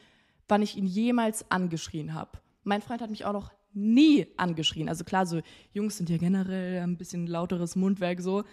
wann 0.49 0.63
ich 0.63 0.77
ihn 0.77 0.87
jemals 0.87 1.51
angeschrien 1.51 2.13
habe. 2.13 2.39
Mein 2.65 2.83
Freund 2.83 3.01
hat 3.01 3.11
mich 3.11 3.25
auch 3.25 3.33
noch 3.33 3.51
nie 3.79 4.27
angeschrien. 4.37 4.89
Also 4.89 5.05
klar, 5.05 5.27
so 5.27 5.41
Jungs 5.73 5.97
sind 5.97 6.11
ja 6.11 6.17
generell 6.17 6.83
ein 6.83 6.97
bisschen 6.97 7.27
lauteres 7.27 7.77
Mundwerk 7.77 8.21
so. 8.21 8.45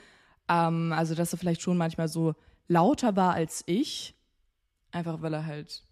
Ähm, 0.47 0.93
also 0.93 1.15
dass 1.15 1.33
er 1.33 1.39
vielleicht 1.39 1.61
schon 1.61 1.77
manchmal 1.77 2.07
so 2.07 2.35
lauter 2.67 3.15
war 3.15 3.33
als 3.33 3.63
ich. 3.65 4.15
Einfach 4.91 5.21
weil 5.21 5.33
er 5.33 5.45
halt 5.45 5.83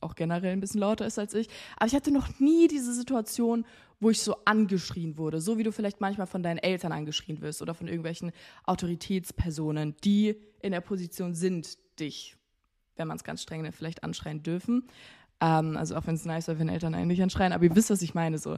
auch 0.00 0.14
generell 0.14 0.52
ein 0.52 0.60
bisschen 0.60 0.80
lauter 0.80 1.06
ist 1.06 1.18
als 1.18 1.34
ich. 1.34 1.48
Aber 1.76 1.86
ich 1.86 1.94
hatte 1.94 2.12
noch 2.12 2.38
nie 2.38 2.68
diese 2.68 2.94
Situation, 2.94 3.64
wo 4.00 4.10
ich 4.10 4.20
so 4.20 4.36
angeschrien 4.44 5.16
wurde. 5.16 5.40
So 5.40 5.58
wie 5.58 5.62
du 5.62 5.72
vielleicht 5.72 6.00
manchmal 6.00 6.26
von 6.26 6.42
deinen 6.42 6.58
Eltern 6.58 6.92
angeschrien 6.92 7.40
wirst 7.40 7.62
oder 7.62 7.74
von 7.74 7.88
irgendwelchen 7.88 8.32
Autoritätspersonen, 8.64 9.96
die 10.04 10.36
in 10.60 10.72
der 10.72 10.80
Position 10.80 11.34
sind, 11.34 11.78
dich, 11.98 12.36
wenn 12.96 13.08
man 13.08 13.16
es 13.16 13.24
ganz 13.24 13.42
streng 13.42 13.62
nennt, 13.62 13.74
vielleicht 13.74 14.04
anschreien 14.04 14.42
dürfen. 14.42 14.86
Ähm, 15.40 15.76
also 15.76 15.96
auch 15.96 16.06
wenn 16.06 16.14
es 16.14 16.24
nice 16.24 16.48
wäre, 16.48 16.58
wenn 16.58 16.68
Eltern 16.68 16.94
eigentlich 16.94 17.22
anschreien, 17.22 17.52
aber 17.52 17.64
ihr 17.64 17.76
wisst, 17.76 17.90
was 17.90 18.02
ich 18.02 18.14
meine. 18.14 18.38
So. 18.38 18.56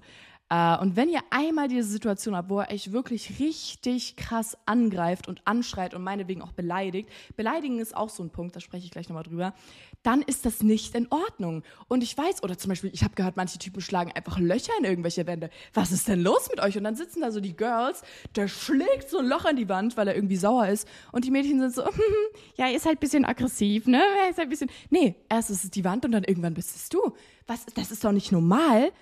Äh, 0.50 0.78
und 0.78 0.96
wenn 0.96 1.08
ihr 1.08 1.20
einmal 1.30 1.68
diese 1.68 1.88
Situation 1.88 2.34
habt, 2.34 2.48
wo 2.48 2.60
er 2.60 2.72
euch 2.72 2.92
wirklich 2.92 3.38
richtig 3.38 4.16
krass 4.16 4.56
angreift 4.66 5.28
und 5.28 5.42
anschreit 5.44 5.94
und 5.94 6.02
meinetwegen 6.02 6.42
auch 6.42 6.52
beleidigt, 6.52 7.10
beleidigen 7.36 7.78
ist 7.78 7.96
auch 7.96 8.08
so 8.08 8.22
ein 8.22 8.30
Punkt, 8.30 8.56
da 8.56 8.60
spreche 8.60 8.86
ich 8.86 8.90
gleich 8.90 9.08
nochmal 9.08 9.24
drüber, 9.24 9.54
dann 10.02 10.22
ist 10.22 10.46
das 10.46 10.62
nicht 10.62 10.94
in 10.94 11.08
Ordnung. 11.10 11.62
Und 11.88 12.02
ich 12.02 12.16
weiß, 12.16 12.42
oder 12.42 12.56
zum 12.56 12.70
Beispiel, 12.70 12.90
ich 12.92 13.04
habe 13.04 13.14
gehört, 13.14 13.36
manche 13.36 13.58
Typen 13.58 13.80
schlagen 13.80 14.12
einfach 14.12 14.38
Löcher 14.38 14.72
in 14.78 14.84
irgendwelche 14.84 15.26
Wände. 15.26 15.50
Was 15.74 15.92
ist 15.92 16.08
denn 16.08 16.22
los 16.22 16.48
mit 16.48 16.60
euch? 16.60 16.76
Und 16.78 16.84
dann 16.84 16.96
sitzen 16.96 17.20
da 17.20 17.30
so 17.30 17.40
die 17.40 17.56
Girls, 17.56 18.02
der 18.36 18.48
schlägt 18.48 19.10
so 19.10 19.18
ein 19.18 19.26
Loch 19.26 19.44
in 19.44 19.56
die 19.56 19.68
Wand, 19.68 19.96
weil 19.96 20.08
er 20.08 20.14
irgendwie 20.14 20.36
sauer 20.36 20.68
ist. 20.68 20.88
Und 21.12 21.24
die 21.24 21.30
Mädchen 21.30 21.60
sind 21.60 21.74
so, 21.74 21.82
ja, 22.56 22.68
ist 22.68 22.86
halt 22.86 22.98
ein 22.98 23.00
bisschen 23.00 23.24
aggressiv, 23.24 23.86
ne? 23.86 24.02
Ist 24.30 24.38
halt 24.38 24.46
ein 24.46 24.50
bisschen. 24.50 24.70
Nee, 24.88 25.16
erst 25.28 25.50
ist 25.50 25.64
es 25.64 25.70
die 25.70 25.84
Wand 25.84 26.04
und 26.04 26.12
dann 26.12 26.24
irgendwann 26.24 26.54
bist 26.54 26.74
es 26.74 26.88
du. 26.88 27.12
Was, 27.46 27.66
das 27.66 27.90
ist 27.90 28.04
doch 28.04 28.12
nicht 28.12 28.32
normal. 28.32 28.92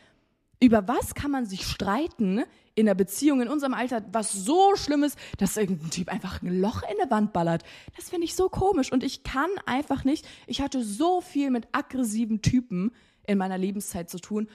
Über 0.61 0.89
was 0.89 1.15
kann 1.15 1.31
man 1.31 1.45
sich 1.45 1.67
streiten 1.67 2.43
in 2.75 2.87
der 2.87 2.95
Beziehung 2.95 3.43
in 3.43 3.49
unserem 3.49 3.75
Alter, 3.75 4.05
was 4.13 4.33
so 4.33 4.75
schlimm 4.77 5.03
ist, 5.03 5.19
dass 5.39 5.57
irgendein 5.57 5.91
Typ 5.91 6.09
einfach 6.09 6.43
ein 6.43 6.61
Loch 6.61 6.83
in 6.91 6.97
der 6.99 7.11
Wand 7.11 7.33
ballert? 7.33 7.63
Das 7.97 8.09
finde 8.09 8.25
ich 8.25 8.35
so 8.35 8.49
komisch 8.49 8.91
und 8.91 9.03
ich 9.05 9.23
kann 9.23 9.51
einfach 9.67 10.05
nicht. 10.05 10.27
Ich 10.47 10.61
hatte 10.61 10.83
so 10.83 11.21
viel 11.21 11.51
mit 11.51 11.69
aggressiven 11.73 12.41
Typen 12.41 12.93
in 13.27 13.39
meiner 13.39 13.59
Lebenszeit 13.59 14.09
zu 14.09 14.19
tun 14.19 14.49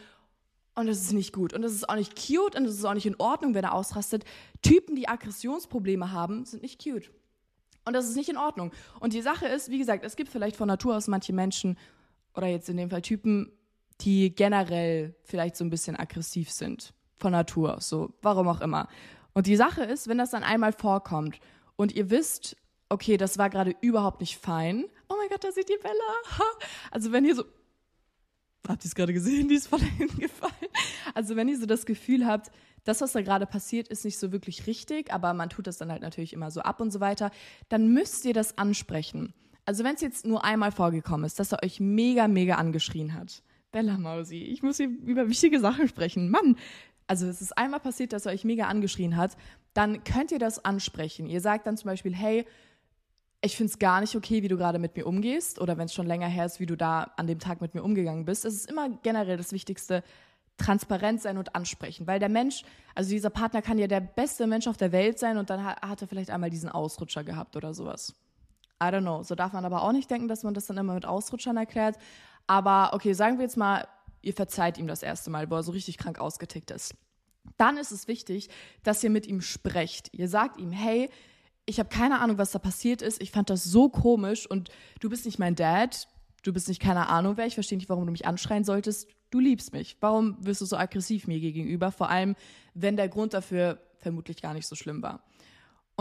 und 0.73 0.87
das 0.87 1.01
ist 1.01 1.13
nicht 1.13 1.33
gut. 1.33 1.53
Und 1.53 1.61
das 1.61 1.73
ist 1.73 1.87
auch 1.89 1.95
nicht 1.95 2.15
cute 2.15 2.55
und 2.55 2.63
das 2.63 2.73
ist 2.73 2.85
auch 2.85 2.93
nicht 2.93 3.05
in 3.05 3.15
Ordnung, 3.19 3.53
wenn 3.53 3.63
er 3.63 3.73
ausrastet. 3.73 4.23
Typen, 4.61 4.95
die 4.95 5.07
Aggressionsprobleme 5.07 6.11
haben, 6.11 6.45
sind 6.45 6.63
nicht 6.63 6.81
cute. 6.81 7.11
Und 7.85 7.93
das 7.93 8.07
ist 8.07 8.15
nicht 8.15 8.29
in 8.29 8.37
Ordnung. 8.37 8.71
Und 8.99 9.13
die 9.13 9.21
Sache 9.21 9.47
ist, 9.47 9.69
wie 9.69 9.79
gesagt, 9.79 10.05
es 10.05 10.15
gibt 10.15 10.29
vielleicht 10.29 10.55
von 10.55 10.67
Natur 10.67 10.95
aus 10.95 11.07
manche 11.07 11.33
Menschen 11.33 11.77
oder 12.35 12.47
jetzt 12.47 12.69
in 12.69 12.77
dem 12.77 12.89
Fall 12.89 13.01
Typen, 13.01 13.51
die 14.01 14.33
generell 14.33 15.15
vielleicht 15.23 15.55
so 15.55 15.63
ein 15.63 15.69
bisschen 15.69 15.95
aggressiv 15.95 16.51
sind. 16.51 16.93
Von 17.17 17.33
Natur 17.33 17.77
aus, 17.77 17.89
so, 17.89 18.13
warum 18.21 18.47
auch 18.47 18.61
immer. 18.61 18.87
Und 19.33 19.47
die 19.47 19.55
Sache 19.55 19.83
ist, 19.83 20.07
wenn 20.07 20.17
das 20.17 20.31
dann 20.31 20.43
einmal 20.43 20.73
vorkommt 20.73 21.39
und 21.75 21.93
ihr 21.93 22.09
wisst, 22.09 22.57
okay, 22.89 23.17
das 23.17 23.37
war 23.37 23.49
gerade 23.49 23.75
überhaupt 23.81 24.21
nicht 24.21 24.37
fein. 24.37 24.85
Oh 25.07 25.15
mein 25.17 25.29
Gott, 25.29 25.43
da 25.43 25.51
sieht 25.51 25.69
die 25.69 25.79
Bella. 25.81 25.93
Also 26.91 27.11
wenn 27.11 27.25
ihr 27.25 27.35
so, 27.35 27.43
habt 28.67 28.83
ihr 28.83 28.87
es 28.87 28.95
gerade 28.95 29.13
gesehen, 29.13 29.47
die 29.47 29.55
ist 29.55 29.67
voll 29.67 29.79
hingefallen. 29.97 30.53
Also 31.13 31.35
wenn 31.35 31.47
ihr 31.47 31.57
so 31.57 31.65
das 31.65 31.85
Gefühl 31.85 32.25
habt, 32.25 32.51
das, 32.83 33.01
was 33.01 33.13
da 33.13 33.21
gerade 33.21 33.45
passiert, 33.45 33.87
ist 33.87 34.05
nicht 34.05 34.17
so 34.17 34.31
wirklich 34.31 34.67
richtig, 34.67 35.13
aber 35.13 35.33
man 35.33 35.49
tut 35.49 35.67
das 35.67 35.77
dann 35.77 35.91
halt 35.91 36.01
natürlich 36.01 36.33
immer 36.33 36.51
so 36.51 36.61
ab 36.61 36.81
und 36.81 36.91
so 36.91 36.99
weiter, 36.99 37.31
dann 37.69 37.93
müsst 37.93 38.25
ihr 38.25 38.33
das 38.33 38.57
ansprechen. 38.57 39.33
Also 39.65 39.83
wenn 39.83 39.95
es 39.95 40.01
jetzt 40.01 40.25
nur 40.25 40.43
einmal 40.43 40.71
vorgekommen 40.71 41.25
ist, 41.25 41.39
dass 41.39 41.51
er 41.51 41.63
euch 41.63 41.79
mega, 41.79 42.27
mega 42.27 42.55
angeschrien 42.55 43.13
hat, 43.13 43.43
Bella 43.71 43.97
Mausi, 43.97 44.37
ich 44.37 44.63
muss 44.63 44.77
hier 44.77 44.89
über 44.89 45.29
wichtige 45.29 45.59
Sachen 45.59 45.87
sprechen. 45.87 46.29
Mann, 46.29 46.57
also 47.07 47.25
es 47.27 47.41
ist 47.41 47.57
einmal 47.57 47.79
passiert, 47.79 48.13
dass 48.13 48.25
er 48.25 48.33
euch 48.33 48.43
mega 48.43 48.67
angeschrien 48.67 49.15
hat, 49.15 49.37
dann 49.73 50.03
könnt 50.03 50.31
ihr 50.31 50.39
das 50.39 50.63
ansprechen. 50.63 51.27
Ihr 51.27 51.41
sagt 51.41 51.67
dann 51.67 51.77
zum 51.77 51.87
Beispiel, 51.87 52.13
hey, 52.13 52.45
ich 53.41 53.55
finde 53.55 53.71
es 53.71 53.79
gar 53.79 54.01
nicht 54.01 54.15
okay, 54.15 54.43
wie 54.43 54.47
du 54.47 54.57
gerade 54.57 54.77
mit 54.77 54.95
mir 54.95 55.07
umgehst 55.07 55.59
oder 55.59 55.77
wenn 55.77 55.85
es 55.85 55.93
schon 55.93 56.05
länger 56.05 56.27
her 56.27 56.45
ist, 56.45 56.59
wie 56.59 56.65
du 56.65 56.75
da 56.75 57.11
an 57.17 57.27
dem 57.27 57.39
Tag 57.39 57.61
mit 57.61 57.73
mir 57.73 57.83
umgegangen 57.83 58.25
bist. 58.25 58.45
Es 58.45 58.53
ist 58.53 58.69
immer 58.69 58.89
generell 59.01 59.37
das 59.37 59.51
Wichtigste, 59.51 60.03
transparent 60.57 61.21
sein 61.21 61.37
und 61.37 61.55
ansprechen, 61.55 62.05
weil 62.05 62.19
der 62.19 62.29
Mensch, 62.29 62.63
also 62.93 63.09
dieser 63.09 63.31
Partner 63.31 63.63
kann 63.63 63.79
ja 63.79 63.87
der 63.87 64.01
beste 64.01 64.45
Mensch 64.45 64.67
auf 64.67 64.77
der 64.77 64.91
Welt 64.91 65.17
sein 65.17 65.37
und 65.37 65.49
dann 65.49 65.63
hat 65.65 66.01
er 66.01 66.07
vielleicht 66.07 66.29
einmal 66.29 66.51
diesen 66.51 66.69
Ausrutscher 66.69 67.23
gehabt 67.23 67.55
oder 67.55 67.73
sowas. 67.73 68.13
I 68.81 68.85
don't 68.85 69.01
know. 69.01 69.21
So 69.23 69.35
darf 69.35 69.53
man 69.53 69.63
aber 69.65 69.83
auch 69.83 69.91
nicht 69.91 70.09
denken, 70.09 70.27
dass 70.27 70.43
man 70.43 70.53
das 70.53 70.65
dann 70.65 70.77
immer 70.77 70.93
mit 70.93 71.05
Ausrutschern 71.05 71.57
erklärt. 71.57 71.97
Aber 72.47 72.91
okay, 72.93 73.13
sagen 73.13 73.37
wir 73.37 73.43
jetzt 73.43 73.57
mal, 73.57 73.87
ihr 74.21 74.33
verzeiht 74.33 74.77
ihm 74.77 74.87
das 74.87 75.03
erste 75.03 75.29
Mal, 75.29 75.49
wo 75.49 75.55
er 75.55 75.63
so 75.63 75.71
richtig 75.71 75.97
krank 75.97 76.19
ausgetickt 76.19 76.71
ist. 76.71 76.95
Dann 77.57 77.77
ist 77.77 77.91
es 77.91 78.07
wichtig, 78.07 78.49
dass 78.83 79.03
ihr 79.03 79.09
mit 79.09 79.25
ihm 79.25 79.41
sprecht. 79.41 80.09
Ihr 80.13 80.27
sagt 80.27 80.59
ihm, 80.59 80.71
hey, 80.71 81.09
ich 81.65 81.79
habe 81.79 81.89
keine 81.89 82.19
Ahnung, 82.19 82.37
was 82.37 82.51
da 82.51 82.59
passiert 82.59 83.01
ist. 83.01 83.21
Ich 83.21 83.31
fand 83.31 83.49
das 83.49 83.63
so 83.63 83.89
komisch 83.89 84.49
und 84.49 84.69
du 84.99 85.09
bist 85.09 85.25
nicht 85.25 85.39
mein 85.39 85.55
Dad. 85.55 86.07
Du 86.43 86.53
bist 86.53 86.67
nicht 86.67 86.81
keine 86.81 87.07
Ahnung 87.09 87.37
wer. 87.37 87.45
Ich 87.45 87.53
verstehe 87.53 87.77
nicht, 87.77 87.89
warum 87.89 88.05
du 88.05 88.11
mich 88.11 88.25
anschreien 88.25 88.63
solltest. 88.63 89.07
Du 89.29 89.39
liebst 89.39 89.73
mich. 89.73 89.97
Warum 90.01 90.35
wirst 90.45 90.61
du 90.61 90.65
so 90.65 90.75
aggressiv 90.75 91.27
mir 91.27 91.39
gegenüber? 91.39 91.91
Vor 91.91 92.09
allem, 92.09 92.35
wenn 92.73 92.97
der 92.97 93.09
Grund 93.09 93.33
dafür 93.33 93.79
vermutlich 93.97 94.41
gar 94.41 94.53
nicht 94.53 94.67
so 94.67 94.75
schlimm 94.75 95.01
war. 95.01 95.23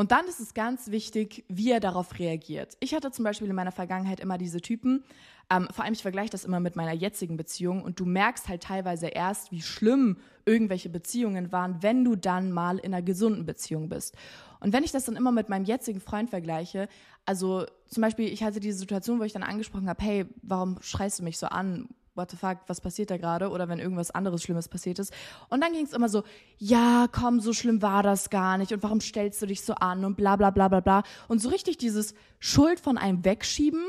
Und 0.00 0.12
dann 0.12 0.26
ist 0.28 0.40
es 0.40 0.54
ganz 0.54 0.90
wichtig, 0.90 1.44
wie 1.48 1.70
er 1.70 1.78
darauf 1.78 2.18
reagiert. 2.18 2.74
Ich 2.80 2.94
hatte 2.94 3.10
zum 3.10 3.22
Beispiel 3.22 3.48
in 3.48 3.54
meiner 3.54 3.70
Vergangenheit 3.70 4.18
immer 4.18 4.38
diese 4.38 4.62
Typen, 4.62 5.04
ähm, 5.50 5.68
vor 5.70 5.84
allem 5.84 5.92
ich 5.92 6.00
vergleiche 6.00 6.30
das 6.30 6.46
immer 6.46 6.58
mit 6.58 6.74
meiner 6.74 6.94
jetzigen 6.94 7.36
Beziehung 7.36 7.82
und 7.82 8.00
du 8.00 8.06
merkst 8.06 8.48
halt 8.48 8.62
teilweise 8.62 9.08
erst, 9.08 9.52
wie 9.52 9.60
schlimm 9.60 10.16
irgendwelche 10.46 10.88
Beziehungen 10.88 11.52
waren, 11.52 11.82
wenn 11.82 12.02
du 12.02 12.16
dann 12.16 12.50
mal 12.50 12.78
in 12.78 12.94
einer 12.94 13.02
gesunden 13.02 13.44
Beziehung 13.44 13.90
bist. 13.90 14.16
Und 14.60 14.72
wenn 14.72 14.84
ich 14.84 14.90
das 14.90 15.04
dann 15.04 15.16
immer 15.16 15.32
mit 15.32 15.50
meinem 15.50 15.66
jetzigen 15.66 16.00
Freund 16.00 16.30
vergleiche, 16.30 16.88
also 17.26 17.66
zum 17.86 18.00
Beispiel, 18.00 18.32
ich 18.32 18.42
hatte 18.42 18.58
diese 18.58 18.78
Situation, 18.78 19.20
wo 19.20 19.24
ich 19.24 19.34
dann 19.34 19.42
angesprochen 19.42 19.90
habe, 19.90 20.02
hey, 20.02 20.24
warum 20.40 20.78
schreist 20.80 21.18
du 21.18 21.24
mich 21.24 21.36
so 21.36 21.48
an? 21.48 21.90
What 22.14 22.30
the 22.30 22.36
fuck, 22.36 22.58
was 22.66 22.80
passiert 22.80 23.10
da 23.10 23.16
gerade? 23.16 23.50
Oder 23.50 23.68
wenn 23.68 23.78
irgendwas 23.78 24.10
anderes 24.10 24.42
Schlimmes 24.42 24.68
passiert 24.68 24.98
ist. 24.98 25.12
Und 25.48 25.60
dann 25.62 25.72
ging 25.72 25.84
es 25.84 25.92
immer 25.92 26.08
so, 26.08 26.24
ja, 26.58 27.06
komm, 27.10 27.40
so 27.40 27.52
schlimm 27.52 27.82
war 27.82 28.02
das 28.02 28.30
gar 28.30 28.58
nicht. 28.58 28.72
Und 28.72 28.82
warum 28.82 29.00
stellst 29.00 29.40
du 29.42 29.46
dich 29.46 29.62
so 29.62 29.74
an? 29.74 30.04
Und 30.04 30.16
bla 30.16 30.36
bla 30.36 30.50
bla 30.50 30.68
bla 30.68 30.80
bla. 30.80 31.02
Und 31.28 31.40
so 31.40 31.48
richtig 31.48 31.78
dieses 31.78 32.14
Schuld 32.38 32.80
von 32.80 32.98
einem 32.98 33.24
wegschieben 33.24 33.84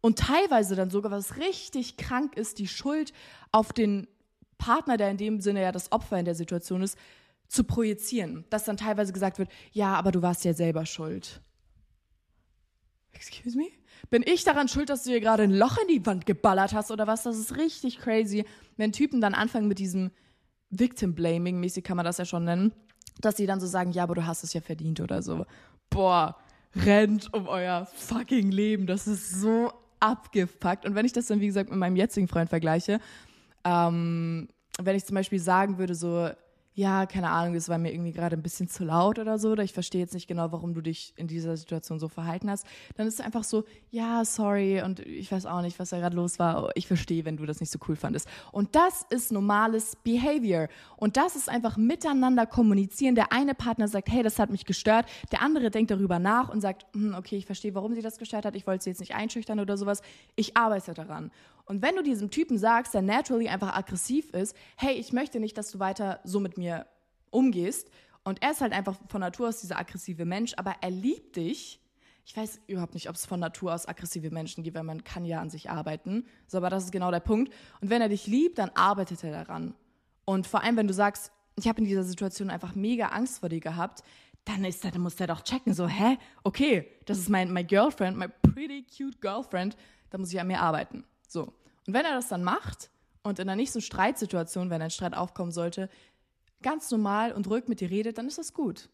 und 0.00 0.18
teilweise 0.18 0.76
dann 0.76 0.90
sogar, 0.90 1.10
was 1.10 1.36
richtig 1.36 1.96
krank 1.96 2.36
ist, 2.36 2.58
die 2.58 2.68
Schuld 2.68 3.12
auf 3.52 3.72
den 3.72 4.06
Partner, 4.58 4.96
der 4.96 5.10
in 5.10 5.16
dem 5.16 5.40
Sinne 5.40 5.62
ja 5.62 5.72
das 5.72 5.92
Opfer 5.92 6.18
in 6.18 6.24
der 6.24 6.34
Situation 6.34 6.82
ist, 6.82 6.96
zu 7.48 7.64
projizieren. 7.64 8.44
Dass 8.50 8.64
dann 8.64 8.76
teilweise 8.76 9.12
gesagt 9.12 9.38
wird, 9.38 9.50
ja, 9.72 9.94
aber 9.94 10.12
du 10.12 10.22
warst 10.22 10.44
ja 10.44 10.54
selber 10.54 10.86
schuld. 10.86 11.40
Excuse 13.12 13.56
me? 13.56 13.68
Bin 14.10 14.22
ich 14.24 14.44
daran 14.44 14.68
schuld, 14.68 14.88
dass 14.88 15.02
du 15.02 15.10
dir 15.10 15.20
gerade 15.20 15.42
ein 15.42 15.52
Loch 15.52 15.78
in 15.78 15.88
die 15.88 16.06
Wand 16.06 16.26
geballert 16.26 16.74
hast 16.74 16.90
oder 16.90 17.06
was? 17.06 17.24
Das 17.24 17.36
ist 17.36 17.56
richtig 17.56 17.98
crazy, 17.98 18.44
wenn 18.76 18.92
Typen 18.92 19.20
dann 19.20 19.34
anfangen 19.34 19.68
mit 19.68 19.78
diesem 19.78 20.10
Victim 20.70 21.14
Blaming, 21.14 21.60
mäßig 21.60 21.84
kann 21.84 21.96
man 21.96 22.04
das 22.04 22.18
ja 22.18 22.24
schon 22.24 22.44
nennen, 22.44 22.72
dass 23.20 23.36
sie 23.36 23.46
dann 23.46 23.60
so 23.60 23.66
sagen, 23.66 23.92
ja, 23.92 24.02
aber 24.02 24.14
du 24.14 24.26
hast 24.26 24.44
es 24.44 24.52
ja 24.52 24.60
verdient 24.60 25.00
oder 25.00 25.22
so. 25.22 25.46
Boah, 25.90 26.36
rennt 26.74 27.32
um 27.32 27.48
euer 27.48 27.86
fucking 27.94 28.50
Leben. 28.50 28.86
Das 28.86 29.06
ist 29.06 29.40
so 29.40 29.72
abgefuckt. 30.00 30.84
Und 30.84 30.94
wenn 30.94 31.06
ich 31.06 31.12
das 31.12 31.26
dann, 31.26 31.40
wie 31.40 31.46
gesagt, 31.46 31.70
mit 31.70 31.78
meinem 31.78 31.96
jetzigen 31.96 32.28
Freund 32.28 32.50
vergleiche, 32.50 33.00
ähm, 33.64 34.48
wenn 34.80 34.96
ich 34.96 35.04
zum 35.04 35.14
Beispiel 35.14 35.38
sagen 35.38 35.78
würde, 35.78 35.94
so, 35.94 36.28
ja, 36.76 37.06
keine 37.06 37.30
Ahnung, 37.30 37.54
das 37.54 37.70
war 37.70 37.78
mir 37.78 37.90
irgendwie 37.90 38.12
gerade 38.12 38.36
ein 38.36 38.42
bisschen 38.42 38.68
zu 38.68 38.84
laut 38.84 39.18
oder 39.18 39.38
so, 39.38 39.52
oder 39.52 39.64
ich 39.64 39.72
verstehe 39.72 40.02
jetzt 40.02 40.12
nicht 40.12 40.28
genau, 40.28 40.52
warum 40.52 40.74
du 40.74 40.82
dich 40.82 41.14
in 41.16 41.26
dieser 41.26 41.56
Situation 41.56 41.98
so 41.98 42.08
verhalten 42.08 42.50
hast, 42.50 42.66
dann 42.96 43.06
ist 43.06 43.14
es 43.14 43.20
einfach 43.20 43.44
so, 43.44 43.64
ja, 43.90 44.26
sorry, 44.26 44.82
und 44.82 45.00
ich 45.00 45.32
weiß 45.32 45.46
auch 45.46 45.62
nicht, 45.62 45.78
was 45.78 45.88
da 45.88 45.98
gerade 45.98 46.14
los 46.14 46.38
war. 46.38 46.68
Ich 46.74 46.86
verstehe, 46.86 47.24
wenn 47.24 47.38
du 47.38 47.46
das 47.46 47.60
nicht 47.60 47.72
so 47.72 47.78
cool 47.88 47.96
fandest. 47.96 48.28
Und 48.52 48.74
das 48.76 49.06
ist 49.08 49.32
normales 49.32 49.96
Behavior. 49.96 50.68
Und 50.98 51.16
das 51.16 51.34
ist 51.34 51.48
einfach 51.48 51.78
miteinander 51.78 52.44
kommunizieren. 52.44 53.14
Der 53.14 53.32
eine 53.32 53.54
Partner 53.54 53.88
sagt, 53.88 54.10
hey, 54.10 54.22
das 54.22 54.38
hat 54.38 54.50
mich 54.50 54.66
gestört. 54.66 55.06
Der 55.32 55.40
andere 55.40 55.70
denkt 55.70 55.90
darüber 55.90 56.18
nach 56.18 56.50
und 56.50 56.60
sagt, 56.60 56.84
hm, 56.92 57.14
okay, 57.14 57.38
ich 57.38 57.46
verstehe, 57.46 57.74
warum 57.74 57.94
sie 57.94 58.02
das 58.02 58.18
gestört 58.18 58.44
hat. 58.44 58.54
Ich 58.54 58.66
wollte 58.66 58.84
sie 58.84 58.90
jetzt 58.90 59.00
nicht 59.00 59.14
einschüchtern 59.14 59.60
oder 59.60 59.78
sowas. 59.78 60.02
Ich 60.34 60.58
arbeite 60.58 60.92
daran. 60.92 61.30
Und 61.66 61.82
wenn 61.82 61.96
du 61.96 62.02
diesem 62.02 62.30
Typen 62.30 62.58
sagst, 62.58 62.94
der 62.94 63.02
naturally 63.02 63.48
einfach 63.48 63.76
aggressiv 63.76 64.30
ist, 64.30 64.56
hey, 64.76 64.94
ich 64.94 65.12
möchte 65.12 65.40
nicht, 65.40 65.58
dass 65.58 65.70
du 65.70 65.78
weiter 65.78 66.20
so 66.24 66.40
mit 66.40 66.56
mir 66.56 66.86
umgehst, 67.30 67.90
und 68.26 68.42
er 68.42 68.50
ist 68.50 68.60
halt 68.60 68.72
einfach 68.72 68.96
von 69.06 69.20
Natur 69.20 69.48
aus 69.48 69.60
dieser 69.60 69.78
aggressive 69.78 70.24
Mensch, 70.24 70.54
aber 70.56 70.74
er 70.80 70.90
liebt 70.90 71.36
dich. 71.36 71.78
Ich 72.24 72.36
weiß 72.36 72.58
überhaupt 72.66 72.94
nicht, 72.94 73.08
ob 73.08 73.14
es 73.14 73.24
von 73.24 73.38
Natur 73.38 73.72
aus 73.72 73.86
aggressive 73.86 74.32
Menschen 74.32 74.64
gibt, 74.64 74.76
weil 74.76 74.82
man 74.82 75.04
kann 75.04 75.24
ja 75.24 75.40
an 75.40 75.48
sich 75.48 75.70
arbeiten. 75.70 76.26
So, 76.48 76.58
aber 76.58 76.68
das 76.68 76.86
ist 76.86 76.90
genau 76.90 77.12
der 77.12 77.20
Punkt. 77.20 77.54
Und 77.80 77.88
wenn 77.88 78.02
er 78.02 78.08
dich 78.08 78.26
liebt, 78.26 78.58
dann 78.58 78.70
arbeitet 78.70 79.22
er 79.22 79.30
daran. 79.30 79.76
Und 80.24 80.48
vor 80.48 80.64
allem, 80.64 80.76
wenn 80.76 80.88
du 80.88 80.92
sagst, 80.92 81.30
ich 81.54 81.68
habe 81.68 81.78
in 81.78 81.84
dieser 81.84 82.02
Situation 82.02 82.50
einfach 82.50 82.74
mega 82.74 83.10
Angst 83.10 83.38
vor 83.38 83.48
dir 83.48 83.60
gehabt, 83.60 84.02
dann 84.44 84.64
ist 84.64 84.84
er, 84.84 84.90
dann 84.90 85.02
muss 85.02 85.14
der 85.14 85.28
doch 85.28 85.42
checken, 85.42 85.72
so, 85.72 85.86
hä? 85.86 86.18
Okay, 86.42 86.88
das 87.04 87.18
ist 87.18 87.28
mein, 87.28 87.52
my 87.52 87.62
girlfriend, 87.62 88.18
my 88.18 88.26
pretty 88.42 88.84
cute 88.84 89.20
girlfriend, 89.20 89.76
da 90.10 90.18
muss 90.18 90.32
ich 90.32 90.40
an 90.40 90.48
mir 90.48 90.60
arbeiten. 90.60 91.04
So. 91.26 91.52
Und 91.86 91.94
wenn 91.94 92.04
er 92.04 92.14
das 92.14 92.28
dann 92.28 92.42
macht 92.42 92.90
und 93.22 93.38
in 93.38 93.48
einer 93.48 93.56
nächsten 93.56 93.80
Streitsituation, 93.80 94.70
wenn 94.70 94.82
ein 94.82 94.90
Streit 94.90 95.14
aufkommen 95.14 95.52
sollte, 95.52 95.88
ganz 96.62 96.90
normal 96.90 97.32
und 97.32 97.48
ruhig 97.48 97.68
mit 97.68 97.80
dir 97.80 97.90
redet, 97.90 98.18
dann 98.18 98.26
ist 98.26 98.38
das 98.38 98.52
gut. 98.52 98.88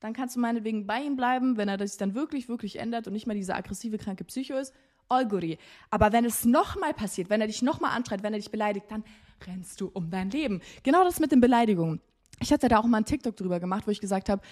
Dann 0.00 0.12
kannst 0.12 0.36
du 0.36 0.40
meinetwegen 0.40 0.86
bei 0.86 1.00
ihm 1.00 1.16
bleiben, 1.16 1.56
wenn 1.56 1.68
er 1.68 1.78
sich 1.86 1.96
dann 1.96 2.14
wirklich, 2.14 2.48
wirklich 2.48 2.78
ändert 2.78 3.06
und 3.06 3.14
nicht 3.14 3.26
mehr 3.26 3.36
diese 3.36 3.54
aggressive, 3.54 3.96
kranke 3.96 4.24
Psycho 4.24 4.54
ist. 4.54 4.74
All 5.08 5.26
goodie. 5.26 5.58
Aber 5.90 6.12
wenn 6.12 6.24
es 6.24 6.44
nochmal 6.44 6.94
passiert, 6.94 7.30
wenn 7.30 7.40
er 7.40 7.46
dich 7.46 7.62
nochmal 7.62 7.96
anschreit, 7.96 8.22
wenn 8.22 8.32
er 8.32 8.38
dich 8.38 8.50
beleidigt, 8.50 8.90
dann 8.90 9.04
rennst 9.46 9.80
du 9.80 9.90
um 9.92 10.10
dein 10.10 10.30
Leben. 10.30 10.60
Genau 10.82 11.04
das 11.04 11.20
mit 11.20 11.32
den 11.32 11.40
Beleidigungen. 11.40 12.00
Ich 12.40 12.52
hatte 12.52 12.68
da 12.68 12.78
auch 12.78 12.86
mal 12.86 12.98
einen 12.98 13.06
TikTok 13.06 13.36
drüber 13.36 13.60
gemacht, 13.60 13.86
wo 13.86 13.90
ich 13.90 14.00
gesagt 14.00 14.28
habe, 14.28 14.42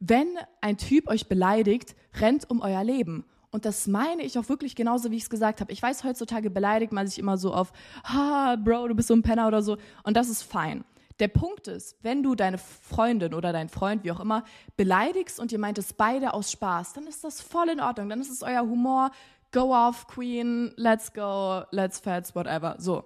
wenn 0.00 0.28
ein 0.60 0.76
Typ 0.76 1.08
euch 1.08 1.28
beleidigt, 1.28 1.94
rennt 2.20 2.48
um 2.50 2.60
euer 2.60 2.84
Leben. 2.84 3.24
Und 3.50 3.64
das 3.64 3.86
meine 3.86 4.22
ich 4.22 4.38
auch 4.38 4.48
wirklich 4.48 4.76
genauso, 4.76 5.10
wie 5.10 5.16
ich 5.16 5.22
es 5.22 5.30
gesagt 5.30 5.60
habe. 5.60 5.72
Ich 5.72 5.82
weiß, 5.82 6.04
heutzutage 6.04 6.50
beleidigt 6.50 6.92
man 6.92 7.06
sich 7.06 7.18
immer 7.18 7.38
so 7.38 7.52
auf, 7.54 7.72
ha, 8.04 8.56
Bro, 8.56 8.88
du 8.88 8.94
bist 8.94 9.08
so 9.08 9.14
ein 9.14 9.22
Penner 9.22 9.48
oder 9.48 9.62
so. 9.62 9.78
Und 10.02 10.16
das 10.16 10.28
ist 10.28 10.42
fein. 10.42 10.84
Der 11.18 11.28
Punkt 11.28 11.66
ist, 11.66 11.96
wenn 12.02 12.22
du 12.22 12.34
deine 12.34 12.58
Freundin 12.58 13.34
oder 13.34 13.52
deinen 13.52 13.68
Freund, 13.68 14.04
wie 14.04 14.12
auch 14.12 14.20
immer, 14.20 14.44
beleidigst 14.76 15.40
und 15.40 15.50
ihr 15.50 15.58
meint 15.58 15.78
es 15.78 15.92
beide 15.92 16.32
aus 16.32 16.52
Spaß, 16.52 16.92
dann 16.92 17.06
ist 17.06 17.24
das 17.24 17.40
voll 17.40 17.70
in 17.70 17.80
Ordnung. 17.80 18.08
Dann 18.08 18.20
ist 18.20 18.30
es 18.30 18.42
euer 18.42 18.60
Humor. 18.60 19.10
Go 19.50 19.74
off, 19.74 20.06
Queen, 20.06 20.72
let's 20.76 21.12
go, 21.12 21.62
let's 21.70 21.98
fets, 21.98 22.34
whatever. 22.34 22.76
So. 22.78 23.04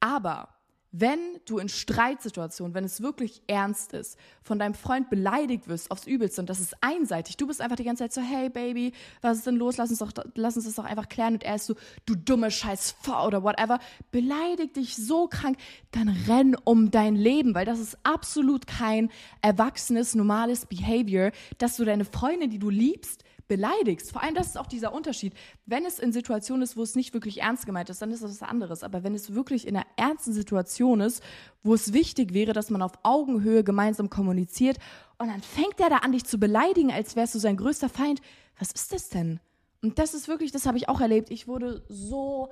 Aber 0.00 0.48
wenn 0.90 1.18
du 1.44 1.58
in 1.58 1.68
Streitsituationen, 1.68 2.74
wenn 2.74 2.84
es 2.84 3.02
wirklich 3.02 3.42
ernst 3.46 3.92
ist, 3.92 4.18
von 4.42 4.58
deinem 4.58 4.74
Freund 4.74 5.10
beleidigt 5.10 5.68
wirst 5.68 5.90
aufs 5.90 6.06
Übelste 6.06 6.40
und 6.40 6.48
das 6.48 6.60
ist 6.60 6.76
einseitig, 6.80 7.36
du 7.36 7.46
bist 7.46 7.60
einfach 7.60 7.76
die 7.76 7.84
ganze 7.84 8.04
Zeit 8.04 8.12
so, 8.14 8.22
hey 8.22 8.48
Baby, 8.48 8.92
was 9.20 9.38
ist 9.38 9.46
denn 9.46 9.56
los? 9.56 9.76
Lass 9.76 9.90
uns 9.90 9.98
doch, 9.98 10.12
lass 10.34 10.56
uns 10.56 10.64
das 10.64 10.74
doch 10.76 10.84
einfach 10.84 11.08
klären 11.08 11.34
und 11.34 11.44
er 11.44 11.56
ist 11.56 11.66
so, 11.66 11.74
du 12.06 12.14
dumme 12.14 12.50
Scheiß 12.50 12.96
oder 13.26 13.42
whatever, 13.42 13.80
beleidigt 14.10 14.76
dich 14.76 14.96
so 14.96 15.28
krank, 15.28 15.58
dann 15.90 16.08
renn 16.08 16.56
um 16.64 16.90
dein 16.90 17.16
Leben, 17.16 17.54
weil 17.54 17.66
das 17.66 17.80
ist 17.80 17.98
absolut 18.02 18.66
kein 18.66 19.10
erwachsenes, 19.42 20.14
normales 20.14 20.64
Behavior, 20.66 21.32
dass 21.58 21.76
du 21.76 21.84
deine 21.84 22.06
Freundin, 22.06 22.50
die 22.50 22.58
du 22.58 22.70
liebst, 22.70 23.24
beleidigst. 23.48 24.12
Vor 24.12 24.22
allem, 24.22 24.34
das 24.34 24.48
ist 24.48 24.58
auch 24.58 24.66
dieser 24.66 24.92
Unterschied. 24.92 25.34
Wenn 25.66 25.84
es 25.84 25.98
in 25.98 26.12
Situationen 26.12 26.62
ist, 26.62 26.76
wo 26.76 26.82
es 26.82 26.94
nicht 26.94 27.14
wirklich 27.14 27.40
ernst 27.40 27.66
gemeint 27.66 27.90
ist, 27.90 28.00
dann 28.00 28.10
ist 28.10 28.22
das 28.22 28.40
was 28.40 28.48
anderes. 28.48 28.82
Aber 28.82 29.02
wenn 29.02 29.14
es 29.14 29.34
wirklich 29.34 29.66
in 29.66 29.76
einer 29.76 29.86
ernsten 29.96 30.32
Situation 30.32 31.00
ist, 31.00 31.22
wo 31.62 31.74
es 31.74 31.92
wichtig 31.92 32.34
wäre, 32.34 32.52
dass 32.52 32.70
man 32.70 32.82
auf 32.82 32.92
Augenhöhe 33.02 33.64
gemeinsam 33.64 34.10
kommuniziert 34.10 34.78
und 35.18 35.28
dann 35.28 35.42
fängt 35.42 35.80
er 35.80 35.90
da 35.90 35.96
an, 35.96 36.12
dich 36.12 36.24
zu 36.24 36.38
beleidigen, 36.38 36.92
als 36.92 37.16
wärst 37.16 37.34
du 37.34 37.38
sein 37.38 37.56
größter 37.56 37.88
Feind. 37.88 38.20
Was 38.58 38.70
ist 38.70 38.92
das 38.92 39.08
denn? 39.08 39.40
Und 39.82 39.98
das 39.98 40.14
ist 40.14 40.28
wirklich, 40.28 40.52
das 40.52 40.66
habe 40.66 40.78
ich 40.78 40.88
auch 40.88 41.00
erlebt. 41.00 41.30
Ich 41.30 41.48
wurde 41.48 41.84
so 41.88 42.50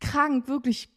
krank, 0.00 0.48
wirklich 0.48 0.93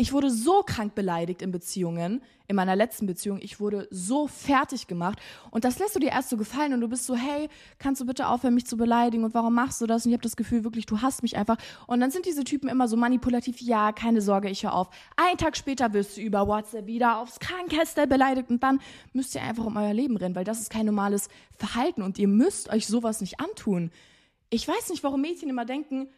ich 0.00 0.12
wurde 0.12 0.30
so 0.30 0.62
krank 0.62 0.94
beleidigt 0.94 1.42
in 1.42 1.50
Beziehungen, 1.50 2.22
in 2.46 2.54
meiner 2.54 2.76
letzten 2.76 3.06
Beziehung. 3.06 3.40
Ich 3.42 3.58
wurde 3.58 3.88
so 3.90 4.28
fertig 4.28 4.86
gemacht. 4.86 5.18
Und 5.50 5.64
das 5.64 5.80
lässt 5.80 5.96
du 5.96 5.98
dir 5.98 6.10
erst 6.10 6.30
so 6.30 6.36
gefallen 6.36 6.72
und 6.72 6.80
du 6.80 6.88
bist 6.88 7.04
so, 7.04 7.16
hey, 7.16 7.48
kannst 7.80 8.00
du 8.00 8.06
bitte 8.06 8.28
aufhören, 8.28 8.54
mich 8.54 8.64
zu 8.64 8.76
beleidigen? 8.76 9.24
Und 9.24 9.34
warum 9.34 9.54
machst 9.54 9.80
du 9.80 9.86
das? 9.86 10.06
Und 10.06 10.12
ich 10.12 10.14
habe 10.14 10.22
das 10.22 10.36
Gefühl, 10.36 10.62
wirklich, 10.62 10.86
du 10.86 11.02
hasst 11.02 11.24
mich 11.24 11.36
einfach. 11.36 11.56
Und 11.88 11.98
dann 11.98 12.12
sind 12.12 12.26
diese 12.26 12.44
Typen 12.44 12.68
immer 12.68 12.86
so 12.86 12.96
manipulativ. 12.96 13.60
Ja, 13.60 13.90
keine 13.90 14.20
Sorge, 14.20 14.48
ich 14.48 14.62
höre 14.62 14.72
auf. 14.72 14.88
Ein 15.16 15.36
Tag 15.36 15.56
später 15.56 15.92
wirst 15.92 16.16
du 16.16 16.20
über 16.20 16.46
WhatsApp 16.46 16.86
wieder 16.86 17.18
aufs 17.18 17.40
Krankenhäusl 17.40 18.06
beleidigt 18.06 18.50
und 18.50 18.62
dann 18.62 18.80
müsst 19.12 19.34
ihr 19.34 19.42
einfach 19.42 19.64
um 19.64 19.76
euer 19.76 19.94
Leben 19.94 20.16
rennen, 20.16 20.36
weil 20.36 20.44
das 20.44 20.60
ist 20.60 20.70
kein 20.70 20.86
normales 20.86 21.28
Verhalten 21.56 22.02
und 22.02 22.20
ihr 22.20 22.28
müsst 22.28 22.68
euch 22.68 22.86
sowas 22.86 23.20
nicht 23.20 23.40
antun. 23.40 23.90
Ich 24.48 24.66
weiß 24.66 24.90
nicht, 24.90 25.02
warum 25.02 25.22
Mädchen 25.22 25.50
immer 25.50 25.64
denken, 25.64 26.08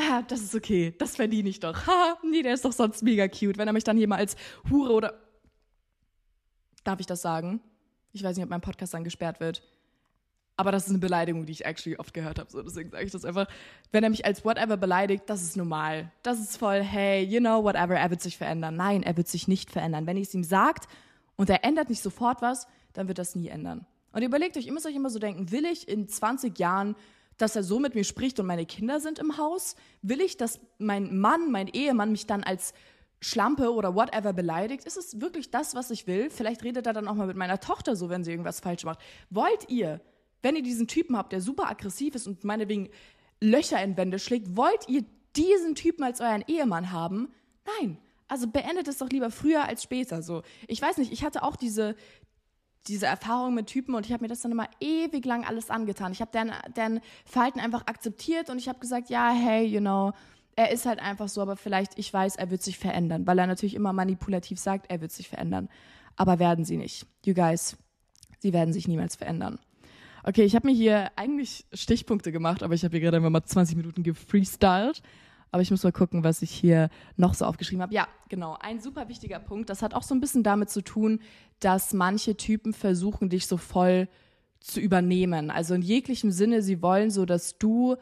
ah, 0.00 0.22
das 0.22 0.40
ist 0.40 0.54
okay, 0.54 0.94
das 0.98 1.16
verdiene 1.16 1.48
ich 1.48 1.60
doch. 1.60 1.86
Ha, 1.86 2.18
nee, 2.22 2.42
der 2.42 2.54
ist 2.54 2.64
doch 2.64 2.72
sonst 2.72 3.02
mega 3.02 3.28
cute. 3.28 3.58
Wenn 3.58 3.68
er 3.68 3.72
mich 3.72 3.84
dann 3.84 3.96
hier 3.96 4.08
mal 4.08 4.18
als 4.18 4.36
Hure 4.70 4.92
oder. 4.92 5.14
Darf 6.84 7.00
ich 7.00 7.06
das 7.06 7.22
sagen? 7.22 7.60
Ich 8.12 8.22
weiß 8.22 8.36
nicht, 8.36 8.44
ob 8.44 8.50
mein 8.50 8.60
Podcast 8.60 8.94
dann 8.94 9.04
gesperrt 9.04 9.40
wird. 9.40 9.62
Aber 10.56 10.72
das 10.72 10.84
ist 10.84 10.90
eine 10.90 10.98
Beleidigung, 10.98 11.46
die 11.46 11.52
ich 11.52 11.64
actually 11.64 11.96
oft 11.96 12.12
gehört 12.12 12.38
habe. 12.38 12.50
So, 12.50 12.60
deswegen 12.60 12.90
sage 12.90 13.04
ich 13.04 13.12
das 13.12 13.24
einfach. 13.24 13.46
Wenn 13.92 14.04
er 14.04 14.10
mich 14.10 14.26
als 14.26 14.44
whatever 14.44 14.76
beleidigt, 14.76 15.24
das 15.26 15.42
ist 15.42 15.56
normal. 15.56 16.12
Das 16.22 16.38
ist 16.38 16.58
voll, 16.58 16.82
hey, 16.82 17.22
you 17.24 17.40
know, 17.40 17.64
whatever, 17.64 17.98
er 17.98 18.10
wird 18.10 18.20
sich 18.20 18.36
verändern. 18.36 18.76
Nein, 18.76 19.02
er 19.02 19.16
wird 19.16 19.28
sich 19.28 19.48
nicht 19.48 19.70
verändern. 19.70 20.06
Wenn 20.06 20.18
ich 20.18 20.28
es 20.28 20.34
ihm 20.34 20.44
sagt 20.44 20.86
und 21.36 21.48
er 21.48 21.64
ändert 21.64 21.88
nicht 21.88 22.02
sofort 22.02 22.42
was, 22.42 22.66
dann 22.92 23.08
wird 23.08 23.16
das 23.16 23.34
nie 23.34 23.48
ändern. 23.48 23.86
Und 24.12 24.22
überlegt 24.22 24.56
euch, 24.56 24.66
ihr 24.66 24.72
müsst 24.72 24.86
euch 24.86 24.94
immer 24.94 25.08
so 25.08 25.18
denken, 25.18 25.50
will 25.50 25.64
ich 25.64 25.88
in 25.88 26.08
20 26.08 26.58
Jahren 26.58 26.94
dass 27.40 27.56
er 27.56 27.62
so 27.62 27.78
mit 27.78 27.94
mir 27.94 28.04
spricht 28.04 28.38
und 28.40 28.46
meine 28.46 28.66
Kinder 28.66 29.00
sind 29.00 29.18
im 29.18 29.38
Haus? 29.38 29.76
Will 30.02 30.20
ich, 30.20 30.36
dass 30.36 30.60
mein 30.78 31.18
Mann, 31.18 31.50
mein 31.50 31.68
Ehemann 31.68 32.12
mich 32.12 32.26
dann 32.26 32.42
als 32.42 32.74
Schlampe 33.20 33.72
oder 33.72 33.94
whatever 33.94 34.32
beleidigt? 34.32 34.84
Ist 34.84 34.96
es 34.96 35.20
wirklich 35.20 35.50
das, 35.50 35.74
was 35.74 35.90
ich 35.90 36.06
will? 36.06 36.30
Vielleicht 36.30 36.64
redet 36.64 36.86
er 36.86 36.92
dann 36.92 37.08
auch 37.08 37.14
mal 37.14 37.26
mit 37.26 37.36
meiner 37.36 37.60
Tochter 37.60 37.96
so, 37.96 38.08
wenn 38.08 38.24
sie 38.24 38.30
irgendwas 38.30 38.60
falsch 38.60 38.84
macht. 38.84 39.00
Wollt 39.28 39.68
ihr, 39.68 40.00
wenn 40.42 40.56
ihr 40.56 40.62
diesen 40.62 40.86
Typen 40.86 41.16
habt, 41.16 41.32
der 41.32 41.40
super 41.40 41.68
aggressiv 41.68 42.14
ist 42.14 42.26
und 42.26 42.44
meinetwegen 42.44 42.88
Löcher 43.40 43.82
in 43.82 43.96
Wände 43.96 44.18
schlägt, 44.18 44.56
wollt 44.56 44.88
ihr 44.88 45.04
diesen 45.36 45.74
Typen 45.74 46.04
als 46.04 46.20
euren 46.20 46.44
Ehemann 46.46 46.92
haben? 46.92 47.32
Nein. 47.80 47.98
Also 48.28 48.46
beendet 48.46 48.86
es 48.86 48.98
doch 48.98 49.08
lieber 49.08 49.30
früher 49.30 49.64
als 49.64 49.82
später. 49.82 50.22
So, 50.22 50.42
ich 50.68 50.80
weiß 50.80 50.98
nicht. 50.98 51.12
Ich 51.12 51.24
hatte 51.24 51.42
auch 51.42 51.56
diese 51.56 51.96
diese 52.86 53.06
Erfahrung 53.06 53.54
mit 53.54 53.66
Typen 53.66 53.94
und 53.94 54.06
ich 54.06 54.12
habe 54.12 54.24
mir 54.24 54.28
das 54.28 54.40
dann 54.40 54.52
immer 54.52 54.68
ewig 54.80 55.24
lang 55.24 55.44
alles 55.44 55.70
angetan. 55.70 56.12
Ich 56.12 56.20
habe 56.20 56.30
deren, 56.32 56.52
deren 56.76 57.00
Verhalten 57.24 57.60
einfach 57.60 57.86
akzeptiert 57.86 58.50
und 58.50 58.58
ich 58.58 58.68
habe 58.68 58.78
gesagt, 58.78 59.10
ja, 59.10 59.30
hey, 59.30 59.64
you 59.64 59.80
know, 59.80 60.12
er 60.56 60.70
ist 60.70 60.86
halt 60.86 60.98
einfach 60.98 61.28
so, 61.28 61.40
aber 61.40 61.56
vielleicht, 61.56 61.98
ich 61.98 62.12
weiß, 62.12 62.36
er 62.36 62.50
wird 62.50 62.62
sich 62.62 62.78
verändern, 62.78 63.26
weil 63.26 63.38
er 63.38 63.46
natürlich 63.46 63.74
immer 63.74 63.92
manipulativ 63.92 64.58
sagt, 64.58 64.90
er 64.90 65.00
wird 65.00 65.12
sich 65.12 65.28
verändern. 65.28 65.68
Aber 66.16 66.38
werden 66.38 66.64
sie 66.64 66.76
nicht. 66.76 67.06
You 67.24 67.34
guys, 67.34 67.76
sie 68.40 68.52
werden 68.52 68.72
sich 68.72 68.88
niemals 68.88 69.16
verändern. 69.16 69.58
Okay, 70.22 70.42
ich 70.42 70.54
habe 70.54 70.66
mir 70.66 70.74
hier 70.74 71.10
eigentlich 71.16 71.64
Stichpunkte 71.72 72.30
gemacht, 72.30 72.62
aber 72.62 72.74
ich 72.74 72.84
habe 72.84 72.92
hier 72.92 73.00
gerade 73.00 73.16
immer 73.16 73.30
mal 73.30 73.42
20 73.42 73.76
Minuten 73.76 74.02
gefreestylt. 74.02 75.02
Aber 75.52 75.62
ich 75.62 75.70
muss 75.70 75.82
mal 75.82 75.92
gucken, 75.92 76.22
was 76.22 76.42
ich 76.42 76.50
hier 76.50 76.90
noch 77.16 77.34
so 77.34 77.44
aufgeschrieben 77.44 77.82
habe. 77.82 77.94
Ja, 77.94 78.06
genau. 78.28 78.56
Ein 78.60 78.80
super 78.80 79.08
wichtiger 79.08 79.40
Punkt. 79.40 79.68
Das 79.68 79.82
hat 79.82 79.94
auch 79.94 80.02
so 80.02 80.14
ein 80.14 80.20
bisschen 80.20 80.42
damit 80.42 80.70
zu 80.70 80.82
tun, 80.82 81.20
dass 81.58 81.92
manche 81.92 82.36
Typen 82.36 82.72
versuchen, 82.72 83.28
dich 83.28 83.46
so 83.46 83.56
voll 83.56 84.08
zu 84.60 84.80
übernehmen. 84.80 85.50
Also 85.50 85.74
in 85.74 85.82
jeglichem 85.82 86.30
Sinne, 86.30 86.62
sie 86.62 86.82
wollen 86.82 87.10
so, 87.10 87.24
dass 87.24 87.58
du, 87.58 87.96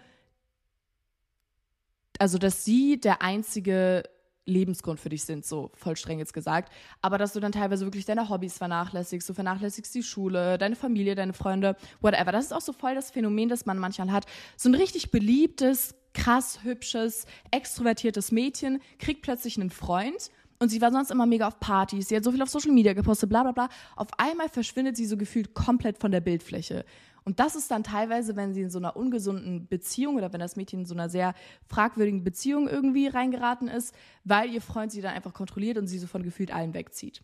also 2.18 2.36
dass 2.38 2.64
sie 2.64 3.00
der 3.00 3.22
einzige 3.22 4.02
Lebensgrund 4.48 4.98
für 4.98 5.10
dich 5.10 5.24
sind, 5.24 5.44
so 5.44 5.70
voll 5.74 5.96
streng 5.96 6.18
jetzt 6.18 6.32
gesagt. 6.32 6.72
Aber 7.00 7.18
dass 7.18 7.32
du 7.34 7.40
dann 7.40 7.52
teilweise 7.52 7.84
wirklich 7.84 8.06
deine 8.06 8.28
Hobbys 8.28 8.58
vernachlässigst, 8.58 9.28
du 9.28 9.34
vernachlässigst 9.34 9.94
die 9.94 10.02
Schule, 10.02 10.58
deine 10.58 10.74
Familie, 10.74 11.14
deine 11.14 11.34
Freunde, 11.34 11.76
whatever. 12.00 12.32
Das 12.32 12.46
ist 12.46 12.52
auch 12.52 12.60
so 12.60 12.72
voll 12.72 12.94
das 12.94 13.10
Phänomen, 13.10 13.48
das 13.48 13.66
man 13.66 13.78
manchmal 13.78 14.10
hat. 14.10 14.26
So 14.56 14.68
ein 14.68 14.74
richtig 14.74 15.10
beliebtes, 15.10 15.94
krass 16.14 16.62
hübsches, 16.62 17.26
extrovertiertes 17.50 18.32
Mädchen 18.32 18.80
kriegt 18.98 19.22
plötzlich 19.22 19.58
einen 19.58 19.70
Freund 19.70 20.30
und 20.58 20.70
sie 20.70 20.80
war 20.80 20.90
sonst 20.90 21.10
immer 21.10 21.26
mega 21.26 21.46
auf 21.46 21.60
Partys, 21.60 22.08
sie 22.08 22.16
hat 22.16 22.24
so 22.24 22.32
viel 22.32 22.42
auf 22.42 22.48
Social 22.48 22.72
Media 22.72 22.92
gepostet, 22.92 23.28
bla 23.28 23.42
bla 23.42 23.52
bla. 23.52 23.68
Auf 23.94 24.08
einmal 24.18 24.48
verschwindet 24.48 24.96
sie 24.96 25.06
so 25.06 25.16
gefühlt 25.16 25.54
komplett 25.54 25.98
von 25.98 26.10
der 26.10 26.20
Bildfläche. 26.20 26.84
Und 27.24 27.40
das 27.40 27.54
ist 27.56 27.70
dann 27.70 27.84
teilweise, 27.84 28.36
wenn 28.36 28.54
sie 28.54 28.62
in 28.62 28.70
so 28.70 28.78
einer 28.78 28.96
ungesunden 28.96 29.68
Beziehung 29.68 30.16
oder 30.16 30.32
wenn 30.32 30.40
das 30.40 30.56
Mädchen 30.56 30.80
in 30.80 30.86
so 30.86 30.94
einer 30.94 31.10
sehr 31.10 31.34
fragwürdigen 31.66 32.24
Beziehung 32.24 32.68
irgendwie 32.68 33.06
reingeraten 33.06 33.68
ist, 33.68 33.94
weil 34.24 34.50
ihr 34.50 34.62
Freund 34.62 34.92
sie 34.92 35.02
dann 35.02 35.14
einfach 35.14 35.34
kontrolliert 35.34 35.78
und 35.78 35.86
sie 35.86 35.98
so 35.98 36.06
von 36.06 36.22
gefühlt 36.22 36.52
allen 36.52 36.74
wegzieht. 36.74 37.22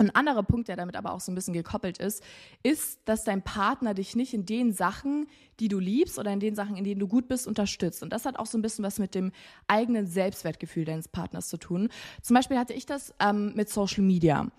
Ein 0.00 0.14
anderer 0.14 0.42
Punkt, 0.42 0.68
der 0.68 0.76
damit 0.76 0.96
aber 0.96 1.12
auch 1.12 1.20
so 1.20 1.30
ein 1.30 1.34
bisschen 1.34 1.52
gekoppelt 1.52 1.98
ist, 1.98 2.22
ist, 2.62 3.00
dass 3.04 3.24
dein 3.24 3.42
Partner 3.42 3.92
dich 3.92 4.16
nicht 4.16 4.32
in 4.32 4.46
den 4.46 4.72
Sachen, 4.72 5.26
die 5.60 5.68
du 5.68 5.78
liebst 5.78 6.18
oder 6.18 6.32
in 6.32 6.40
den 6.40 6.54
Sachen, 6.54 6.76
in 6.76 6.84
denen 6.84 7.00
du 7.00 7.06
gut 7.06 7.28
bist, 7.28 7.46
unterstützt. 7.46 8.02
Und 8.02 8.12
das 8.12 8.24
hat 8.24 8.38
auch 8.38 8.46
so 8.46 8.56
ein 8.56 8.62
bisschen 8.62 8.84
was 8.84 8.98
mit 8.98 9.14
dem 9.14 9.30
eigenen 9.68 10.06
Selbstwertgefühl 10.06 10.86
deines 10.86 11.08
Partners 11.08 11.48
zu 11.48 11.58
tun. 11.58 11.90
Zum 12.22 12.34
Beispiel 12.34 12.58
hatte 12.58 12.72
ich 12.72 12.86
das 12.86 13.14
ähm, 13.20 13.52
mit 13.54 13.68
Social 13.68 14.02
Media. 14.02 14.50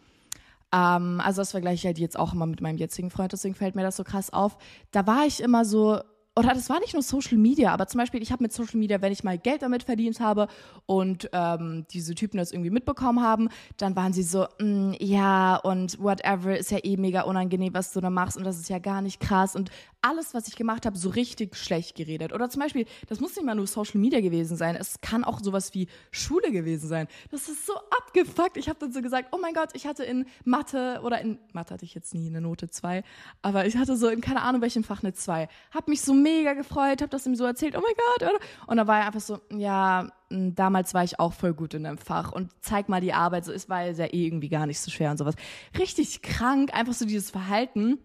Ähm, 0.72 1.20
also 1.24 1.42
das 1.42 1.52
vergleiche 1.52 1.76
ich 1.76 1.86
halt 1.86 1.98
jetzt 1.98 2.20
auch 2.20 2.34
immer 2.34 2.46
mit 2.46 2.62
meinem 2.62 2.78
jetzigen 2.78 3.10
Freund, 3.10 3.32
deswegen 3.32 3.56
fällt 3.56 3.76
mir 3.76 3.84
das 3.84 3.98
so 3.98 4.04
krass 4.04 4.32
auf. 4.32 4.58
Da 4.92 5.08
war 5.08 5.26
ich 5.26 5.42
immer 5.42 5.66
so, 5.66 6.00
oder 6.38 6.54
das 6.54 6.70
war 6.70 6.80
nicht 6.80 6.94
nur 6.94 7.04
Social 7.04 7.38
Media, 7.38 7.74
aber 7.74 7.88
zum 7.88 8.00
Beispiel, 8.00 8.22
ich 8.22 8.32
habe 8.32 8.42
mit 8.44 8.54
Social 8.54 8.80
Media, 8.80 9.02
wenn 9.02 9.12
ich 9.12 9.24
mal 9.24 9.38
Geld 9.38 9.64
damit 9.64 9.84
verdient 9.84 10.22
habe 10.22 10.48
und 10.86 11.30
ähm, 11.34 11.86
diese 11.92 12.16
Typen 12.16 12.38
das 12.38 12.54
irgendwie 12.54 12.70
mitbekommen 12.70 13.22
haben, 13.22 13.50
dann 13.76 13.98
waren 13.98 14.14
sie 14.14 14.24
so, 14.24 14.48
mm, 14.60 14.94
ja 15.00 15.58
und 15.58 16.00
whatever, 16.00 16.58
ist 16.58 16.72
ja 16.72 16.80
eh 16.84 16.96
mega 16.96 17.24
unangenehm, 17.24 17.74
was 17.74 17.92
du 17.92 18.00
da 18.00 18.10
machst 18.10 18.38
und 18.38 18.46
das 18.46 18.58
ist 18.60 18.70
ja 18.70 18.80
gar 18.80 19.02
nicht 19.02 19.20
krass. 19.20 19.58
Und 19.58 19.72
alles, 20.02 20.34
was 20.34 20.48
ich 20.48 20.56
gemacht 20.56 20.86
habe, 20.86 20.98
so 20.98 21.10
richtig 21.10 21.56
schlecht 21.56 21.96
geredet. 21.96 22.34
Oder 22.34 22.50
zum 22.50 22.62
Beispiel, 22.62 22.86
das 23.08 23.20
muss 23.20 23.36
nicht 23.36 23.46
mal 23.46 23.56
nur 23.56 23.68
Social 23.68 24.00
Media 24.00 24.20
gewesen 24.22 24.58
sein, 24.58 24.76
es 24.76 25.02
kann 25.02 25.24
auch 25.24 25.40
sowas 25.42 25.74
wie 25.74 25.88
Schule 26.12 26.52
gewesen 26.52 26.88
sein. 26.88 27.08
Das 27.30 27.50
ist 27.50 27.66
so 27.66 27.74
abgefuckt. 27.98 28.58
Ich 28.58 28.70
habe 28.70 28.80
dann 28.80 28.92
so 28.92 29.02
gesagt, 29.02 29.30
oh 29.32 29.38
mein 29.42 29.54
Gott, 29.54 29.70
ich 29.74 29.86
hatte 29.86 30.04
in 30.04 30.26
Mathe 30.44 31.02
oder 31.04 31.22
in 31.22 31.40
Mathe 31.54 31.74
hatte 31.74 31.86
ich 31.86 31.94
jetzt 31.94 32.14
nie 32.14 32.28
eine 32.28 32.42
Note 32.42 32.70
2, 32.70 33.04
aber 33.42 33.66
ich 33.66 33.78
hatte 33.78 33.96
so 33.96 34.08
in 34.08 34.22
keine 34.22 34.42
Ahnung 34.42 34.62
welchem 34.62 34.84
Fach 34.84 35.04
eine 35.04 35.14
2. 35.14 35.48
Hab 35.72 35.88
mich 35.88 36.02
so 36.02 36.14
mega 36.14 36.54
gefreut, 36.54 37.02
habe 37.02 37.10
das 37.10 37.26
ihm 37.26 37.36
so 37.36 37.46
erzählt, 37.46 37.76
oh 37.78 37.82
mein 37.82 37.94
Gott, 37.96 38.30
oder? 38.30 38.40
Und 38.68 38.78
da 38.78 38.88
war 38.88 39.00
er 39.00 39.08
einfach 39.08 39.22
so, 39.22 39.40
ja, 39.52 40.10
damals 40.30 40.94
war 40.94 41.04
ich 41.04 41.20
auch 41.20 41.34
voll 41.34 41.54
gut 41.54 41.74
in 41.74 41.84
dem 41.84 41.98
Fach 41.98 42.32
und 42.32 42.52
zeig 42.62 42.90
mal 42.90 43.02
die 43.02 43.14
Arbeit, 43.14 43.46
so 43.46 43.52
ist, 43.52 43.70
war 43.70 43.84
ja 43.84 44.06
eh 44.06 44.26
irgendwie 44.26 44.50
gar 44.50 44.66
nicht 44.66 44.80
so 44.80 44.90
schwer 44.90 45.12
und 45.12 45.18
sowas. 45.18 45.36
Richtig 45.78 46.22
krank, 46.22 46.74
einfach 46.74 46.94
so 46.94 47.06
dieses 47.06 47.30
Verhalten. 47.30 48.00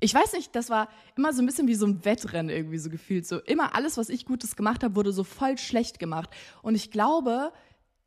Ich 0.00 0.14
weiß 0.14 0.32
nicht, 0.32 0.54
das 0.56 0.70
war 0.70 0.88
immer 1.16 1.32
so 1.32 1.42
ein 1.42 1.46
bisschen 1.46 1.68
wie 1.68 1.74
so 1.74 1.86
ein 1.86 2.04
Wettrennen 2.04 2.54
irgendwie 2.54 2.78
so 2.78 2.88
gefühlt. 2.88 3.26
So 3.26 3.38
immer 3.38 3.74
alles, 3.74 3.98
was 3.98 4.08
ich 4.08 4.24
Gutes 4.24 4.56
gemacht 4.56 4.82
habe, 4.82 4.96
wurde 4.96 5.12
so 5.12 5.24
voll 5.24 5.58
schlecht 5.58 5.98
gemacht. 5.98 6.30
Und 6.62 6.74
ich 6.74 6.90
glaube, 6.90 7.52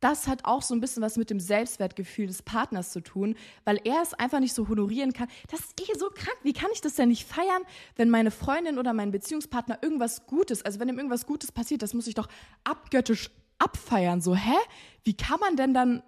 das 0.00 0.28
hat 0.28 0.44
auch 0.44 0.60
so 0.60 0.74
ein 0.74 0.80
bisschen 0.80 1.02
was 1.02 1.16
mit 1.16 1.30
dem 1.30 1.40
Selbstwertgefühl 1.40 2.26
des 2.26 2.42
Partners 2.42 2.92
zu 2.92 3.00
tun, 3.00 3.36
weil 3.64 3.80
er 3.84 4.02
es 4.02 4.12
einfach 4.12 4.40
nicht 4.40 4.52
so 4.52 4.68
honorieren 4.68 5.12
kann. 5.14 5.28
Das 5.50 5.60
ist 5.60 5.80
eh 5.80 5.98
so 5.98 6.10
krank. 6.10 6.36
Wie 6.42 6.52
kann 6.52 6.68
ich 6.74 6.82
das 6.82 6.96
denn 6.96 7.08
nicht 7.08 7.26
feiern, 7.26 7.62
wenn 7.96 8.10
meine 8.10 8.30
Freundin 8.30 8.78
oder 8.78 8.92
mein 8.92 9.12
Beziehungspartner 9.12 9.78
irgendwas 9.80 10.26
Gutes, 10.26 10.62
also 10.62 10.78
wenn 10.80 10.88
ihm 10.88 10.98
irgendwas 10.98 11.26
Gutes 11.26 11.52
passiert, 11.52 11.80
das 11.80 11.94
muss 11.94 12.06
ich 12.06 12.14
doch 12.14 12.28
abgöttisch 12.64 13.30
abfeiern. 13.58 14.20
So, 14.20 14.34
hä? 14.34 14.56
Wie 15.04 15.16
kann 15.16 15.40
man 15.40 15.56
denn 15.56 15.72
dann 15.72 16.02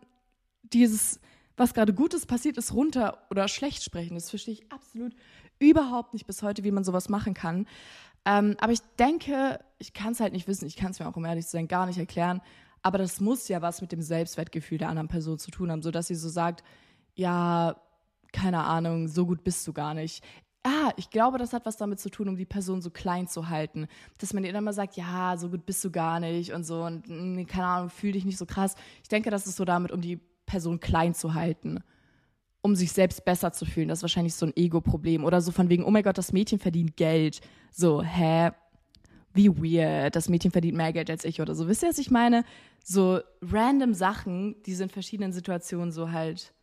dieses 0.62 1.20
was 1.56 1.72
gerade 1.72 1.94
Gutes 1.94 2.26
passiert 2.26 2.58
ist, 2.58 2.74
runter 2.74 3.26
oder 3.30 3.48
schlecht 3.48 3.82
sprechen. 3.82 4.14
Das 4.14 4.30
verstehe 4.30 4.54
ich 4.54 4.72
absolut 4.72 5.14
überhaupt 5.58 6.12
nicht 6.12 6.26
bis 6.26 6.42
heute, 6.42 6.64
wie 6.64 6.70
man 6.70 6.84
sowas 6.84 7.08
machen 7.08 7.34
kann. 7.34 7.66
Ähm, 8.24 8.56
aber 8.60 8.72
ich 8.72 8.80
denke, 8.98 9.60
ich 9.78 9.92
kann 9.92 10.12
es 10.12 10.20
halt 10.20 10.32
nicht 10.32 10.48
wissen, 10.48 10.66
ich 10.66 10.76
kann 10.76 10.90
es 10.90 10.98
mir 10.98 11.08
auch, 11.08 11.16
um 11.16 11.24
ehrlich 11.24 11.44
zu 11.46 11.52
sein, 11.52 11.68
gar 11.68 11.86
nicht 11.86 11.98
erklären. 11.98 12.40
Aber 12.82 12.98
das 12.98 13.20
muss 13.20 13.48
ja 13.48 13.62
was 13.62 13.80
mit 13.80 13.92
dem 13.92 14.02
Selbstwertgefühl 14.02 14.78
der 14.78 14.88
anderen 14.88 15.08
Person 15.08 15.38
zu 15.38 15.50
tun 15.50 15.70
haben, 15.70 15.82
sodass 15.82 16.08
sie 16.08 16.14
so 16.14 16.28
sagt, 16.28 16.62
ja, 17.14 17.76
keine 18.32 18.64
Ahnung, 18.64 19.08
so 19.08 19.26
gut 19.26 19.44
bist 19.44 19.66
du 19.66 19.72
gar 19.72 19.94
nicht. 19.94 20.22
Ah, 20.62 20.92
ich 20.96 21.10
glaube, 21.10 21.38
das 21.38 21.52
hat 21.52 21.64
was 21.64 21.76
damit 21.76 22.00
zu 22.00 22.10
tun, 22.10 22.28
um 22.28 22.36
die 22.36 22.44
Person 22.44 22.82
so 22.82 22.90
klein 22.90 23.28
zu 23.28 23.48
halten. 23.48 23.86
Dass 24.18 24.32
man 24.32 24.44
ihr 24.44 24.52
dann 24.52 24.64
mal 24.64 24.72
sagt, 24.72 24.96
ja, 24.96 25.36
so 25.36 25.48
gut 25.48 25.64
bist 25.64 25.84
du 25.84 25.90
gar 25.92 26.18
nicht 26.18 26.52
und 26.52 26.64
so 26.64 26.82
und 26.82 27.08
mm, 27.08 27.46
keine 27.46 27.66
Ahnung, 27.66 27.90
fühl 27.90 28.12
dich 28.12 28.24
nicht 28.24 28.38
so 28.38 28.46
krass. 28.46 28.74
Ich 29.02 29.08
denke, 29.08 29.30
das 29.30 29.46
ist 29.46 29.56
so 29.56 29.64
damit, 29.64 29.92
um 29.92 30.00
die 30.00 30.20
Person 30.44 30.80
klein 30.80 31.14
zu 31.14 31.34
halten. 31.34 31.82
Um 32.66 32.74
sich 32.74 32.90
selbst 32.90 33.24
besser 33.24 33.52
zu 33.52 33.64
fühlen. 33.64 33.86
Das 33.86 34.00
ist 34.00 34.02
wahrscheinlich 34.02 34.34
so 34.34 34.44
ein 34.44 34.52
Ego-Problem. 34.56 35.24
Oder 35.24 35.40
so 35.40 35.52
von 35.52 35.68
wegen, 35.68 35.84
oh 35.84 35.90
mein 35.92 36.02
Gott, 36.02 36.18
das 36.18 36.32
Mädchen 36.32 36.58
verdient 36.58 36.96
Geld. 36.96 37.40
So, 37.70 38.02
hä? 38.02 38.50
Wie 39.34 39.50
weird. 39.50 40.16
Das 40.16 40.28
Mädchen 40.28 40.50
verdient 40.50 40.76
mehr 40.76 40.92
Geld 40.92 41.08
als 41.08 41.24
ich 41.24 41.40
oder 41.40 41.54
so. 41.54 41.68
Wisst 41.68 41.84
ihr, 41.84 41.88
was 41.88 41.98
ich 41.98 42.10
meine? 42.10 42.44
So 42.82 43.20
random 43.40 43.94
Sachen, 43.94 44.56
die 44.64 44.72
in 44.72 44.88
verschiedenen 44.88 45.32
Situationen 45.32 45.92
so 45.92 46.10
halt, 46.10 46.54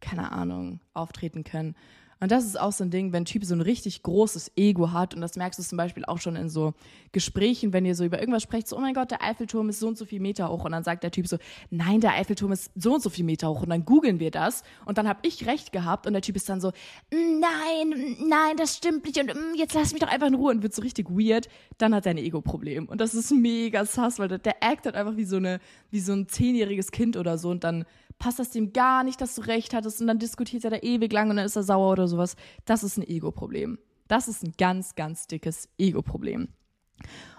keine 0.00 0.32
Ahnung, 0.32 0.80
auftreten 0.94 1.44
können. 1.44 1.76
Und 2.20 2.30
das 2.30 2.44
ist 2.44 2.60
auch 2.60 2.72
so 2.72 2.84
ein 2.84 2.90
Ding, 2.90 3.12
wenn 3.12 3.22
ein 3.22 3.26
Typ 3.26 3.44
so 3.46 3.54
ein 3.54 3.62
richtig 3.62 4.02
großes 4.02 4.52
Ego 4.54 4.92
hat, 4.92 5.14
und 5.14 5.22
das 5.22 5.36
merkst 5.36 5.58
du 5.58 5.62
zum 5.62 5.78
Beispiel 5.78 6.04
auch 6.04 6.18
schon 6.18 6.36
in 6.36 6.50
so 6.50 6.74
Gesprächen, 7.12 7.72
wenn 7.72 7.86
ihr 7.86 7.94
so 7.94 8.04
über 8.04 8.20
irgendwas 8.20 8.42
sprecht, 8.42 8.68
so, 8.68 8.76
oh 8.76 8.80
mein 8.80 8.92
Gott, 8.92 9.10
der 9.10 9.22
Eiffelturm 9.24 9.70
ist 9.70 9.80
so 9.80 9.88
und 9.88 9.96
so 9.96 10.04
viel 10.04 10.20
Meter 10.20 10.50
hoch. 10.50 10.64
Und 10.64 10.72
dann 10.72 10.84
sagt 10.84 11.02
der 11.02 11.10
Typ 11.10 11.26
so, 11.26 11.38
nein, 11.70 12.00
der 12.00 12.12
Eiffelturm 12.12 12.52
ist 12.52 12.70
so 12.76 12.94
und 12.94 13.02
so 13.02 13.08
viel 13.08 13.24
Meter 13.24 13.48
hoch. 13.48 13.62
Und 13.62 13.70
dann 13.70 13.86
googeln 13.86 14.20
wir 14.20 14.30
das. 14.30 14.62
Und 14.84 14.98
dann 14.98 15.08
habe 15.08 15.20
ich 15.22 15.46
recht 15.46 15.72
gehabt. 15.72 16.06
Und 16.06 16.12
der 16.12 16.20
Typ 16.20 16.36
ist 16.36 16.48
dann 16.48 16.60
so, 16.60 16.72
nein, 17.10 18.16
nein, 18.20 18.56
das 18.58 18.76
stimmt 18.76 19.06
nicht. 19.06 19.18
Und 19.18 19.34
mm, 19.34 19.54
jetzt 19.56 19.72
lass 19.72 19.92
mich 19.92 20.02
doch 20.02 20.08
einfach 20.08 20.26
in 20.26 20.34
Ruhe. 20.34 20.52
Und 20.52 20.62
wird 20.62 20.74
so 20.74 20.82
richtig 20.82 21.08
weird. 21.08 21.48
Dann 21.78 21.94
hat 21.94 22.04
er 22.04 22.10
ein 22.10 22.18
Ego-Problem. 22.18 22.86
Und 22.86 23.00
das 23.00 23.14
ist 23.14 23.30
mega 23.32 23.86
sass, 23.86 24.18
weil 24.18 24.28
der, 24.28 24.38
der 24.38 24.62
actet 24.62 24.94
einfach 24.94 25.16
wie 25.16 25.24
so, 25.24 25.36
eine, 25.36 25.58
wie 25.90 26.00
so 26.00 26.12
ein 26.12 26.28
zehnjähriges 26.28 26.90
Kind 26.90 27.16
oder 27.16 27.38
so. 27.38 27.48
Und 27.48 27.64
dann 27.64 27.86
passt 28.20 28.38
das 28.38 28.50
dem 28.50 28.72
gar 28.72 29.02
nicht, 29.02 29.20
dass 29.20 29.34
du 29.34 29.40
recht 29.40 29.74
hattest 29.74 30.00
und 30.00 30.06
dann 30.06 30.20
diskutiert 30.20 30.62
er 30.64 30.70
da 30.70 30.76
ewig 30.76 31.12
lang 31.12 31.30
und 31.30 31.36
dann 31.36 31.46
ist 31.46 31.56
er 31.56 31.64
sauer 31.64 31.90
oder 31.90 32.06
sowas. 32.06 32.36
Das 32.66 32.84
ist 32.84 32.98
ein 32.98 33.02
Ego-Problem. 33.02 33.78
Das 34.06 34.28
ist 34.28 34.44
ein 34.44 34.52
ganz, 34.58 34.94
ganz 34.94 35.26
dickes 35.26 35.68
Ego-Problem. 35.78 36.48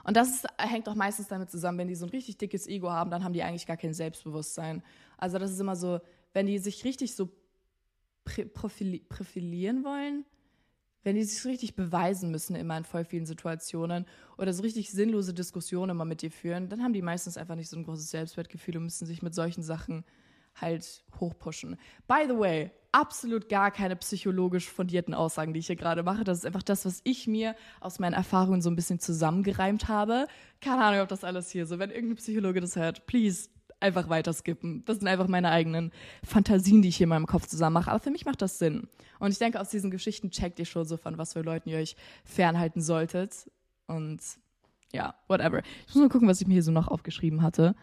Und 0.04 0.18
das 0.18 0.30
ist, 0.30 0.48
hängt 0.58 0.90
auch 0.90 0.96
meistens 0.96 1.28
damit 1.28 1.52
zusammen, 1.52 1.78
wenn 1.78 1.88
die 1.88 1.96
so 1.96 2.08
ein 2.08 2.10
richtig 2.10 2.40
dickes 2.40 2.68
Ego 2.68 2.90
haben, 2.90 3.12
dann 3.12 3.24
haben 3.24 3.34
die 3.34 3.44
eigentlich 3.44 3.68
gar 3.68 3.78
kein 3.78 3.94
Selbstbewusstsein. 3.94 4.84
Also 5.18 5.38
das 5.38 5.52
ist 5.52 5.60
immer 5.60 5.76
so, 5.76 6.00
wenn 6.34 6.48
die 6.48 6.58
sich 6.58 6.84
richtig 6.84 7.16
so 7.16 7.30
profili 8.54 9.00
profilieren 9.08 9.84
wollen, 9.84 10.26
wenn 11.04 11.16
die 11.16 11.24
sich 11.24 11.42
so 11.42 11.50
richtig 11.50 11.76
beweisen 11.76 12.32
müssen 12.32 12.56
immer 12.56 12.78
in 12.78 12.86
voll 12.86 13.06
vielen 13.06 13.28
Situationen 13.28 14.08
oder 14.38 14.54
so 14.54 14.64
richtig 14.64 14.90
sinnlose 14.90 15.34
Diskussionen 15.34 15.92
immer 15.92 16.06
mit 16.06 16.24
dir 16.24 16.32
führen, 16.32 16.70
dann 16.70 16.82
haben 16.82 16.94
die 16.94 17.02
meistens 17.04 17.38
einfach 17.38 17.56
nicht 17.56 17.70
so 17.70 17.78
ein 17.78 17.84
großes 17.84 18.10
Selbstwertgefühl 18.10 18.78
und 18.78 18.84
müssen 18.84 19.06
sich 19.06 19.22
mit 19.22 19.36
solchen 19.36 19.62
Sachen 19.62 20.04
halt 20.56 21.04
hochpushen. 21.20 21.78
By 22.08 22.26
the 22.28 22.38
way, 22.38 22.72
absolut 22.92 23.50
gar 23.50 23.72
keine 23.72 23.96
psychologisch 23.96 24.70
fundierten 24.70 25.14
Aussagen, 25.14 25.54
die 25.54 25.60
ich 25.60 25.68
hier 25.68 25.76
gerade 25.76 26.04
mache. 26.04 26.24
Das 26.24 26.40
ist 26.40 26.46
einfach 26.46 26.64
das, 26.64 26.86
was 26.86 27.02
ich 27.04 27.28
mir 27.28 27.56
aus 27.80 28.00
meinen 28.00 28.14
Erfahrungen 28.14 28.62
so 28.62 28.70
ein 28.70 28.76
bisschen 28.76 29.00
zusammengereimt 29.00 29.88
habe. 29.88 30.28
Keine 30.60 30.84
Ahnung, 30.84 31.02
ob 31.02 31.08
das 31.08 31.24
alles 31.24 31.50
hier 31.52 31.66
so, 31.66 31.80
wenn 31.80 31.90
irgendein 31.90 32.18
Psychologe 32.18 32.60
das 32.60 32.76
hört, 32.76 33.06
please 33.08 33.50
einfach 33.80 34.10
weiter 34.10 34.34
skippen. 34.34 34.84
Das 34.86 35.00
sind 35.00 35.08
einfach 35.08 35.28
meine 35.28 35.50
eigenen 35.50 35.92
Fantasien, 36.24 36.82
die 36.82 36.90
ich 36.90 36.98
hier 36.98 37.06
in 37.06 37.10
meinem 37.10 37.26
Kopf 37.26 37.48
zusammen 37.48 37.74
mache. 37.74 37.90
Aber 37.90 38.00
für 38.00 38.12
mich 38.12 38.26
macht 38.26 38.42
das 38.42 38.60
Sinn. 38.60 38.88
Und 39.20 39.32
ich 39.32 39.40
denke, 39.40 39.60
aus 39.60 39.70
diesen 39.70 39.90
Geschichten 39.92 40.30
checkt 40.30 40.60
ihr 40.60 40.66
schon 40.66 40.86
so 40.86 40.98
von, 40.98 41.18
was 41.18 41.34
für 41.34 41.42
Leuten 41.42 41.70
ihr 41.70 41.78
euch 41.78 41.96
fernhalten 42.24 42.82
solltet. 42.82 43.50
Und 43.88 44.22
ja, 44.94 45.16
whatever. 45.28 45.62
Ich 45.88 45.96
muss 45.96 46.04
mal 46.04 46.10
gucken, 46.10 46.28
was 46.28 46.42
ich 46.42 46.48
mir 46.48 46.54
hier 46.54 46.64
so 46.64 46.72
noch 46.72 46.90
aufgeschrieben 46.90 47.42
hatte. 47.42 47.76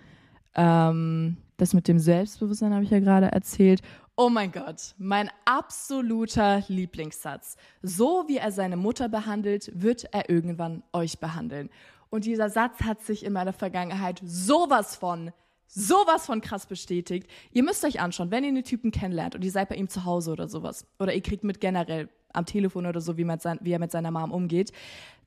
Ähm, 0.55 1.37
das 1.59 1.75
mit 1.75 1.87
dem 1.89 1.99
Selbstbewusstsein 1.99 2.73
habe 2.73 2.85
ich 2.85 2.91
ja 2.91 3.01
gerade 3.01 3.27
erzählt. 3.27 3.83
Oh 4.17 4.31
mein 4.31 4.51
Gott, 4.51 4.95
mein 4.97 5.31
absoluter 5.45 6.65
Lieblingssatz. 6.69 7.57
So 7.83 8.25
wie 8.27 8.39
er 8.39 8.51
seine 8.51 8.77
Mutter 8.77 9.09
behandelt, 9.09 9.71
wird 9.75 10.13
er 10.13 10.31
irgendwann 10.31 10.83
euch 10.93 11.19
behandeln. 11.19 11.69
Und 12.11 12.25
dieser 12.25 12.49
Satz 12.49 12.81
hat 12.81 13.03
sich 13.03 13.25
in 13.25 13.33
meiner 13.33 13.53
Vergangenheit 13.53 14.21
sowas 14.25 14.97
von, 14.97 15.33
sowas 15.67 16.27
von 16.27 16.41
krass 16.41 16.67
bestätigt. 16.67 17.29
Ihr 17.53 17.63
müsst 17.63 17.85
euch 17.85 18.01
anschauen, 18.01 18.31
wenn 18.31 18.45
ihr 18.45 18.49
einen 18.49 18.65
Typen 18.65 18.91
kennenlernt 18.91 19.35
und 19.35 19.45
ihr 19.45 19.53
seid 19.53 19.69
bei 19.69 19.77
ihm 19.77 19.89
zu 19.89 20.05
Hause 20.05 20.33
oder 20.33 20.49
sowas, 20.49 20.87
oder 20.99 21.13
ihr 21.13 21.23
kriegt 21.23 21.45
mit 21.45 21.61
generell 21.61 22.09
am 22.33 22.47
Telefon 22.47 22.87
oder 22.87 23.01
so, 23.01 23.17
wie, 23.17 23.27
sein, 23.39 23.59
wie 23.63 23.73
er 23.73 23.79
mit 23.79 23.91
seiner 23.91 24.11
Mom 24.11 24.33
umgeht, 24.33 24.73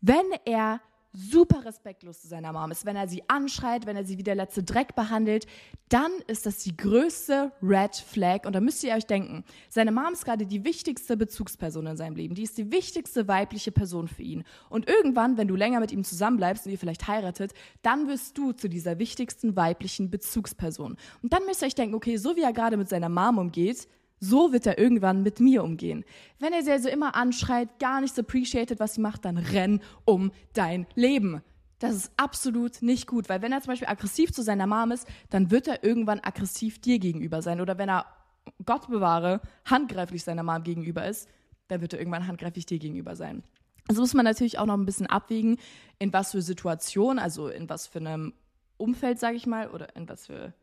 wenn 0.01 0.25
er 0.45 0.81
super 1.13 1.65
respektlos 1.65 2.21
zu 2.21 2.27
seiner 2.27 2.53
Mom 2.53 2.71
ist, 2.71 2.85
wenn 2.85 2.95
er 2.95 3.07
sie 3.07 3.23
anschreit, 3.27 3.85
wenn 3.85 3.97
er 3.97 4.05
sie 4.05 4.17
wie 4.17 4.23
der 4.23 4.35
letzte 4.35 4.63
Dreck 4.63 4.95
behandelt, 4.95 5.45
dann 5.89 6.11
ist 6.27 6.45
das 6.45 6.59
die 6.59 6.75
größte 6.75 7.51
Red 7.61 7.95
Flag. 7.95 8.45
Und 8.45 8.53
da 8.53 8.61
müsst 8.61 8.83
ihr 8.83 8.93
euch 8.93 9.05
denken, 9.05 9.43
seine 9.69 9.91
Mom 9.91 10.13
ist 10.13 10.23
gerade 10.23 10.45
die 10.45 10.63
wichtigste 10.63 11.17
Bezugsperson 11.17 11.85
in 11.87 11.97
seinem 11.97 12.15
Leben. 12.15 12.35
Die 12.35 12.43
ist 12.43 12.57
die 12.57 12.71
wichtigste 12.71 13.27
weibliche 13.27 13.71
Person 13.71 14.07
für 14.07 14.23
ihn. 14.23 14.43
Und 14.69 14.87
irgendwann, 14.87 15.37
wenn 15.37 15.47
du 15.47 15.55
länger 15.55 15.79
mit 15.79 15.91
ihm 15.91 16.03
zusammenbleibst 16.03 16.65
und 16.65 16.71
ihr 16.71 16.79
vielleicht 16.79 17.07
heiratet, 17.07 17.53
dann 17.81 18.07
wirst 18.07 18.37
du 18.37 18.53
zu 18.53 18.69
dieser 18.69 18.99
wichtigsten 18.99 19.55
weiblichen 19.55 20.09
Bezugsperson. 20.09 20.95
Und 21.21 21.33
dann 21.33 21.45
müsst 21.45 21.61
ihr 21.61 21.67
euch 21.67 21.75
denken, 21.75 21.95
okay, 21.95 22.17
so 22.17 22.35
wie 22.35 22.41
er 22.41 22.53
gerade 22.53 22.77
mit 22.77 22.87
seiner 22.87 23.09
Mom 23.09 23.37
umgeht, 23.37 23.87
so 24.21 24.53
wird 24.53 24.67
er 24.67 24.77
irgendwann 24.77 25.23
mit 25.23 25.39
mir 25.39 25.63
umgehen. 25.63 26.05
Wenn 26.39 26.53
er 26.53 26.63
sie 26.63 26.71
also 26.71 26.87
immer 26.87 27.15
anschreit, 27.15 27.79
gar 27.79 27.99
nicht 27.99 28.17
appreciated, 28.17 28.79
was 28.79 28.93
sie 28.93 29.01
macht, 29.01 29.25
dann 29.25 29.37
renn 29.37 29.81
um 30.05 30.31
dein 30.53 30.85
Leben. 30.95 31.41
Das 31.79 31.95
ist 31.95 32.11
absolut 32.15 32.83
nicht 32.83 33.07
gut, 33.07 33.27
weil 33.27 33.41
wenn 33.41 33.51
er 33.51 33.61
zum 33.61 33.71
Beispiel 33.71 33.87
aggressiv 33.87 34.31
zu 34.31 34.43
seiner 34.43 34.67
Mom 34.67 34.91
ist, 34.91 35.07
dann 35.31 35.49
wird 35.49 35.67
er 35.67 35.83
irgendwann 35.83 36.19
aggressiv 36.19 36.79
dir 36.79 36.99
gegenüber 36.99 37.41
sein. 37.41 37.59
Oder 37.59 37.79
wenn 37.79 37.89
er, 37.89 38.05
Gott 38.63 38.87
bewahre, 38.87 39.41
handgreiflich 39.65 40.23
seiner 40.23 40.43
Mom 40.43 40.61
gegenüber 40.61 41.07
ist, 41.07 41.27
dann 41.67 41.81
wird 41.81 41.93
er 41.93 41.99
irgendwann 41.99 42.27
handgreiflich 42.27 42.67
dir 42.67 42.77
gegenüber 42.77 43.15
sein. 43.15 43.43
Also 43.87 44.01
muss 44.01 44.13
man 44.13 44.25
natürlich 44.25 44.59
auch 44.59 44.67
noch 44.67 44.77
ein 44.77 44.85
bisschen 44.85 45.07
abwägen, 45.07 45.57
in 45.97 46.13
was 46.13 46.31
für 46.31 46.43
Situation, 46.43 47.17
also 47.17 47.47
in 47.47 47.67
was 47.67 47.87
für 47.87 47.99
einem 47.99 48.33
Umfeld, 48.77 49.19
sage 49.19 49.37
ich 49.37 49.47
mal, 49.47 49.69
oder 49.71 49.95
in 49.95 50.07
was 50.07 50.27
für 50.27 50.53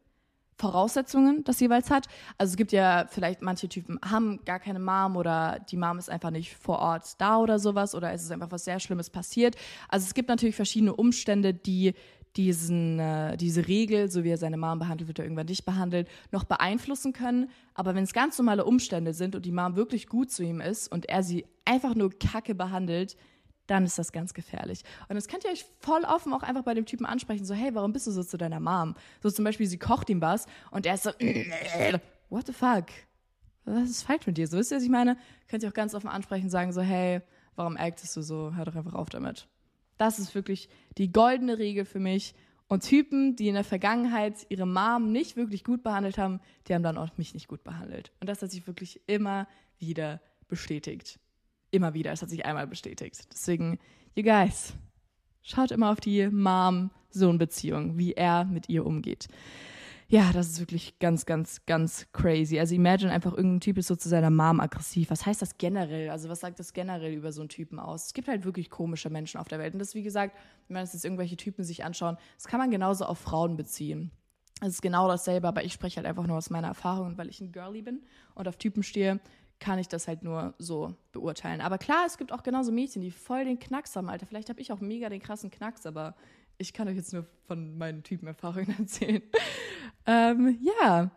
Voraussetzungen 0.58 1.44
das 1.44 1.60
jeweils 1.60 1.90
hat. 1.90 2.06
Also 2.36 2.52
es 2.52 2.56
gibt 2.56 2.72
ja 2.72 3.06
vielleicht 3.08 3.42
manche 3.42 3.68
Typen 3.68 3.98
haben 4.04 4.44
gar 4.44 4.58
keine 4.58 4.80
Mom 4.80 5.16
oder 5.16 5.60
die 5.70 5.76
Mom 5.76 5.98
ist 5.98 6.10
einfach 6.10 6.30
nicht 6.30 6.56
vor 6.56 6.80
Ort 6.80 7.14
da 7.18 7.38
oder 7.38 7.58
sowas 7.58 7.94
oder 7.94 8.12
es 8.12 8.22
ist 8.22 8.32
einfach 8.32 8.50
was 8.50 8.64
sehr 8.64 8.80
Schlimmes 8.80 9.08
passiert. 9.08 9.56
Also 9.88 10.04
es 10.06 10.14
gibt 10.14 10.28
natürlich 10.28 10.56
verschiedene 10.56 10.94
Umstände, 10.94 11.54
die 11.54 11.94
diesen, 12.36 12.98
äh, 12.98 13.36
diese 13.36 13.66
Regel, 13.66 14.10
so 14.10 14.22
wie 14.24 14.30
er 14.30 14.38
seine 14.38 14.56
Mom 14.56 14.78
behandelt, 14.78 15.08
wird 15.08 15.18
er 15.18 15.24
irgendwann 15.24 15.46
nicht 15.46 15.64
behandelt, 15.64 16.08
noch 16.30 16.44
beeinflussen 16.44 17.12
können. 17.12 17.50
Aber 17.74 17.94
wenn 17.94 18.04
es 18.04 18.12
ganz 18.12 18.38
normale 18.38 18.64
Umstände 18.64 19.14
sind 19.14 19.34
und 19.34 19.46
die 19.46 19.52
Mom 19.52 19.76
wirklich 19.76 20.08
gut 20.08 20.30
zu 20.30 20.42
ihm 20.42 20.60
ist 20.60 20.90
und 20.90 21.08
er 21.08 21.22
sie 21.22 21.46
einfach 21.64 21.94
nur 21.94 22.10
kacke 22.10 22.54
behandelt, 22.54 23.16
dann 23.68 23.84
ist 23.84 23.98
das 23.98 24.12
ganz 24.12 24.34
gefährlich. 24.34 24.82
Und 25.08 25.14
das 25.14 25.28
könnt 25.28 25.44
ihr 25.44 25.50
euch 25.50 25.64
voll 25.78 26.02
offen 26.02 26.32
auch 26.32 26.42
einfach 26.42 26.64
bei 26.64 26.74
dem 26.74 26.86
Typen 26.86 27.06
ansprechen, 27.06 27.44
so, 27.44 27.54
hey, 27.54 27.74
warum 27.74 27.92
bist 27.92 28.06
du 28.06 28.10
so 28.10 28.24
zu 28.24 28.36
deiner 28.36 28.60
Mom? 28.60 28.94
So 29.22 29.30
zum 29.30 29.44
Beispiel, 29.44 29.66
sie 29.66 29.78
kocht 29.78 30.10
ihm 30.10 30.20
was 30.20 30.46
und 30.70 30.86
er 30.86 30.94
ist 30.94 31.04
so, 31.04 31.10
what 32.30 32.46
the 32.46 32.52
fuck? 32.52 32.86
Was 33.64 33.90
ist 33.90 34.02
falsch 34.02 34.26
mit 34.26 34.38
dir? 34.38 34.48
So 34.48 34.56
wisst 34.56 34.72
ihr, 34.72 34.78
was 34.78 34.84
ich 34.84 34.90
meine? 34.90 35.18
Könnt 35.46 35.62
ihr 35.62 35.68
auch 35.68 35.74
ganz 35.74 35.94
offen 35.94 36.08
ansprechen, 36.08 36.48
sagen 36.48 36.72
so, 36.72 36.80
hey, 36.80 37.20
warum 37.54 37.76
actest 37.76 38.16
du 38.16 38.22
so? 38.22 38.54
Hör 38.56 38.64
doch 38.64 38.74
einfach 38.74 38.94
auf 38.94 39.10
damit. 39.10 39.46
Das 39.98 40.18
ist 40.18 40.34
wirklich 40.34 40.70
die 40.96 41.12
goldene 41.12 41.58
Regel 41.58 41.84
für 41.84 42.00
mich. 42.00 42.34
Und 42.68 42.82
Typen, 42.82 43.36
die 43.36 43.48
in 43.48 43.54
der 43.54 43.64
Vergangenheit 43.64 44.46
ihre 44.48 44.66
Mom 44.66 45.12
nicht 45.12 45.36
wirklich 45.36 45.64
gut 45.64 45.82
behandelt 45.82 46.18
haben, 46.18 46.40
die 46.66 46.74
haben 46.74 46.82
dann 46.82 46.98
auch 46.98 47.16
mich 47.16 47.34
nicht 47.34 47.48
gut 47.48 47.64
behandelt. 47.64 48.12
Und 48.20 48.28
das 48.28 48.40
hat 48.42 48.50
sich 48.50 48.66
wirklich 48.66 49.00
immer 49.06 49.46
wieder 49.78 50.20
bestätigt 50.48 51.18
immer 51.70 51.94
wieder. 51.94 52.12
Es 52.12 52.22
hat 52.22 52.30
sich 52.30 52.44
einmal 52.44 52.66
bestätigt. 52.66 53.28
Deswegen, 53.32 53.78
you 54.14 54.22
guys, 54.22 54.74
schaut 55.42 55.70
immer 55.70 55.90
auf 55.92 56.00
die 56.00 56.28
Mom-Sohn-Beziehung, 56.28 57.98
wie 57.98 58.12
er 58.12 58.44
mit 58.44 58.68
ihr 58.68 58.84
umgeht. 58.86 59.28
Ja, 60.10 60.32
das 60.32 60.48
ist 60.48 60.58
wirklich 60.58 60.98
ganz, 61.00 61.26
ganz, 61.26 61.66
ganz 61.66 62.06
crazy. 62.12 62.58
Also 62.58 62.74
imagine 62.74 63.12
einfach, 63.12 63.32
irgendein 63.34 63.60
Typ 63.60 63.76
ist 63.76 63.88
so 63.88 63.96
zu 63.96 64.08
seiner 64.08 64.30
Mom 64.30 64.58
aggressiv. 64.58 65.10
Was 65.10 65.26
heißt 65.26 65.42
das 65.42 65.58
generell? 65.58 66.08
Also 66.08 66.30
was 66.30 66.40
sagt 66.40 66.58
das 66.58 66.72
generell 66.72 67.12
über 67.12 67.30
so 67.30 67.42
einen 67.42 67.50
Typen 67.50 67.78
aus? 67.78 68.06
Es 68.06 68.14
gibt 68.14 68.26
halt 68.26 68.46
wirklich 68.46 68.70
komische 68.70 69.10
Menschen 69.10 69.38
auf 69.38 69.48
der 69.48 69.58
Welt. 69.58 69.74
Und 69.74 69.80
das, 69.80 69.94
wie 69.94 70.02
gesagt, 70.02 70.34
wenn 70.66 70.74
man 70.74 70.86
jetzt 70.86 71.04
irgendwelche 71.04 71.36
Typen 71.36 71.62
sich 71.62 71.84
anschauen, 71.84 72.16
das 72.36 72.46
kann 72.46 72.58
man 72.58 72.70
genauso 72.70 73.04
auf 73.04 73.18
Frauen 73.18 73.56
beziehen. 73.56 74.10
Es 74.62 74.68
ist 74.68 74.82
genau 74.82 75.08
dasselbe, 75.08 75.46
aber 75.46 75.62
ich 75.62 75.74
spreche 75.74 75.96
halt 75.98 76.06
einfach 76.06 76.26
nur 76.26 76.38
aus 76.38 76.48
meiner 76.48 76.68
Erfahrung, 76.68 77.18
weil 77.18 77.28
ich 77.28 77.42
ein 77.42 77.52
Girlie 77.52 77.82
bin 77.82 78.00
und 78.34 78.48
auf 78.48 78.56
Typen 78.56 78.82
stehe 78.82 79.20
kann 79.60 79.78
ich 79.78 79.88
das 79.88 80.06
halt 80.08 80.22
nur 80.22 80.54
so 80.58 80.94
beurteilen. 81.12 81.60
Aber 81.60 81.78
klar, 81.78 82.04
es 82.06 82.18
gibt 82.18 82.32
auch 82.32 82.42
genauso 82.42 82.72
Mädchen, 82.72 83.02
die 83.02 83.10
voll 83.10 83.44
den 83.44 83.58
Knacks 83.58 83.96
haben, 83.96 84.08
Alter. 84.08 84.26
Vielleicht 84.26 84.48
habe 84.48 84.60
ich 84.60 84.72
auch 84.72 84.80
mega 84.80 85.08
den 85.08 85.20
krassen 85.20 85.50
Knacks, 85.50 85.86
aber 85.86 86.14
ich 86.58 86.72
kann 86.72 86.88
euch 86.88 86.96
jetzt 86.96 87.12
nur 87.12 87.26
von 87.46 87.76
meinen 87.76 88.02
Typenerfahrungen 88.02 88.76
erzählen. 88.78 89.22
ähm, 90.06 90.58
ja, 90.60 91.10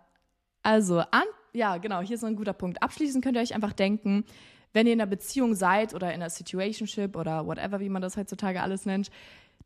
also 0.64 1.00
an 1.00 1.24
ja, 1.54 1.78
genau, 1.78 2.02
hier 2.02 2.16
ist 2.16 2.22
noch 2.22 2.30
ein 2.30 2.36
guter 2.36 2.54
Punkt. 2.54 2.82
Abschließend 2.82 3.24
könnt 3.24 3.36
ihr 3.36 3.42
euch 3.42 3.54
einfach 3.54 3.74
denken, 3.74 4.24
wenn 4.74 4.88
ihr 4.88 4.94
in 4.94 5.02
einer 5.02 5.10
Beziehung 5.10 5.56
seid 5.56 5.94
oder 5.94 6.08
in 6.10 6.16
einer 6.22 6.30
Situationship 6.30 7.16
oder 7.16 7.46
whatever, 7.46 7.80
wie 7.80 7.90
man 7.90 8.02
das 8.02 8.18
heutzutage 8.18 8.62
alles 8.62 8.86
nennt, 8.86 9.10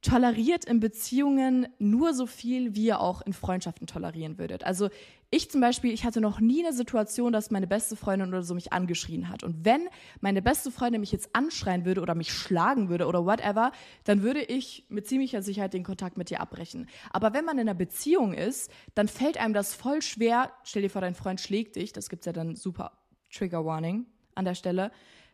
toleriert 0.01 0.65
in 0.65 0.79
Beziehungen 0.79 1.67
nur 1.79 2.13
so 2.13 2.27
viel, 2.27 2.75
wie 2.75 2.85
ihr 2.85 2.99
auch 2.99 3.21
in 3.21 3.33
Freundschaften 3.33 3.87
tolerieren 3.87 4.37
würdet. 4.37 4.63
Also 4.63 4.89
ich 5.31 5.49
zum 5.49 5.61
Beispiel, 5.61 5.91
ich 5.91 6.05
hatte 6.05 6.21
noch 6.21 6.39
nie 6.39 6.63
eine 6.63 6.73
Situation, 6.73 7.33
dass 7.33 7.49
meine 7.49 7.65
beste 7.65 7.95
Freundin 7.95 8.29
oder 8.29 8.43
so 8.43 8.53
mich 8.53 8.71
angeschrien 8.71 9.29
hat. 9.29 9.43
Und 9.43 9.65
wenn 9.65 9.81
meine 10.21 10.41
beste 10.43 10.69
Freundin 10.69 11.01
mich 11.01 11.11
jetzt 11.11 11.29
anschreien 11.33 11.85
würde 11.85 12.01
oder 12.01 12.13
mich 12.13 12.31
schlagen 12.31 12.89
würde 12.89 13.07
oder 13.07 13.25
whatever, 13.25 13.71
dann 14.03 14.21
würde 14.21 14.43
ich 14.43 14.85
mit 14.89 15.07
ziemlicher 15.07 15.41
Sicherheit 15.41 15.73
den 15.73 15.83
Kontakt 15.83 16.17
mit 16.17 16.29
ihr 16.29 16.39
abbrechen. 16.39 16.87
Aber 17.09 17.33
wenn 17.33 17.43
man 17.43 17.57
in 17.57 17.61
einer 17.61 17.73
Beziehung 17.73 18.33
ist, 18.33 18.71
dann 18.93 19.07
fällt 19.07 19.37
einem 19.37 19.55
das 19.55 19.73
voll 19.73 20.01
schwer. 20.03 20.51
Stell 20.63 20.83
dir 20.83 20.89
vor, 20.89 21.01
dein 21.01 21.15
Freund 21.15 21.41
schlägt 21.41 21.75
dich. 21.75 21.93
Das 21.93 22.09
gibt's 22.09 22.27
ja 22.27 22.33
dann 22.33 22.55
super 22.55 22.91
Trigger 23.31 23.65
Warning 23.65 24.05
an 24.35 24.45
der 24.45 24.55
Stelle. 24.55 24.91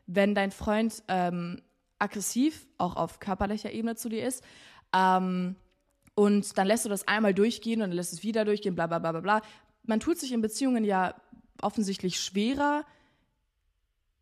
Wenn 0.08 0.36
dein 0.36 0.52
Freund 0.52 1.04
ähm, 1.08 1.62
aggressiv, 2.02 2.68
auch 2.78 2.96
auf 2.96 3.20
körperlicher 3.20 3.72
Ebene 3.72 3.96
zu 3.96 4.10
dir 4.10 4.26
ist. 4.26 4.44
Ähm, 4.94 5.56
und 6.16 6.58
dann 6.58 6.68
lässt 6.68 6.86
du 6.86 6.90
das 6.90 7.08
einmal 7.08 7.34
durchgehen 7.34 7.82
und 7.82 7.90
dann 7.90 7.96
lässt 7.96 8.14
es 8.14 8.24
wieder 8.24 8.44
durchgehen, 8.44 8.76
bla 8.76 8.88
bla 8.88 9.00
bla 9.00 9.12
bla. 9.12 9.42
Man 9.84 10.00
tut 10.00 10.18
sich 10.18 10.32
in 10.32 10.42
Beziehungen 10.42 10.84
ja 10.84 11.16
offensichtlich 11.62 12.20
schwerer, 12.20 12.86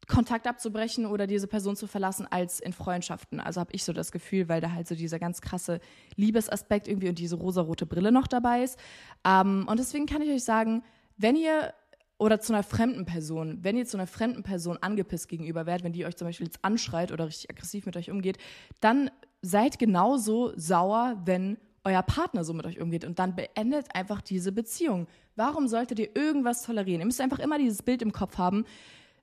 Kontakt 0.08 0.48
abzubrechen 0.48 1.06
oder 1.06 1.28
diese 1.28 1.48
Person 1.48 1.76
zu 1.76 1.86
verlassen, 1.86 2.28
als 2.30 2.60
in 2.60 2.74
Freundschaften. 2.74 3.40
Also 3.40 3.62
habe 3.62 3.72
ich 3.74 3.84
so 3.84 3.94
das 3.94 4.12
Gefühl, 4.12 4.50
weil 4.50 4.60
da 4.60 4.72
halt 4.72 4.88
so 4.88 4.96
dieser 4.96 5.20
ganz 5.20 5.40
krasse 5.40 5.80
Liebesaspekt 6.16 6.88
irgendwie 6.88 7.10
und 7.10 7.20
diese 7.20 7.36
rosarote 7.36 7.86
Brille 7.86 8.12
noch 8.12 8.28
dabei 8.28 8.64
ist. 8.64 8.80
Ähm, 9.24 9.68
und 9.70 9.80
deswegen 9.80 10.08
kann 10.08 10.22
ich 10.22 10.32
euch 10.32 10.44
sagen, 10.44 10.84
wenn 11.18 11.36
ihr 11.36 11.74
oder 12.20 12.40
zu 12.42 12.54
einer 12.54 12.64
fremden 12.64 13.06
Person, 13.06 13.60
wenn 13.64 13.78
ihr 13.78 13.86
zu 13.86 13.98
einer 13.98 14.06
fremden 14.06 14.44
Person 14.44 14.78
angepisst 14.82 15.30
gegenüber 15.30 15.66
werdet, 15.66 15.84
wenn 15.84 15.94
die 15.94 16.06
euch 16.06 16.18
zum 16.18 16.28
Beispiel 16.28 16.46
jetzt 16.46 16.64
anschreit 16.64 17.12
oder 17.12 17.26
richtig 17.26 17.50
aggressiv 17.50 17.86
mit 17.86 17.98
euch 17.98 18.12
umgeht, 18.12 18.38
dann 18.82 19.10
seid 19.42 19.80
genauso 19.80 20.52
sauer, 20.56 21.20
wenn 21.26 21.58
euer 21.86 22.04
Partner 22.04 22.44
so 22.44 22.54
mit 22.54 22.66
euch 22.66 22.82
umgeht 22.82 23.06
und 23.06 23.20
dann 23.20 23.36
beendet 23.36 23.96
einfach 23.96 24.22
diese 24.22 24.52
Beziehung. 24.52 25.08
Warum 25.38 25.70
solltet 25.70 25.98
ihr 25.98 26.14
irgendwas 26.14 26.64
tolerieren? 26.64 27.00
Ihr 27.00 27.06
müsst 27.06 27.22
einfach 27.22 27.40
immer 27.40 27.58
dieses 27.58 27.82
Bild 27.82 28.02
im 28.02 28.12
Kopf 28.12 28.38
haben, 28.38 28.66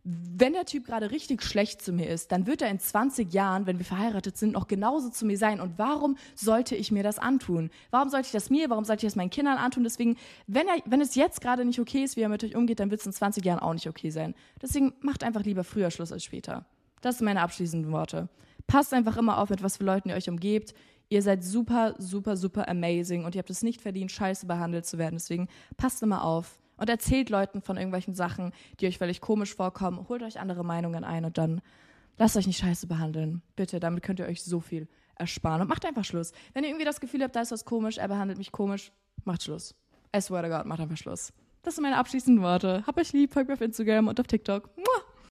wenn 0.09 0.53
der 0.53 0.67
Typ 0.67 0.87
gerade 0.87 1.11
richtig 1.11 1.43
schlecht 1.43 1.83
zu 1.83 1.93
mir 1.93 2.09
ist, 2.09 2.31
dann 2.31 2.47
wird 2.47 2.63
er 2.63 2.71
in 2.71 2.79
20 2.79 3.33
Jahren, 3.33 3.67
wenn 3.67 3.79
wir 3.79 3.85
verheiratet 3.85 4.37
sind, 4.37 4.53
noch 4.53 4.69
genauso 4.69 5.09
zu 5.11 5.27
mir 5.27 5.37
sein. 5.37 5.61
Und 5.61 5.79
warum 5.79 6.17
sollte 6.37 6.77
ich 6.77 6.93
mir 6.93 7.03
das 7.03 7.19
antun? 7.19 7.71
Warum 7.91 8.09
sollte 8.09 8.27
ich 8.27 8.33
das 8.33 8.49
mir, 8.49 8.71
warum 8.71 8.85
sollte 8.85 9.05
ich 9.05 9.11
das 9.11 9.17
meinen 9.17 9.31
Kindern 9.31 9.59
antun? 9.59 9.83
Deswegen, 9.83 10.17
wenn, 10.47 10.69
er, 10.69 10.77
wenn 10.85 11.01
es 11.01 11.17
jetzt 11.17 11.41
gerade 11.41 11.65
nicht 11.65 11.81
okay 11.81 12.05
ist, 12.05 12.17
wie 12.17 12.21
er 12.21 12.29
mit 12.29 12.45
euch 12.45 12.55
umgeht, 12.55 12.79
dann 12.79 12.93
wird 12.93 13.01
es 13.01 13.07
in 13.07 13.13
20 13.13 13.45
Jahren 13.45 13.59
auch 13.59 13.73
nicht 13.73 13.89
okay 13.89 14.11
sein. 14.11 14.37
Deswegen 14.63 14.93
macht 15.01 15.25
einfach 15.25 15.43
lieber 15.43 15.65
früher 15.65 15.91
Schluss 15.91 16.13
als 16.13 16.23
später. 16.23 16.67
Das 17.01 17.19
sind 17.19 17.25
meine 17.25 17.41
abschließenden 17.41 17.91
Worte. 17.91 18.29
Passt 18.69 18.95
einfach 18.95 19.17
immer 19.17 19.39
auf, 19.39 19.51
mit 19.51 19.65
was 19.65 19.77
für 19.79 19.85
Leuten 19.85 20.11
ihr 20.11 20.15
euch 20.15 20.29
umgebt. 20.29 20.73
Ihr 21.09 21.23
seid 21.23 21.43
super, 21.43 21.97
super, 21.99 22.37
super 22.37 22.69
amazing 22.69 23.25
und 23.25 23.35
ihr 23.35 23.41
habt 23.41 23.51
es 23.51 23.63
nicht 23.63 23.81
verdient, 23.81 24.13
scheiße 24.13 24.47
behandelt 24.47 24.87
zu 24.87 24.99
werden. 24.99 25.17
Deswegen 25.17 25.49
passt 25.77 26.01
immer 26.05 26.23
auf 26.23 26.61
und 26.77 26.91
erzählt 26.91 27.31
Leuten 27.31 27.63
von 27.63 27.77
irgendwelchen 27.77 28.15
Sachen, 28.15 28.53
die 28.81 28.87
euch 28.87 28.99
völlig 28.99 29.21
komisch 29.21 29.55
vorkommen. 29.55 30.07
Holt 30.09 30.23
euch 30.23 30.41
andere 30.41 30.65
Meinungen 30.65 31.05
ein 31.05 31.25
und 31.25 31.39
dann 31.39 31.61
lasst 32.19 32.37
euch 32.37 32.47
nicht 32.47 32.59
scheiße 32.59 32.87
behandeln. 32.87 33.43
Bitte, 33.57 33.81
damit 33.81 34.03
könnt 34.03 34.21
ihr 34.21 34.27
euch 34.27 34.43
so 34.43 34.61
viel 34.61 34.89
ersparen. 35.15 35.63
Und 35.63 35.69
macht 35.69 35.87
einfach 35.87 36.05
Schluss. 36.05 36.33
Wenn 36.53 36.65
ihr 36.65 36.71
irgendwie 36.71 36.85
das 36.85 37.01
Gefühl 37.01 37.23
habt, 37.23 37.37
da 37.37 37.41
ist 37.41 37.53
was 37.53 37.65
komisch, 37.65 37.99
er 37.99 38.09
behandelt 38.09 38.39
mich 38.39 38.53
komisch, 38.53 38.93
macht 39.25 39.43
Schluss. 39.43 39.75
I 40.15 40.21
swear 40.21 40.43
to 40.43 40.49
God, 40.49 40.67
macht 40.67 40.81
einfach 40.81 40.97
Schluss. 40.97 41.33
Das 41.63 41.75
sind 41.75 41.83
meine 41.83 41.99
abschließenden 41.99 42.43
Worte. 42.43 42.85
Hab 42.87 42.97
euch 42.97 43.13
lieb, 43.13 43.33
folgt 43.33 43.49
mir 43.49 43.55
auf 43.55 43.61
Instagram 43.61 44.09
und 44.09 44.21
auf 44.21 44.27
TikTok. 44.27 44.71